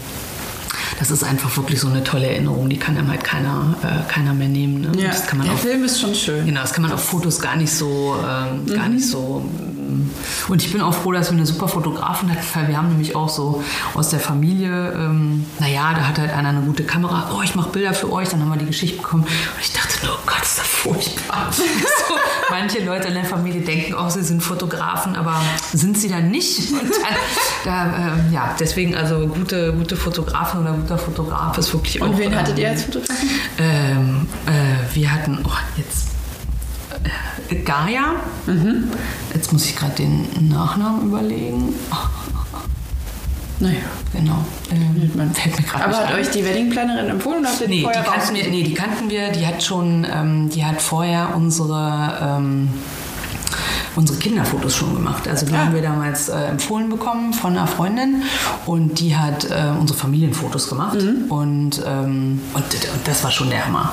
das 1.00 1.12
ist 1.12 1.24
einfach 1.24 1.56
wirklich 1.56 1.80
so 1.80 1.88
eine 1.88 2.04
tolle 2.04 2.28
Erinnerung, 2.28 2.70
die 2.70 2.78
kann 2.78 2.98
einem 2.98 3.08
halt 3.08 3.24
keiner, 3.24 3.74
äh, 3.82 4.12
keiner 4.12 4.34
mehr 4.34 4.50
nehmen. 4.50 4.82
Ne? 4.82 4.92
Ja, 5.02 5.12
der 5.44 5.54
auf, 5.54 5.62
Film 5.62 5.86
ist 5.86 6.02
schon 6.02 6.14
schön. 6.14 6.46
Genau, 6.46 6.60
das 6.60 6.74
kann 6.74 6.82
man 6.82 6.92
auf 6.92 7.02
Fotos 7.02 7.40
gar 7.40 7.56
nicht 7.56 7.72
so, 7.72 8.18
ähm, 8.22 8.66
mhm. 8.66 8.74
gar 8.74 8.90
nicht 8.90 9.08
so. 9.08 9.42
Ähm, 9.66 10.10
und 10.50 10.62
ich 10.62 10.74
bin 10.74 10.82
auch 10.82 10.94
froh, 10.94 11.14
dass 11.14 11.32
wir 11.32 11.38
eine 11.38 11.46
super 11.46 11.70
Fotografin 11.70 12.30
hatten, 12.30 12.44
weil 12.54 12.68
wir 12.68 12.78
haben 12.78 12.90
nämlich 12.90 13.16
auch 13.16 13.30
so 13.30 13.64
aus 13.94 14.10
der 14.10 14.20
Familie, 14.20 14.92
ähm, 14.92 15.46
naja, 15.60 15.94
da 15.96 16.06
hat 16.06 16.20
halt 16.20 16.34
einer 16.34 16.50
eine 16.50 16.62
gute 16.62 16.84
Kamera, 16.84 17.32
oh, 17.34 17.42
ich 17.44 17.56
mache 17.56 17.70
Bilder 17.70 17.94
für 17.94 18.12
euch, 18.12 18.28
dann 18.28 18.42
haben 18.42 18.50
wir 18.50 18.58
die 18.58 18.66
Geschichte 18.66 18.98
bekommen. 18.98 19.24
Und 19.24 19.62
ich 19.62 19.72
dachte, 19.72 19.89
oh 20.06 20.20
Gott, 20.26 20.42
ist 20.42 20.60
das 20.60 20.68
furchtbar. 20.68 21.48
so, 21.52 21.64
manche 22.50 22.84
Leute 22.84 23.10
in 23.10 23.16
der 23.16 23.26
Familie 23.26 23.62
denken, 23.62 23.96
oh, 23.96 24.10
sie 24.10 24.24
sind 24.24 24.42
Fotografen, 24.42 25.16
aber 25.16 25.42
sind 25.74 25.98
sie 25.98 26.10
dann 26.10 26.32
nicht? 26.32 26.72
Und 26.72 26.92
dann, 26.92 27.16
da, 27.66 28.16
äh, 28.16 28.34
ja, 28.34 28.56
deswegen 28.60 28.96
also 28.96 29.28
gute, 29.28 29.74
gute 29.74 29.96
Fotografen 29.96 30.62
oder 30.62 30.74
guter 30.74 30.98
Fotograf 30.98 31.58
ist 31.58 31.74
wirklich 31.74 32.02
Und 32.02 32.10
auch. 32.10 32.14
Und 32.14 32.20
wen 32.20 32.36
hattet 32.36 32.58
ihr 32.58 32.70
als 32.70 32.84
Fotografen? 32.84 33.30
Ähm, 33.58 34.28
äh, 34.46 34.96
wir 34.96 35.12
hatten, 35.12 35.40
oh, 35.44 35.50
jetzt 35.78 36.10
äh, 37.50 37.56
Gaia. 37.56 38.16
Mhm. 38.46 38.92
Jetzt 39.34 39.52
muss 39.52 39.66
ich 39.66 39.76
gerade 39.76 39.96
den 39.96 40.50
Nachnamen 40.50 41.08
überlegen. 41.08 41.74
Naja, 43.60 43.80
genau. 44.14 44.46
Ähm, 44.72 45.12
fällt 45.34 45.58
mir 45.60 45.66
gerade 45.66 45.84
Aber 45.86 45.98
hat 45.98 46.14
an. 46.14 46.20
euch 46.20 46.30
die 46.30 46.46
Weddingplanerin 46.46 47.10
empfohlen 47.10 47.40
oder 47.42 47.50
habt 47.50 47.62
ihr 47.62 47.68
die 47.68 47.76
nee, 47.78 47.84
vorher 47.84 48.04
die 48.04 48.10
kannten 48.10 48.36
wir, 48.36 48.48
Nee, 48.50 48.64
die 48.64 48.74
kannten 48.74 49.10
wir. 49.10 49.32
Die 49.32 49.46
hat 49.46 49.62
schon, 49.64 50.08
ähm, 50.10 50.50
die 50.50 50.64
hat 50.66 50.82
vorher 50.82 51.36
unsere 51.36 52.38
ähm, 52.38 52.70
unsere 53.96 54.20
Kinderfotos 54.20 54.76
schon 54.76 54.94
gemacht. 54.96 55.28
Also 55.28 55.46
die 55.46 55.54
ah. 55.54 55.66
haben 55.66 55.74
wir 55.74 55.82
damals 55.82 56.30
äh, 56.30 56.36
empfohlen 56.46 56.90
bekommen 56.90 57.34
von 57.34 57.58
einer 57.58 57.68
Freundin 57.68 58.24
und 58.66 59.00
die 59.00 59.16
hat 59.16 59.46
äh, 59.46 59.72
unsere 59.80 59.98
Familienfotos 59.98 60.70
gemacht 60.70 61.02
mhm. 61.02 61.26
und, 61.30 61.82
ähm, 61.86 62.42
und, 62.54 62.64
und, 62.64 63.08
das 63.08 63.24
war 63.24 63.32
schon 63.32 63.50
der 63.50 63.66
Hammer. 63.66 63.92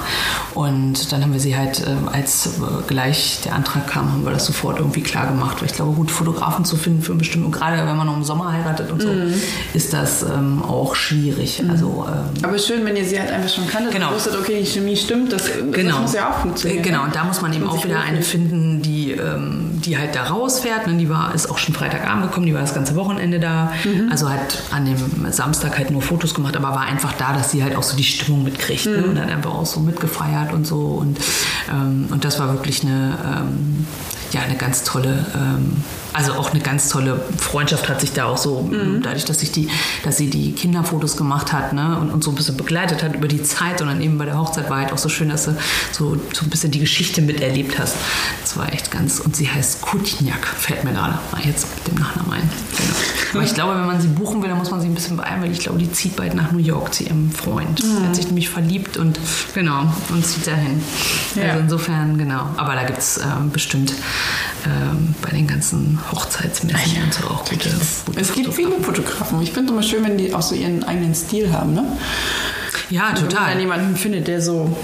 Und 0.55 1.13
dann 1.13 1.23
haben 1.23 1.33
wir 1.33 1.41
sie 1.41 1.57
halt, 1.57 1.81
äh, 1.81 1.95
als 2.13 2.47
äh, 2.47 2.51
gleich 2.87 3.41
der 3.45 3.55
Antrag 3.55 3.87
kam, 3.87 4.13
haben 4.13 4.25
wir 4.25 4.33
das 4.33 4.47
sofort 4.47 4.79
irgendwie 4.79 5.03
klar 5.03 5.27
gemacht, 5.27 5.61
weil 5.61 5.69
ich 5.69 5.75
glaube, 5.75 5.93
gut 5.93 6.11
Fotografen 6.11 6.65
zu 6.65 6.77
finden 6.77 7.03
für 7.03 7.15
bestimmt, 7.15 7.47
und 7.47 7.53
gerade 7.53 7.77
wenn 7.77 7.97
man 7.97 8.07
noch 8.07 8.17
im 8.17 8.25
Sommer 8.25 8.53
heiratet 8.53 8.91
und 8.91 9.03
so, 9.03 9.09
mhm. 9.09 9.35
ist 9.75 9.93
das 9.93 10.23
ähm, 10.23 10.63
auch 10.63 10.95
schwierig. 10.95 11.63
Mhm. 11.63 11.71
Also, 11.71 12.07
ähm, 12.09 12.45
Aber 12.45 12.59
schön, 12.59 12.85
wenn 12.85 12.97
ihr 12.97 13.05
sie 13.05 13.19
halt 13.19 13.31
einfach 13.31 13.49
schon 13.49 13.67
kanntet 13.67 13.93
genau. 13.93 14.09
und 14.09 14.17
wusstet, 14.17 14.37
okay, 14.39 14.61
die 14.61 14.67
Chemie 14.67 14.97
stimmt, 14.97 15.33
das, 15.33 15.51
genau. 15.73 15.91
das 15.91 16.01
muss 16.01 16.15
ja 16.15 16.31
auch 16.31 16.39
funktionieren. 16.41 16.83
Genau, 16.83 17.05
und 17.05 17.15
da 17.15 17.25
muss 17.25 17.43
man 17.43 17.53
eben 17.53 17.69
auch 17.69 17.85
wieder 17.85 18.01
eine 18.01 18.23
finden, 18.23 18.83
die, 18.83 19.06
ähm, 19.17 19.81
die 19.85 19.99
halt 19.99 20.15
da 20.15 20.25
rausfährt. 20.25 20.87
Ne? 20.87 20.97
Die 20.97 21.09
war, 21.09 21.35
ist 21.35 21.51
auch 21.51 21.59
schon 21.59 21.75
Freitagabend 21.75 22.27
gekommen, 22.27 22.47
die 22.47 22.55
war 22.55 22.61
das 22.61 22.75
ganze 22.75 22.97
Wochenende 22.97 23.41
da. 23.41 23.73
Mhm. 23.85 24.11
Also 24.11 24.31
hat 24.31 24.63
an 24.71 24.85
dem 24.85 25.33
Samstag 25.33 25.79
halt 25.79 25.91
nur 25.91 26.03
Fotos 26.03 26.35
gemacht, 26.35 26.57
aber 26.57 26.71
war 26.71 26.83
einfach 26.83 27.13
da, 27.13 27.33
dass 27.33 27.51
sie 27.51 27.63
halt 27.63 27.77
auch 27.77 27.83
so 27.83 27.97
die 27.97 28.05
Stimmung 28.05 28.45
mitkriegt. 28.45 28.87
Ne? 28.87 28.93
Mhm. 28.93 29.03
Ne? 29.03 29.09
Und 29.09 29.21
hat 29.21 29.31
einfach 29.31 29.55
auch 29.55 29.67
so 29.67 29.81
mitgefeiert 29.81 30.53
und 30.53 30.67
so. 30.67 30.79
Und, 30.79 31.19
ähm, 31.71 32.09
und 32.11 32.25
das 32.25 32.39
war 32.39 32.53
wirklich 32.53 32.83
eine, 32.83 33.19
ähm, 33.25 33.87
ja, 34.33 34.43
eine 34.43 34.57
ganz 34.57 34.83
tolle, 34.85 35.25
ähm, 35.35 35.85
also 36.13 36.33
auch 36.33 36.51
eine 36.51 36.61
ganz 36.61 36.89
tolle 36.89 37.21
Freundschaft 37.39 37.89
hat 37.89 38.01
sich 38.01 38.13
da 38.13 38.27
auch 38.27 38.39
so, 38.39 38.63
mhm. 38.63 39.03
dadurch, 39.03 39.25
dass, 39.25 39.43
ich 39.43 39.53
die, 39.53 39.69
dass 40.03 40.17
sie 40.17 40.31
die 40.31 40.53
Kinderfotos 40.53 41.17
gemacht 41.17 41.53
hat 41.53 41.73
ne, 41.73 41.99
und 42.01 42.11
uns 42.11 42.25
so 42.25 42.31
ein 42.31 42.35
bisschen 42.35 42.57
begleitet 42.57 43.03
hat 43.03 43.15
über 43.15 43.29
die 43.29 43.43
Zeit 43.43 43.81
und 43.81 43.89
dann 43.89 44.01
eben 44.01 44.19
bei 44.19 44.25
der 44.25 44.39
Hochzeit 44.39 44.71
war 44.71 44.79
halt 44.79 44.93
auch 44.93 44.99
so 44.99 45.09
schön, 45.09 45.29
dass 45.29 45.45
du 45.45 45.57
so, 45.93 46.17
so 46.33 46.45
ein 46.45 46.51
bisschen 46.51 46.71
die 46.71 46.81
Geschichte 46.81 47.23
miterlebt 47.23 47.79
hast. 47.79 47.97
Das 48.43 48.57
war 48.57 48.73
echt 48.73 48.91
ganz, 48.91 49.21
und 49.21 49.37
sie 49.37 49.49
heißt 49.49 49.83
Kutjniak, 49.83 50.47
fällt 50.47 50.85
mir 50.85 50.93
gerade 50.93 51.19
jetzt 51.45 51.67
mit 51.77 51.89
dem 51.89 52.03
Nachnamen 52.03 52.33
ein. 52.33 52.51
Genau. 52.77 53.39
Aber 53.39 53.45
ich 53.45 53.55
glaube, 53.55 53.79
wenn 53.79 53.87
man 53.87 54.01
sie 54.01 54.09
buchen 54.09 54.43
will, 54.43 54.49
dann 54.49 54.59
muss 54.59 54.71
man 54.71 54.81
sie 54.81 54.89
ein 54.89 54.95
bisschen 54.95 55.17
beeilen, 55.17 55.43
weil 55.43 55.51
ich 55.51 55.61
glaube, 55.61 55.79
die 55.79 55.91
zieht 55.91 56.17
bald 56.17 56.35
nach 56.35 56.53
New 56.53 56.59
York 56.59 56.95
zu 56.95 57.05
ihrem 57.05 57.31
Freund. 57.31 57.83
Mhm. 57.85 58.03
Er 58.03 58.09
hat 58.09 58.17
sich 58.17 58.27
nämlich 58.27 58.49
verliebt 58.49 58.97
und 58.97 59.19
genau, 59.55 59.93
und 60.09 60.27
zieht 60.27 60.47
dahin. 60.47 60.81
Ja. 61.35 61.51
Also 61.51 61.61
insofern, 61.61 62.19
genau. 62.19 62.49
Aber 62.57 62.75
da 62.75 62.85
gibt 62.85 62.99
es 62.99 63.19
äh, 63.19 63.25
bestimmt 63.53 63.93
ähm, 64.67 65.15
bei 65.23 65.31
den 65.31 65.47
ganzen 65.47 65.99
Hochzeitsmessen 66.13 66.97
ja. 66.97 67.05
und 67.05 67.15
so 67.15 67.27
auch 67.27 67.45
gute, 67.45 67.71
gute 68.07 68.21
Es 68.21 68.33
gibt 68.33 68.53
viele 68.55 68.81
Fotografen. 68.81 69.41
Ich 69.43 69.53
finde 69.53 69.73
es 69.73 69.73
immer 69.73 69.83
schön, 69.83 70.05
wenn 70.05 70.19
die 70.19 70.35
auch 70.35 70.43
so 70.43 70.55
ihren 70.55 70.85
eigenen 70.85 71.15
Stil 71.15 71.53
haben, 71.53 71.75
ne? 71.75 71.85
Ja, 72.91 73.13
total. 73.13 73.49
Wenn 73.49 73.53
man 73.53 73.61
jemanden 73.61 73.97
findet, 73.97 74.29
der 74.29 74.41
so 74.41 74.77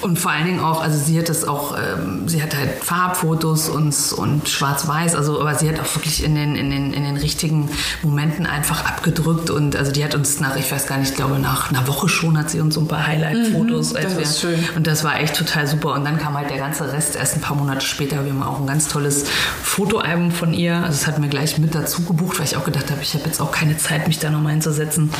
und 0.00 0.18
vor 0.18 0.30
allen 0.30 0.46
Dingen 0.46 0.60
auch, 0.60 0.82
also 0.82 0.98
sie 0.98 1.18
hat 1.18 1.28
das 1.28 1.46
auch, 1.46 1.76
ähm, 1.76 2.28
sie 2.28 2.42
hat 2.42 2.54
halt 2.54 2.84
Farbfotos 2.84 3.68
und, 3.68 3.94
und 4.12 4.48
Schwarz-Weiß, 4.48 5.14
also 5.14 5.40
aber 5.40 5.54
sie 5.54 5.68
hat 5.68 5.80
auch 5.80 5.94
wirklich 5.96 6.22
in 6.22 6.34
den, 6.34 6.54
in, 6.54 6.70
den, 6.70 6.92
in 6.92 7.04
den 7.04 7.16
richtigen 7.16 7.68
Momenten 8.02 8.46
einfach 8.46 8.84
abgedrückt 8.84 9.50
und 9.50 9.76
also 9.76 9.90
die 9.90 10.04
hat 10.04 10.14
uns 10.14 10.40
nach, 10.40 10.56
ich 10.56 10.70
weiß 10.70 10.86
gar 10.86 10.98
nicht, 10.98 11.10
ich 11.10 11.16
glaube 11.16 11.38
nach 11.38 11.70
einer 11.70 11.86
Woche 11.86 12.08
schon 12.08 12.38
hat 12.38 12.50
sie 12.50 12.60
uns 12.60 12.74
so 12.74 12.80
ein 12.80 12.88
paar 12.88 13.06
Highlight-Fotos. 13.06 13.92
Mhm, 13.92 13.98
das 14.02 14.16
wir, 14.16 14.22
ist 14.22 14.40
schön. 14.40 14.58
Und 14.76 14.86
das 14.86 15.04
war 15.04 15.18
echt 15.20 15.36
total 15.36 15.66
super 15.66 15.94
und 15.94 16.04
dann 16.04 16.18
kam 16.18 16.36
halt 16.36 16.50
der 16.50 16.58
ganze 16.58 16.92
Rest 16.92 17.16
erst 17.16 17.34
ein 17.34 17.40
paar 17.40 17.56
Monate 17.56 17.84
später. 17.84 18.24
Wir 18.24 18.32
haben 18.32 18.42
auch 18.42 18.60
ein 18.60 18.66
ganz 18.66 18.88
tolles 18.88 19.24
Fotoalbum 19.62 20.30
von 20.30 20.54
ihr, 20.54 20.76
also 20.76 20.90
das 20.90 21.06
hat 21.06 21.18
mir 21.18 21.28
gleich 21.28 21.58
mit 21.58 21.74
dazu 21.74 22.02
gebucht, 22.02 22.38
weil 22.38 22.46
ich 22.46 22.56
auch 22.56 22.64
gedacht 22.64 22.90
habe, 22.90 23.02
ich 23.02 23.14
habe 23.14 23.24
jetzt 23.24 23.40
auch 23.40 23.50
keine 23.50 23.76
Zeit, 23.76 24.06
mich 24.06 24.18
da 24.18 24.30
nochmal 24.30 24.52
hinzusetzen 24.52 25.10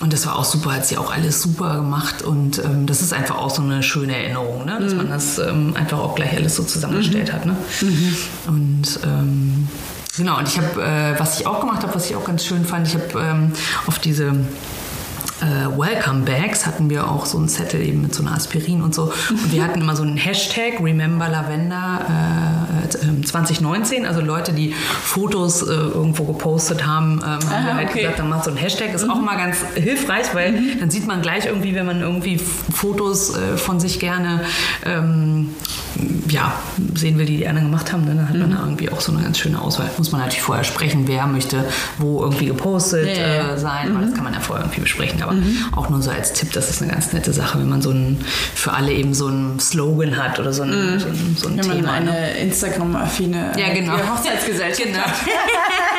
und 0.00 0.12
das 0.12 0.26
war 0.26 0.36
auch 0.36 0.44
super, 0.44 0.72
hat 0.72 0.86
sie 0.86 0.98
auch 0.98 1.12
alles 1.12 1.42
super 1.42 1.76
gemacht 1.76 2.22
und 2.22 2.58
ähm, 2.58 2.86
das 2.86 3.02
ist 3.02 3.12
einfach 3.12 3.38
auch 3.38 3.50
so 3.50 3.62
eine 3.62 3.82
schöne 3.82 4.03
schöne 4.04 4.16
Erinnerung, 4.16 4.64
ne? 4.64 4.78
dass 4.80 4.92
mhm. 4.92 4.98
man 4.98 5.10
das 5.10 5.38
ähm, 5.38 5.74
einfach 5.76 5.98
auch 5.98 6.14
gleich 6.14 6.36
alles 6.36 6.56
so 6.56 6.62
zusammengestellt 6.62 7.28
mhm. 7.28 7.32
hat. 7.32 7.46
Ne? 7.46 7.56
Mhm. 7.80 8.16
Und 8.46 9.00
ähm, 9.04 9.68
genau, 10.16 10.38
und 10.38 10.48
ich 10.48 10.58
habe, 10.58 10.82
äh, 10.82 11.18
was 11.18 11.40
ich 11.40 11.46
auch 11.46 11.60
gemacht 11.60 11.82
habe, 11.82 11.94
was 11.94 12.10
ich 12.10 12.16
auch 12.16 12.24
ganz 12.24 12.44
schön 12.44 12.64
fand, 12.64 12.86
ich 12.86 12.94
habe 12.94 13.18
ähm, 13.18 13.52
auf 13.86 13.98
diese 13.98 14.32
äh, 15.44 15.78
Welcome 15.78 16.22
Bags 16.22 16.66
hatten 16.66 16.88
wir 16.90 17.10
auch 17.10 17.26
so 17.26 17.38
einen 17.38 17.48
Zettel 17.48 17.86
eben 17.86 18.02
mit 18.02 18.14
so 18.14 18.22
einer 18.22 18.34
Aspirin 18.34 18.82
und 18.82 18.94
so. 18.94 19.12
Und 19.30 19.52
wir 19.52 19.62
hatten 19.62 19.80
immer 19.80 19.94
so 19.94 20.02
einen 20.02 20.16
Hashtag 20.16 20.80
Remember 20.80 21.28
Lavender 21.28 22.06
äh, 22.90 23.22
2019. 23.22 24.06
Also 24.06 24.20
Leute, 24.20 24.52
die 24.52 24.72
Fotos 24.72 25.62
äh, 25.62 25.66
irgendwo 25.66 26.24
gepostet 26.24 26.86
haben, 26.86 27.18
ähm, 27.18 27.24
haben 27.24 27.44
Aha, 27.48 27.66
wir 27.66 27.74
halt 27.74 27.90
okay. 27.90 28.00
gesagt, 28.00 28.18
dann 28.18 28.28
macht 28.28 28.44
so 28.44 28.50
ein 28.50 28.56
Hashtag. 28.56 28.94
Ist 28.94 29.04
mhm. 29.04 29.10
auch 29.10 29.20
mal 29.20 29.36
ganz 29.36 29.58
hilfreich, 29.74 30.34
weil 30.34 30.52
mhm. 30.52 30.80
dann 30.80 30.90
sieht 30.90 31.06
man 31.06 31.22
gleich 31.22 31.46
irgendwie, 31.46 31.74
wenn 31.74 31.86
man 31.86 32.00
irgendwie 32.00 32.38
Fotos 32.38 33.36
äh, 33.36 33.56
von 33.56 33.80
sich 33.80 34.00
gerne 34.00 34.40
ähm, 34.84 35.54
ja, 36.28 36.52
sehen 36.94 37.18
will, 37.18 37.26
die 37.26 37.36
die 37.36 37.46
anderen 37.46 37.70
gemacht 37.70 37.92
haben, 37.92 38.06
dann 38.06 38.28
hat 38.28 38.36
man 38.36 38.48
mhm. 38.48 38.54
da 38.54 38.60
irgendwie 38.60 38.90
auch 38.90 39.00
so 39.00 39.12
eine 39.12 39.22
ganz 39.22 39.38
schöne 39.38 39.60
Auswahl. 39.60 39.90
Muss 39.98 40.12
man 40.12 40.20
natürlich 40.20 40.42
vorher 40.42 40.64
sprechen, 40.64 41.06
wer 41.06 41.26
möchte 41.26 41.64
wo 41.98 42.22
irgendwie 42.22 42.46
gepostet 42.46 43.16
ja. 43.16 43.52
Äh, 43.52 43.58
sein. 43.58 43.94
Mhm. 43.94 44.00
Das 44.02 44.14
kann 44.14 44.24
man 44.24 44.34
ja 44.34 44.40
vorher 44.40 44.64
irgendwie 44.64 44.82
besprechen. 44.82 45.22
Aber 45.22 45.32
mhm. 45.32 45.56
auch 45.72 45.88
nur 45.88 46.02
so 46.02 46.10
als 46.10 46.32
Tipp, 46.32 46.52
das 46.52 46.70
ist 46.70 46.82
eine 46.82 46.92
ganz 46.92 47.12
nette 47.12 47.32
Sache, 47.32 47.58
wenn 47.58 47.68
man 47.68 47.82
so 47.82 47.90
ein, 47.90 48.18
für 48.54 48.72
alle 48.72 48.92
eben 48.92 49.14
so 49.14 49.28
einen 49.28 49.60
Slogan 49.60 50.16
hat 50.16 50.38
oder 50.38 50.52
so 50.52 50.62
ein, 50.62 50.94
mhm. 50.94 50.98
so 50.98 51.08
ein, 51.08 51.36
so 51.36 51.48
ein 51.48 51.56
wenn 51.56 51.62
Thema. 51.62 51.82
Man 51.82 52.08
eine 52.08 52.10
ne? 52.10 52.36
Instagram-affine 52.38 53.52
ja, 53.58 53.72
genau. 53.72 53.92
Hochzeitsgesellschaft 53.92 54.82
genau. 54.84 55.04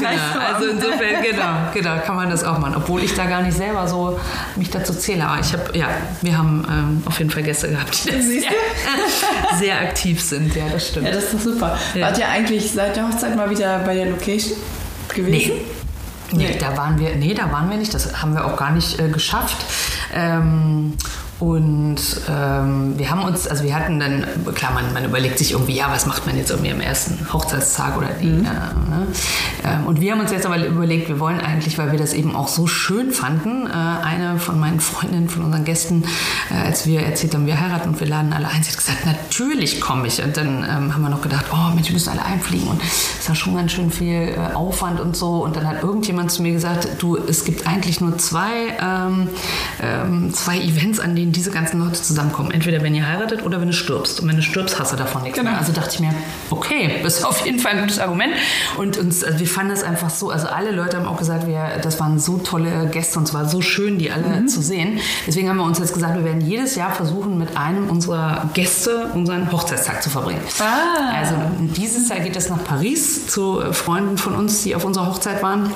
genau. 0.00 0.46
Also 0.54 0.68
insofern, 0.68 1.22
genau, 1.22 1.72
genau, 1.72 2.02
kann 2.04 2.16
man 2.16 2.30
das 2.30 2.44
auch 2.44 2.58
machen. 2.58 2.74
Obwohl 2.76 3.02
ich 3.02 3.14
da 3.14 3.26
gar 3.26 3.42
nicht 3.42 3.56
selber 3.56 3.86
so 3.86 4.18
mich 4.56 4.70
dazu 4.70 4.94
zähle. 4.94 5.26
Aber 5.26 5.40
ich 5.40 5.52
habe, 5.52 5.76
ja, 5.76 5.88
wir 6.22 6.36
haben 6.36 6.66
ähm, 6.68 7.02
auf 7.06 7.18
jeden 7.18 7.30
Fall 7.30 7.42
Gäste 7.42 7.68
gehabt, 7.68 8.04
die 8.04 8.22
sehr, 8.22 8.50
sehr, 9.58 9.80
aktiv 9.80 10.20
sind. 10.20 10.54
Ja, 10.54 10.64
das 10.72 10.88
stimmt. 10.88 11.06
Ja, 11.06 11.12
das 11.12 11.24
ist 11.24 11.34
doch 11.34 11.40
super. 11.40 11.78
Ja. 11.94 12.06
Wart 12.06 12.18
ihr 12.18 12.28
eigentlich 12.28 12.72
seit 12.72 12.96
der 12.96 13.08
Hochzeit 13.08 13.36
mal 13.36 13.50
wieder 13.50 13.78
bei 13.80 13.94
der 13.94 14.06
Location 14.06 14.56
gewesen? 15.14 15.30
Nee. 15.32 15.62
Nee, 16.32 16.56
da 16.60 16.76
waren 16.76 16.98
wir, 16.98 17.16
nee, 17.16 17.34
da 17.34 17.50
waren 17.50 17.68
wir 17.70 17.76
nicht. 17.76 17.92
Das 17.92 18.22
haben 18.22 18.34
wir 18.34 18.44
auch 18.44 18.56
gar 18.56 18.70
nicht 18.70 19.00
äh, 19.00 19.08
geschafft. 19.08 19.56
Ähm, 20.14 20.94
und 21.40 21.96
ähm, 22.28 22.98
wir 22.98 23.10
haben 23.10 23.22
uns, 23.22 23.48
also 23.48 23.64
wir 23.64 23.74
hatten 23.74 23.98
dann, 23.98 24.26
klar, 24.54 24.72
man, 24.74 24.92
man, 24.92 25.06
überlegt 25.06 25.38
sich 25.38 25.52
irgendwie, 25.52 25.74
ja, 25.74 25.90
was 25.90 26.04
macht 26.04 26.26
man 26.26 26.36
jetzt 26.36 26.50
irgendwie 26.50 26.70
am 26.70 26.82
ersten 26.82 27.32
Hochzeitstag 27.32 27.96
oder 27.96 28.10
die. 28.20 28.26
Mhm. 28.26 28.44
Äh, 28.44 28.48
ne? 28.48 29.06
ähm, 29.64 29.86
und 29.86 30.02
wir 30.02 30.12
haben 30.12 30.20
uns 30.20 30.32
jetzt 30.32 30.44
aber 30.44 30.62
überlegt, 30.66 31.08
wir 31.08 31.18
wollen 31.18 31.40
eigentlich, 31.40 31.78
weil 31.78 31.92
wir 31.92 31.98
das 31.98 32.12
eben 32.12 32.36
auch 32.36 32.48
so 32.48 32.66
schön 32.66 33.10
fanden, 33.10 33.66
äh, 33.66 33.70
eine 33.70 34.38
von 34.38 34.60
meinen 34.60 34.80
Freundinnen, 34.80 35.30
von 35.30 35.42
unseren 35.42 35.64
Gästen, 35.64 36.04
äh, 36.50 36.66
als 36.66 36.84
wir 36.84 37.00
erzählt 37.00 37.34
haben, 37.34 37.46
wir 37.46 37.58
heiraten 37.58 37.88
und 37.88 38.00
wir 38.00 38.06
laden 38.06 38.34
alle 38.34 38.46
ein, 38.46 38.62
sie 38.62 38.70
hat 38.70 38.76
gesagt, 38.76 39.06
natürlich 39.06 39.80
komme 39.80 40.08
ich. 40.08 40.22
Und 40.22 40.36
dann 40.36 40.58
ähm, 40.58 40.94
haben 40.94 41.00
wir 41.00 41.08
noch 41.08 41.22
gedacht, 41.22 41.46
oh 41.54 41.74
Mensch, 41.74 41.88
wir 41.88 41.94
müssen 41.94 42.10
alle 42.10 42.24
einfliegen 42.24 42.68
und 42.68 42.82
es 42.82 43.26
war 43.26 43.34
schon 43.34 43.56
ganz 43.56 43.72
schön 43.72 43.90
viel 43.90 44.34
äh, 44.36 44.54
Aufwand 44.54 45.00
und 45.00 45.16
so. 45.16 45.42
Und 45.42 45.56
dann 45.56 45.66
hat 45.66 45.82
irgendjemand 45.82 46.30
zu 46.32 46.42
mir 46.42 46.52
gesagt, 46.52 46.86
du, 46.98 47.16
es 47.16 47.46
gibt 47.46 47.66
eigentlich 47.66 48.02
nur 48.02 48.18
zwei, 48.18 48.76
ähm, 48.78 49.28
ähm, 49.80 50.34
zwei 50.34 50.58
Events, 50.60 51.00
an 51.00 51.16
denen 51.16 51.29
diese 51.32 51.50
ganzen 51.50 51.80
Leute 51.80 52.00
zusammenkommen. 52.02 52.50
Entweder 52.50 52.82
wenn 52.82 52.94
ihr 52.94 53.06
heiratet 53.06 53.44
oder 53.44 53.60
wenn 53.60 53.68
du 53.68 53.72
stirbst. 53.72 54.20
Und 54.20 54.28
wenn 54.28 54.36
du 54.36 54.42
stirbst, 54.42 54.78
hast 54.78 54.92
du 54.92 54.96
davon 54.96 55.22
nichts 55.22 55.38
genau. 55.38 55.50
mehr. 55.50 55.60
Also 55.60 55.72
dachte 55.72 55.90
ich 55.94 56.00
mir, 56.00 56.14
okay, 56.50 57.00
das 57.02 57.18
ist 57.18 57.24
auf 57.24 57.44
jeden 57.44 57.58
Fall 57.58 57.72
ein 57.72 57.80
gutes 57.80 57.98
Argument. 57.98 58.32
Und 58.76 58.98
uns, 58.98 59.24
also 59.24 59.38
wir 59.38 59.46
fanden 59.46 59.72
es 59.72 59.82
einfach 59.82 60.10
so, 60.10 60.30
also 60.30 60.46
alle 60.48 60.70
Leute 60.70 60.96
haben 60.96 61.06
auch 61.06 61.18
gesagt, 61.18 61.46
wir, 61.46 61.78
das 61.82 62.00
waren 62.00 62.18
so 62.18 62.38
tolle 62.38 62.88
Gäste 62.90 63.18
und 63.18 63.28
es 63.28 63.34
war 63.34 63.48
so 63.48 63.60
schön, 63.60 63.98
die 63.98 64.10
alle 64.10 64.40
mhm. 64.40 64.48
zu 64.48 64.62
sehen. 64.62 65.00
Deswegen 65.26 65.48
haben 65.48 65.56
wir 65.56 65.64
uns 65.64 65.78
jetzt 65.78 65.94
gesagt, 65.94 66.16
wir 66.16 66.24
werden 66.24 66.40
jedes 66.40 66.74
Jahr 66.74 66.92
versuchen, 66.92 67.38
mit 67.38 67.56
einem 67.56 67.88
unserer 67.88 68.50
Gäste 68.54 69.10
unseren 69.14 69.50
Hochzeitstag 69.50 70.02
zu 70.02 70.10
verbringen. 70.10 70.40
Ah. 70.58 71.16
Also 71.16 71.34
dieses 71.76 72.08
Jahr 72.08 72.20
geht 72.20 72.36
es 72.36 72.48
nach 72.48 72.62
Paris 72.64 73.26
zu 73.26 73.60
Freunden 73.72 74.18
von 74.18 74.34
uns, 74.34 74.62
die 74.62 74.74
auf 74.74 74.84
unserer 74.84 75.06
Hochzeit 75.06 75.42
waren. 75.42 75.70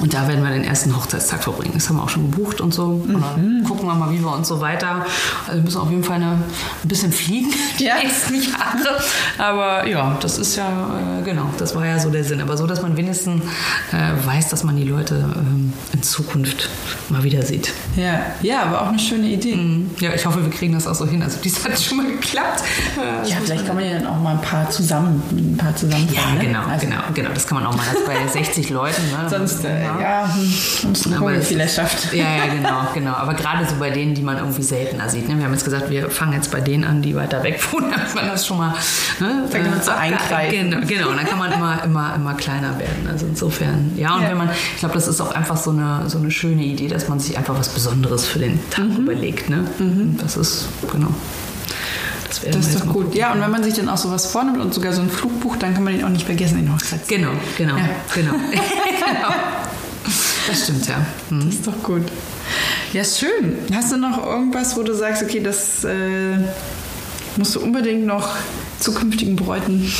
Und 0.00 0.14
da 0.14 0.26
werden 0.28 0.42
wir 0.42 0.50
den 0.50 0.64
ersten 0.64 0.96
Hochzeitstag 0.96 1.42
verbringen. 1.42 1.72
Das 1.74 1.88
haben 1.88 1.96
wir 1.96 2.02
auch 2.02 2.08
schon 2.08 2.30
gebucht 2.30 2.60
und 2.60 2.72
so. 2.72 2.84
Und 2.84 3.20
dann 3.20 3.58
mhm. 3.58 3.64
gucken 3.64 3.86
wir 3.86 3.94
mal, 3.94 4.10
wie 4.10 4.20
wir 4.20 4.32
uns 4.32 4.48
so 4.48 4.60
weiter. 4.60 5.04
Also 5.46 5.58
wir 5.58 5.62
müssen 5.62 5.80
auf 5.80 5.90
jeden 5.90 6.04
Fall 6.04 6.16
eine, 6.16 6.32
ein 6.32 6.88
bisschen 6.88 7.12
fliegen 7.12 7.52
die 7.78 7.84
ja. 7.86 7.96
nächsten 7.96 8.34
Jahre. 8.34 9.02
Aber 9.38 9.86
ja, 9.86 10.16
das 10.20 10.38
ist 10.38 10.56
ja, 10.56 10.68
äh, 11.18 11.22
genau, 11.22 11.46
das 11.58 11.74
war 11.74 11.86
ja 11.86 11.98
so 11.98 12.10
der 12.10 12.24
Sinn. 12.24 12.40
Aber 12.40 12.56
so, 12.56 12.66
dass 12.66 12.82
man 12.82 12.96
wenigstens 12.96 13.42
äh, 13.92 14.26
weiß, 14.26 14.48
dass 14.48 14.64
man 14.64 14.76
die 14.76 14.84
Leute 14.84 15.14
ähm, 15.36 15.72
in 15.92 16.02
Zukunft 16.02 16.68
mal 17.10 17.22
wieder 17.22 17.42
sieht. 17.42 17.72
Ja, 17.96 18.20
ja, 18.42 18.62
aber 18.62 18.82
auch 18.82 18.88
eine 18.88 18.98
schöne 18.98 19.26
Idee. 19.26 19.56
Mhm. 19.56 19.90
Ja, 20.00 20.14
ich 20.14 20.24
hoffe, 20.24 20.42
wir 20.42 20.50
kriegen 20.50 20.72
das 20.72 20.86
auch 20.86 20.94
so 20.94 21.06
hin. 21.06 21.22
Also 21.22 21.38
dies 21.42 21.62
hat 21.64 21.78
schon 21.78 21.98
mal 21.98 22.06
geklappt. 22.06 22.62
Äh, 22.96 23.28
ja, 23.28 23.36
vielleicht 23.42 23.66
kann 23.66 23.76
man 23.76 23.84
ja 23.84 23.98
dann 23.98 24.06
auch 24.06 24.18
mal 24.18 24.32
ein 24.32 24.40
paar 24.40 24.70
zusammen, 24.70 25.22
ein 25.30 25.56
paar 25.56 25.76
zusammen. 25.76 26.08
Ja, 26.12 26.34
ne? 26.34 26.46
genau, 26.46 26.62
also, 26.62 26.86
genau, 26.86 27.00
genau. 27.14 27.30
Das 27.34 27.46
kann 27.46 27.58
man 27.58 27.66
auch 27.66 27.76
mal 27.76 27.84
bei 28.06 28.26
60 28.32 28.70
Leuten. 28.70 29.02
Ne? 29.10 29.28
Sonst, 29.28 29.64
äh, 29.64 29.89
ja, 29.98 30.34
hm, 30.34 31.14
aber 31.14 31.32
er 31.32 31.68
schafft. 31.68 32.12
Ja, 32.12 32.24
ja, 32.36 32.54
genau, 32.54 32.88
genau. 32.94 33.12
Aber 33.12 33.34
gerade 33.34 33.66
so 33.66 33.76
bei 33.76 33.90
denen, 33.90 34.14
die 34.14 34.22
man 34.22 34.36
irgendwie 34.36 34.62
seltener 34.62 35.08
sieht. 35.08 35.28
Ne? 35.28 35.36
Wir 35.38 35.44
haben 35.44 35.52
jetzt 35.52 35.64
gesagt, 35.64 35.90
wir 35.90 36.10
fangen 36.10 36.34
jetzt 36.34 36.50
bei 36.50 36.60
denen 36.60 36.84
an, 36.84 37.02
die 37.02 37.14
weiter 37.14 37.42
weg 37.42 37.60
wohnen, 37.72 37.90
damit 37.96 38.14
man 38.14 38.26
das 38.26 38.46
schon 38.46 38.58
mal 38.58 38.74
ne, 39.20 39.48
da 39.50 39.58
kann 39.58 39.70
man 39.70 39.82
so 39.82 39.90
einkreisen. 39.90 40.70
Genau, 40.70 40.86
genau. 40.86 41.08
Und 41.10 41.16
dann 41.16 41.26
kann 41.26 41.38
man 41.38 41.52
immer, 41.52 41.82
immer, 41.84 42.14
immer 42.14 42.34
kleiner 42.34 42.78
werden. 42.78 43.08
Also 43.10 43.26
insofern, 43.26 43.92
ja. 43.96 44.16
Und 44.16 44.22
ja. 44.22 44.30
wenn 44.30 44.38
man, 44.38 44.50
ich 44.50 44.78
glaube, 44.78 44.94
das 44.94 45.08
ist 45.08 45.20
auch 45.20 45.32
einfach 45.32 45.56
so 45.56 45.70
eine, 45.70 46.08
so 46.08 46.18
eine 46.18 46.30
schöne 46.30 46.62
Idee, 46.62 46.88
dass 46.88 47.08
man 47.08 47.20
sich 47.20 47.36
einfach 47.36 47.58
was 47.58 47.68
Besonderes 47.68 48.26
für 48.26 48.38
den 48.38 48.58
Tag 48.70 48.86
mhm. 48.86 48.96
überlegt. 48.96 49.50
Ne? 49.50 49.64
Mhm. 49.78 50.18
Das 50.20 50.36
ist, 50.36 50.68
genau. 50.90 51.08
Das, 52.28 52.40
das 52.42 52.66
ist 52.68 52.80
doch 52.80 52.86
gut. 52.86 53.04
Gucken. 53.04 53.18
Ja, 53.18 53.32
und 53.32 53.40
wenn 53.40 53.50
man 53.50 53.64
sich 53.64 53.74
dann 53.74 53.88
auch 53.88 53.96
sowas 53.96 54.26
vornimmt 54.26 54.60
und 54.60 54.72
sogar 54.72 54.92
so 54.92 55.02
ein 55.02 55.10
Flugbuch, 55.10 55.56
dann 55.56 55.74
kann 55.74 55.82
man 55.82 55.94
den 55.94 56.04
auch 56.04 56.10
nicht 56.10 56.26
vergessen 56.26 56.60
in 56.60 56.72
Hochzeitszeit. 56.72 57.08
Genau, 57.08 57.30
genau, 57.58 57.76
ja. 57.76 57.88
genau. 58.14 58.32
genau. 58.52 59.34
Das 60.46 60.64
stimmt, 60.64 60.86
ja. 60.88 61.04
Mhm. 61.30 61.46
Das 61.46 61.54
ist 61.54 61.66
doch 61.66 61.82
gut. 61.82 62.02
Ja, 62.92 63.04
schön. 63.04 63.58
Hast 63.72 63.92
du 63.92 63.96
noch 63.96 64.24
irgendwas, 64.24 64.76
wo 64.76 64.82
du 64.82 64.94
sagst, 64.94 65.22
okay, 65.22 65.40
das 65.40 65.84
äh, 65.84 66.38
musst 67.36 67.54
du 67.54 67.60
unbedingt 67.60 68.04
noch 68.06 68.36
zukünftigen 68.80 69.36
Bräuten 69.36 69.92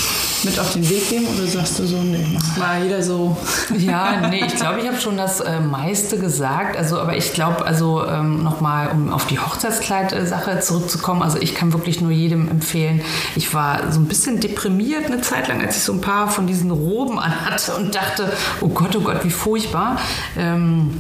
mit 0.44 0.58
auf 0.58 0.72
den 0.72 0.88
Weg 0.88 1.08
geben 1.08 1.26
oder 1.26 1.46
sagst 1.46 1.78
du 1.78 1.86
so, 1.86 1.96
nee, 1.98 2.26
macht 2.32 2.58
mal 2.58 2.82
jeder 2.82 3.02
so? 3.02 3.36
Ja, 3.78 4.28
nee, 4.28 4.44
ich 4.46 4.56
glaube, 4.56 4.80
ich 4.80 4.86
habe 4.86 5.00
schon 5.00 5.16
das 5.16 5.40
äh, 5.40 5.60
meiste 5.60 6.18
gesagt. 6.18 6.76
Also, 6.76 7.00
aber 7.00 7.16
ich 7.16 7.32
glaube, 7.32 7.64
also 7.64 8.04
ähm, 8.06 8.42
nochmal, 8.42 8.88
um 8.88 9.12
auf 9.12 9.26
die 9.26 9.38
Hochzeitskleid-Sache 9.38 10.60
zurückzukommen, 10.60 11.22
also 11.22 11.38
ich 11.38 11.54
kann 11.54 11.72
wirklich 11.72 12.00
nur 12.00 12.10
jedem 12.10 12.48
empfehlen. 12.48 13.02
Ich 13.36 13.54
war 13.54 13.92
so 13.92 14.00
ein 14.00 14.06
bisschen 14.06 14.40
deprimiert 14.40 15.06
eine 15.06 15.20
Zeit 15.20 15.48
lang, 15.48 15.60
als 15.60 15.76
ich 15.76 15.82
so 15.82 15.92
ein 15.92 16.00
paar 16.00 16.28
von 16.28 16.46
diesen 16.46 16.70
Roben 16.70 17.18
anhatte 17.18 17.74
und 17.76 17.94
dachte, 17.94 18.32
oh 18.60 18.68
Gott, 18.68 18.94
oh 18.96 19.00
Gott, 19.00 19.24
wie 19.24 19.30
furchtbar. 19.30 19.98
Ähm, 20.36 20.90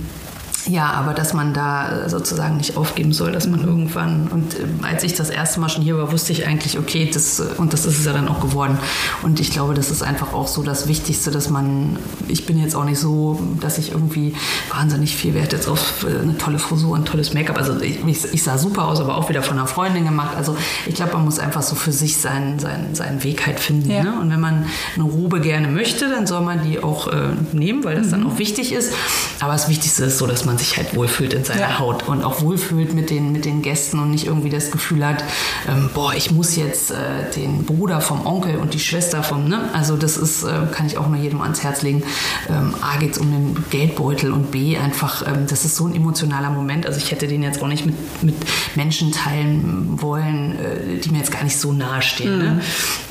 ja, 0.66 0.92
aber 0.92 1.14
dass 1.14 1.32
man 1.32 1.54
da 1.54 2.08
sozusagen 2.08 2.58
nicht 2.58 2.76
aufgeben 2.76 3.12
soll, 3.12 3.32
dass 3.32 3.46
man 3.46 3.64
irgendwann, 3.64 4.28
und 4.28 4.54
äh, 4.54 4.66
als 4.82 5.02
ich 5.04 5.14
das 5.14 5.30
erste 5.30 5.60
Mal 5.60 5.68
schon 5.68 5.82
hier 5.82 5.96
war, 5.96 6.12
wusste 6.12 6.32
ich 6.32 6.46
eigentlich, 6.46 6.78
okay, 6.78 7.10
das, 7.12 7.40
äh, 7.40 7.44
und 7.56 7.72
das 7.72 7.86
ist 7.86 7.98
es 7.98 8.04
ja 8.04 8.12
dann 8.12 8.28
auch 8.28 8.40
geworden. 8.40 8.78
Und 9.22 9.40
ich 9.40 9.50
glaube, 9.50 9.74
das 9.74 9.90
ist 9.90 10.02
einfach 10.02 10.32
auch 10.32 10.48
so 10.48 10.62
das 10.62 10.86
Wichtigste, 10.86 11.30
dass 11.30 11.48
man, 11.48 11.98
ich 12.28 12.46
bin 12.46 12.58
jetzt 12.58 12.74
auch 12.76 12.84
nicht 12.84 12.98
so, 12.98 13.40
dass 13.60 13.78
ich 13.78 13.92
irgendwie 13.92 14.34
wahnsinnig 14.72 15.16
viel 15.16 15.34
Wert 15.34 15.52
jetzt 15.52 15.68
auf 15.68 16.04
äh, 16.04 16.22
eine 16.22 16.36
tolle 16.36 16.58
Frisur 16.58 16.92
und 16.92 17.06
tolles 17.06 17.32
Make-up, 17.32 17.56
also 17.56 17.80
ich, 17.80 18.04
ich, 18.04 18.42
sah 18.42 18.58
super 18.58 18.86
aus, 18.86 19.00
aber 19.00 19.16
auch 19.16 19.28
wieder 19.28 19.42
von 19.42 19.58
einer 19.58 19.66
Freundin 19.66 20.04
gemacht. 20.04 20.36
Also 20.36 20.56
ich 20.86 20.94
glaube, 20.94 21.14
man 21.14 21.24
muss 21.24 21.38
einfach 21.38 21.62
so 21.62 21.74
für 21.74 21.92
sich 21.92 22.18
seinen, 22.18 22.58
seinen, 22.58 22.94
seinen 22.94 23.24
Weg 23.24 23.46
halt 23.46 23.60
finden. 23.60 23.90
Ja. 23.90 24.02
Ne? 24.02 24.18
Und 24.20 24.30
wenn 24.30 24.40
man 24.40 24.66
eine 24.94 25.04
Robe 25.04 25.40
gerne 25.40 25.68
möchte, 25.68 26.08
dann 26.08 26.26
soll 26.26 26.42
man 26.42 26.62
die 26.62 26.82
auch 26.82 27.08
äh, 27.08 27.30
nehmen, 27.52 27.84
weil 27.84 27.96
das 27.96 28.06
mhm. 28.06 28.10
dann 28.10 28.26
auch 28.26 28.38
wichtig 28.38 28.72
ist. 28.72 28.92
Aber 29.40 29.52
das 29.52 29.68
Wichtigste 29.68 30.04
ist 30.04 30.18
so, 30.18 30.26
dass 30.26 30.44
man 30.44 30.49
man 30.50 30.58
sich 30.58 30.76
halt 30.76 30.96
wohlfühlt 30.96 31.32
in 31.32 31.44
seiner 31.44 31.60
ja. 31.60 31.78
Haut 31.78 32.08
und 32.08 32.24
auch 32.24 32.42
wohlfühlt 32.42 32.92
mit 32.92 33.10
den, 33.10 33.30
mit 33.30 33.44
den 33.44 33.62
Gästen 33.62 34.00
und 34.00 34.10
nicht 34.10 34.26
irgendwie 34.26 34.50
das 34.50 34.72
Gefühl 34.72 35.06
hat, 35.06 35.22
ähm, 35.68 35.90
boah, 35.94 36.12
ich 36.12 36.32
muss 36.32 36.56
jetzt 36.56 36.90
äh, 36.90 37.30
den 37.36 37.64
Bruder 37.64 38.00
vom 38.00 38.26
Onkel 38.26 38.56
und 38.56 38.74
die 38.74 38.80
Schwester 38.80 39.22
vom, 39.22 39.48
ne? 39.48 39.70
Also 39.72 39.96
das 39.96 40.16
ist, 40.16 40.42
äh, 40.42 40.66
kann 40.72 40.86
ich 40.86 40.98
auch 40.98 41.08
nur 41.08 41.18
jedem 41.18 41.40
ans 41.40 41.62
Herz 41.62 41.82
legen. 41.82 42.02
Ähm, 42.48 42.74
A 42.80 42.96
geht 42.98 43.12
es 43.12 43.18
um 43.18 43.30
den 43.30 43.64
Geldbeutel 43.70 44.32
und 44.32 44.50
B 44.50 44.76
einfach, 44.76 45.24
ähm, 45.26 45.46
das 45.48 45.64
ist 45.64 45.76
so 45.76 45.86
ein 45.86 45.94
emotionaler 45.94 46.50
Moment. 46.50 46.84
Also 46.84 46.98
ich 46.98 47.12
hätte 47.12 47.28
den 47.28 47.44
jetzt 47.44 47.62
auch 47.62 47.68
nicht 47.68 47.86
mit, 47.86 47.94
mit 48.22 48.34
Menschen 48.74 49.12
teilen 49.12 50.02
wollen, 50.02 50.58
äh, 50.58 50.98
die 50.98 51.10
mir 51.10 51.18
jetzt 51.18 51.30
gar 51.30 51.44
nicht 51.44 51.58
so 51.58 51.72
nahe 51.72 52.02
stehen. 52.02 52.38
Ne? 52.38 52.50
Mhm. 52.50 52.56
Ne? 52.56 52.62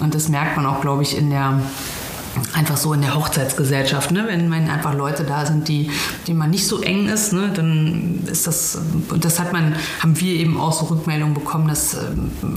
Und 0.02 0.14
das 0.14 0.28
merkt 0.28 0.58
man 0.58 0.66
auch, 0.66 0.82
glaube 0.82 1.04
ich, 1.04 1.18
in 1.18 1.30
der 1.30 1.62
einfach 2.54 2.78
so 2.78 2.94
in 2.94 3.02
der 3.02 3.16
Hochzeitsgesellschaft, 3.16 4.12
ne? 4.12 4.26
wenn, 4.28 4.52
wenn 4.52 4.70
einfach 4.70 4.94
Leute 4.94 5.24
da 5.24 5.46
sind, 5.46 5.68
die, 5.68 5.92
die 6.28 6.34
man 6.34 6.50
nicht 6.50 6.68
so 6.68 6.82
eng 6.82 7.08
ist, 7.08 7.34
ne? 7.34 7.52
dann 7.54 8.22
ist 8.26 8.48
das, 8.48 8.78
und 9.10 9.26
das 9.26 9.40
hat 9.40 9.54
man, 9.54 9.76
haben 10.00 10.20
wir 10.20 10.34
eben 10.34 10.60
auch 10.60 10.74
so 10.74 10.86
Rückmeldungen 10.86 11.34
bekommen, 11.34 11.68
dass 11.68 11.94
äh, 11.94 11.98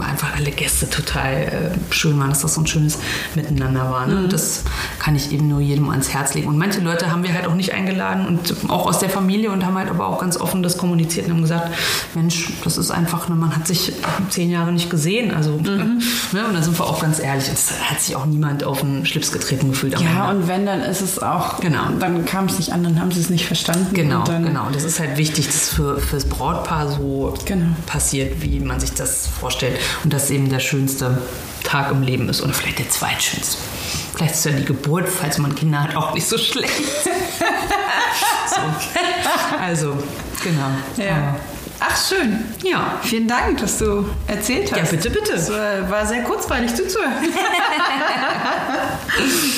einfach 0.01 0.35
alle 0.35 0.51
Gäste 0.51 0.89
total 0.89 1.33
äh, 1.33 1.93
schön 1.93 2.19
waren, 2.19 2.29
dass 2.29 2.41
das 2.41 2.55
so 2.55 2.61
ein 2.61 2.67
schönes 2.67 2.99
Miteinander 3.35 3.89
war. 3.89 4.07
Ne? 4.07 4.15
Mhm. 4.15 4.23
Und 4.23 4.33
das 4.33 4.63
kann 4.99 5.15
ich 5.15 5.31
eben 5.31 5.47
nur 5.47 5.59
jedem 5.59 5.89
ans 5.89 6.13
Herz 6.13 6.33
legen. 6.33 6.47
Und 6.47 6.57
manche 6.57 6.81
Leute 6.81 7.11
haben 7.11 7.23
wir 7.23 7.33
halt 7.33 7.47
auch 7.47 7.55
nicht 7.55 7.73
eingeladen 7.73 8.27
und 8.27 8.69
auch 8.69 8.85
aus 8.85 8.99
der 8.99 9.09
Familie 9.09 9.51
und 9.51 9.65
haben 9.65 9.77
halt 9.77 9.89
aber 9.89 10.07
auch 10.07 10.19
ganz 10.19 10.37
offen 10.37 10.63
das 10.63 10.77
kommuniziert 10.77 11.27
und 11.27 11.33
haben 11.33 11.41
gesagt, 11.41 11.73
Mensch, 12.15 12.51
das 12.63 12.77
ist 12.77 12.91
einfach, 12.91 13.29
ne, 13.29 13.35
man 13.35 13.55
hat 13.55 13.67
sich 13.67 13.93
zehn 14.29 14.49
Jahre 14.49 14.71
nicht 14.71 14.89
gesehen. 14.89 15.33
Also, 15.33 15.51
mhm. 15.51 16.01
ne? 16.31 16.47
und 16.47 16.53
da 16.53 16.61
sind 16.61 16.77
wir 16.79 16.85
auch 16.85 17.01
ganz 17.01 17.19
ehrlich, 17.19 17.49
es 17.51 17.71
hat 17.81 18.01
sich 18.01 18.15
auch 18.15 18.25
niemand 18.25 18.63
auf 18.63 18.81
den 18.81 19.05
Schlips 19.05 19.31
getreten 19.31 19.72
gefühlt. 19.73 19.99
ja, 19.99 20.29
und 20.29 20.47
wenn, 20.47 20.65
dann 20.65 20.81
ist 20.81 21.01
es 21.01 21.19
auch, 21.19 21.59
genau. 21.59 21.89
dann 21.99 22.25
kam 22.25 22.45
es 22.45 22.57
nicht 22.57 22.71
an, 22.71 22.83
dann 22.83 22.99
haben 22.99 23.11
sie 23.11 23.19
es 23.19 23.29
nicht 23.29 23.45
verstanden. 23.45 23.93
Genau, 23.93 24.19
und 24.19 24.45
genau. 24.45 24.67
Und 24.67 24.75
das 24.75 24.83
ist 24.83 24.99
halt 24.99 25.17
wichtig, 25.17 25.47
dass 25.47 25.69
für, 25.69 25.99
fürs 25.99 26.25
Brautpaar 26.25 26.89
so 26.89 27.33
genau. 27.45 27.75
passiert, 27.85 28.41
wie 28.41 28.59
man 28.59 28.79
sich 28.79 28.93
das 28.93 29.27
vorstellt. 29.27 29.79
Und 30.03 30.13
das 30.13 30.29
eben 30.29 30.49
der 30.49 30.59
schönste 30.59 31.21
Tag 31.63 31.91
im 31.91 32.01
Leben 32.01 32.29
ist 32.29 32.41
oder 32.41 32.53
vielleicht 32.53 32.79
der 32.79 32.89
zweitschönste. 32.89 33.57
Vielleicht 34.15 34.35
ist 34.35 34.45
ja 34.45 34.51
die 34.51 34.65
Geburt, 34.65 35.09
falls 35.09 35.37
man 35.37 35.55
Kinder 35.55 35.83
hat, 35.83 35.95
auch 35.95 36.13
nicht 36.13 36.27
so 36.27 36.37
schlecht. 36.37 36.71
so. 38.47 38.61
Also, 39.59 39.97
genau. 40.43 40.69
Ja. 40.97 41.35
Ach, 41.85 41.97
schön. 41.97 42.45
Ja. 42.63 42.99
Vielen 43.01 43.27
Dank, 43.27 43.57
dass 43.59 43.79
du 43.79 44.07
erzählt 44.27 44.71
hast. 44.71 44.77
Ja, 44.77 44.85
bitte, 44.85 45.09
bitte. 45.09 45.33
Es 45.33 45.49
war 45.49 46.05
sehr 46.05 46.23
kurzweilig 46.23 46.73
zuzuhören. 46.73 47.11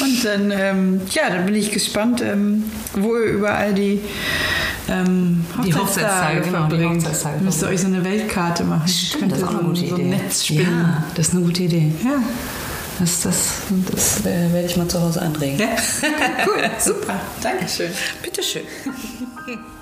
Und 0.01 0.26
dann, 0.26 0.51
ähm, 0.51 1.01
ja, 1.12 1.30
dann 1.30 1.45
bin 1.45 1.56
ich 1.56 1.72
gespannt, 1.72 2.22
ähm, 2.22 2.64
wo 2.93 3.16
ihr 3.16 3.26
überall 3.26 3.74
die 3.74 4.01
ähm, 4.88 5.45
Hochzeitstage, 5.58 5.68
die 5.68 5.76
Hochzeitstage 5.76 6.41
genau, 6.41 6.68
die 6.68 6.86
Hochzeitstage 6.86 7.43
Müsst 7.43 7.62
ihr 7.64 7.68
euch 7.70 7.82
so 7.82 7.88
eine 7.88 8.03
Weltkarte 8.03 8.64
machen. 8.64 8.88
Stimmt, 8.88 9.32
das 9.32 9.39
ist 9.39 9.45
auch 9.45 9.49
eine 9.49 9.64
gute 9.64 9.80
so 9.80 9.95
Idee. 9.95 10.03
ein 10.03 10.10
Netz 10.10 10.45
spinnen. 10.45 10.66
Ja, 10.66 11.03
das 11.16 11.28
ist 11.30 11.34
eine 11.34 11.43
gute 11.43 11.64
Idee. 11.64 11.91
Ja. 12.03 12.22
Das, 12.99 13.22
das, 13.22 13.49
das 13.91 14.26
äh, 14.26 14.53
werde 14.53 14.68
ich 14.68 14.78
mal 14.78 14.88
zu 14.88 15.01
Hause 15.01 15.22
anregen. 15.22 15.60
Ja. 15.60 15.68
cool, 16.47 16.70
super. 16.80 17.20
Dankeschön. 17.41 17.91
Bitteschön. 18.22 18.64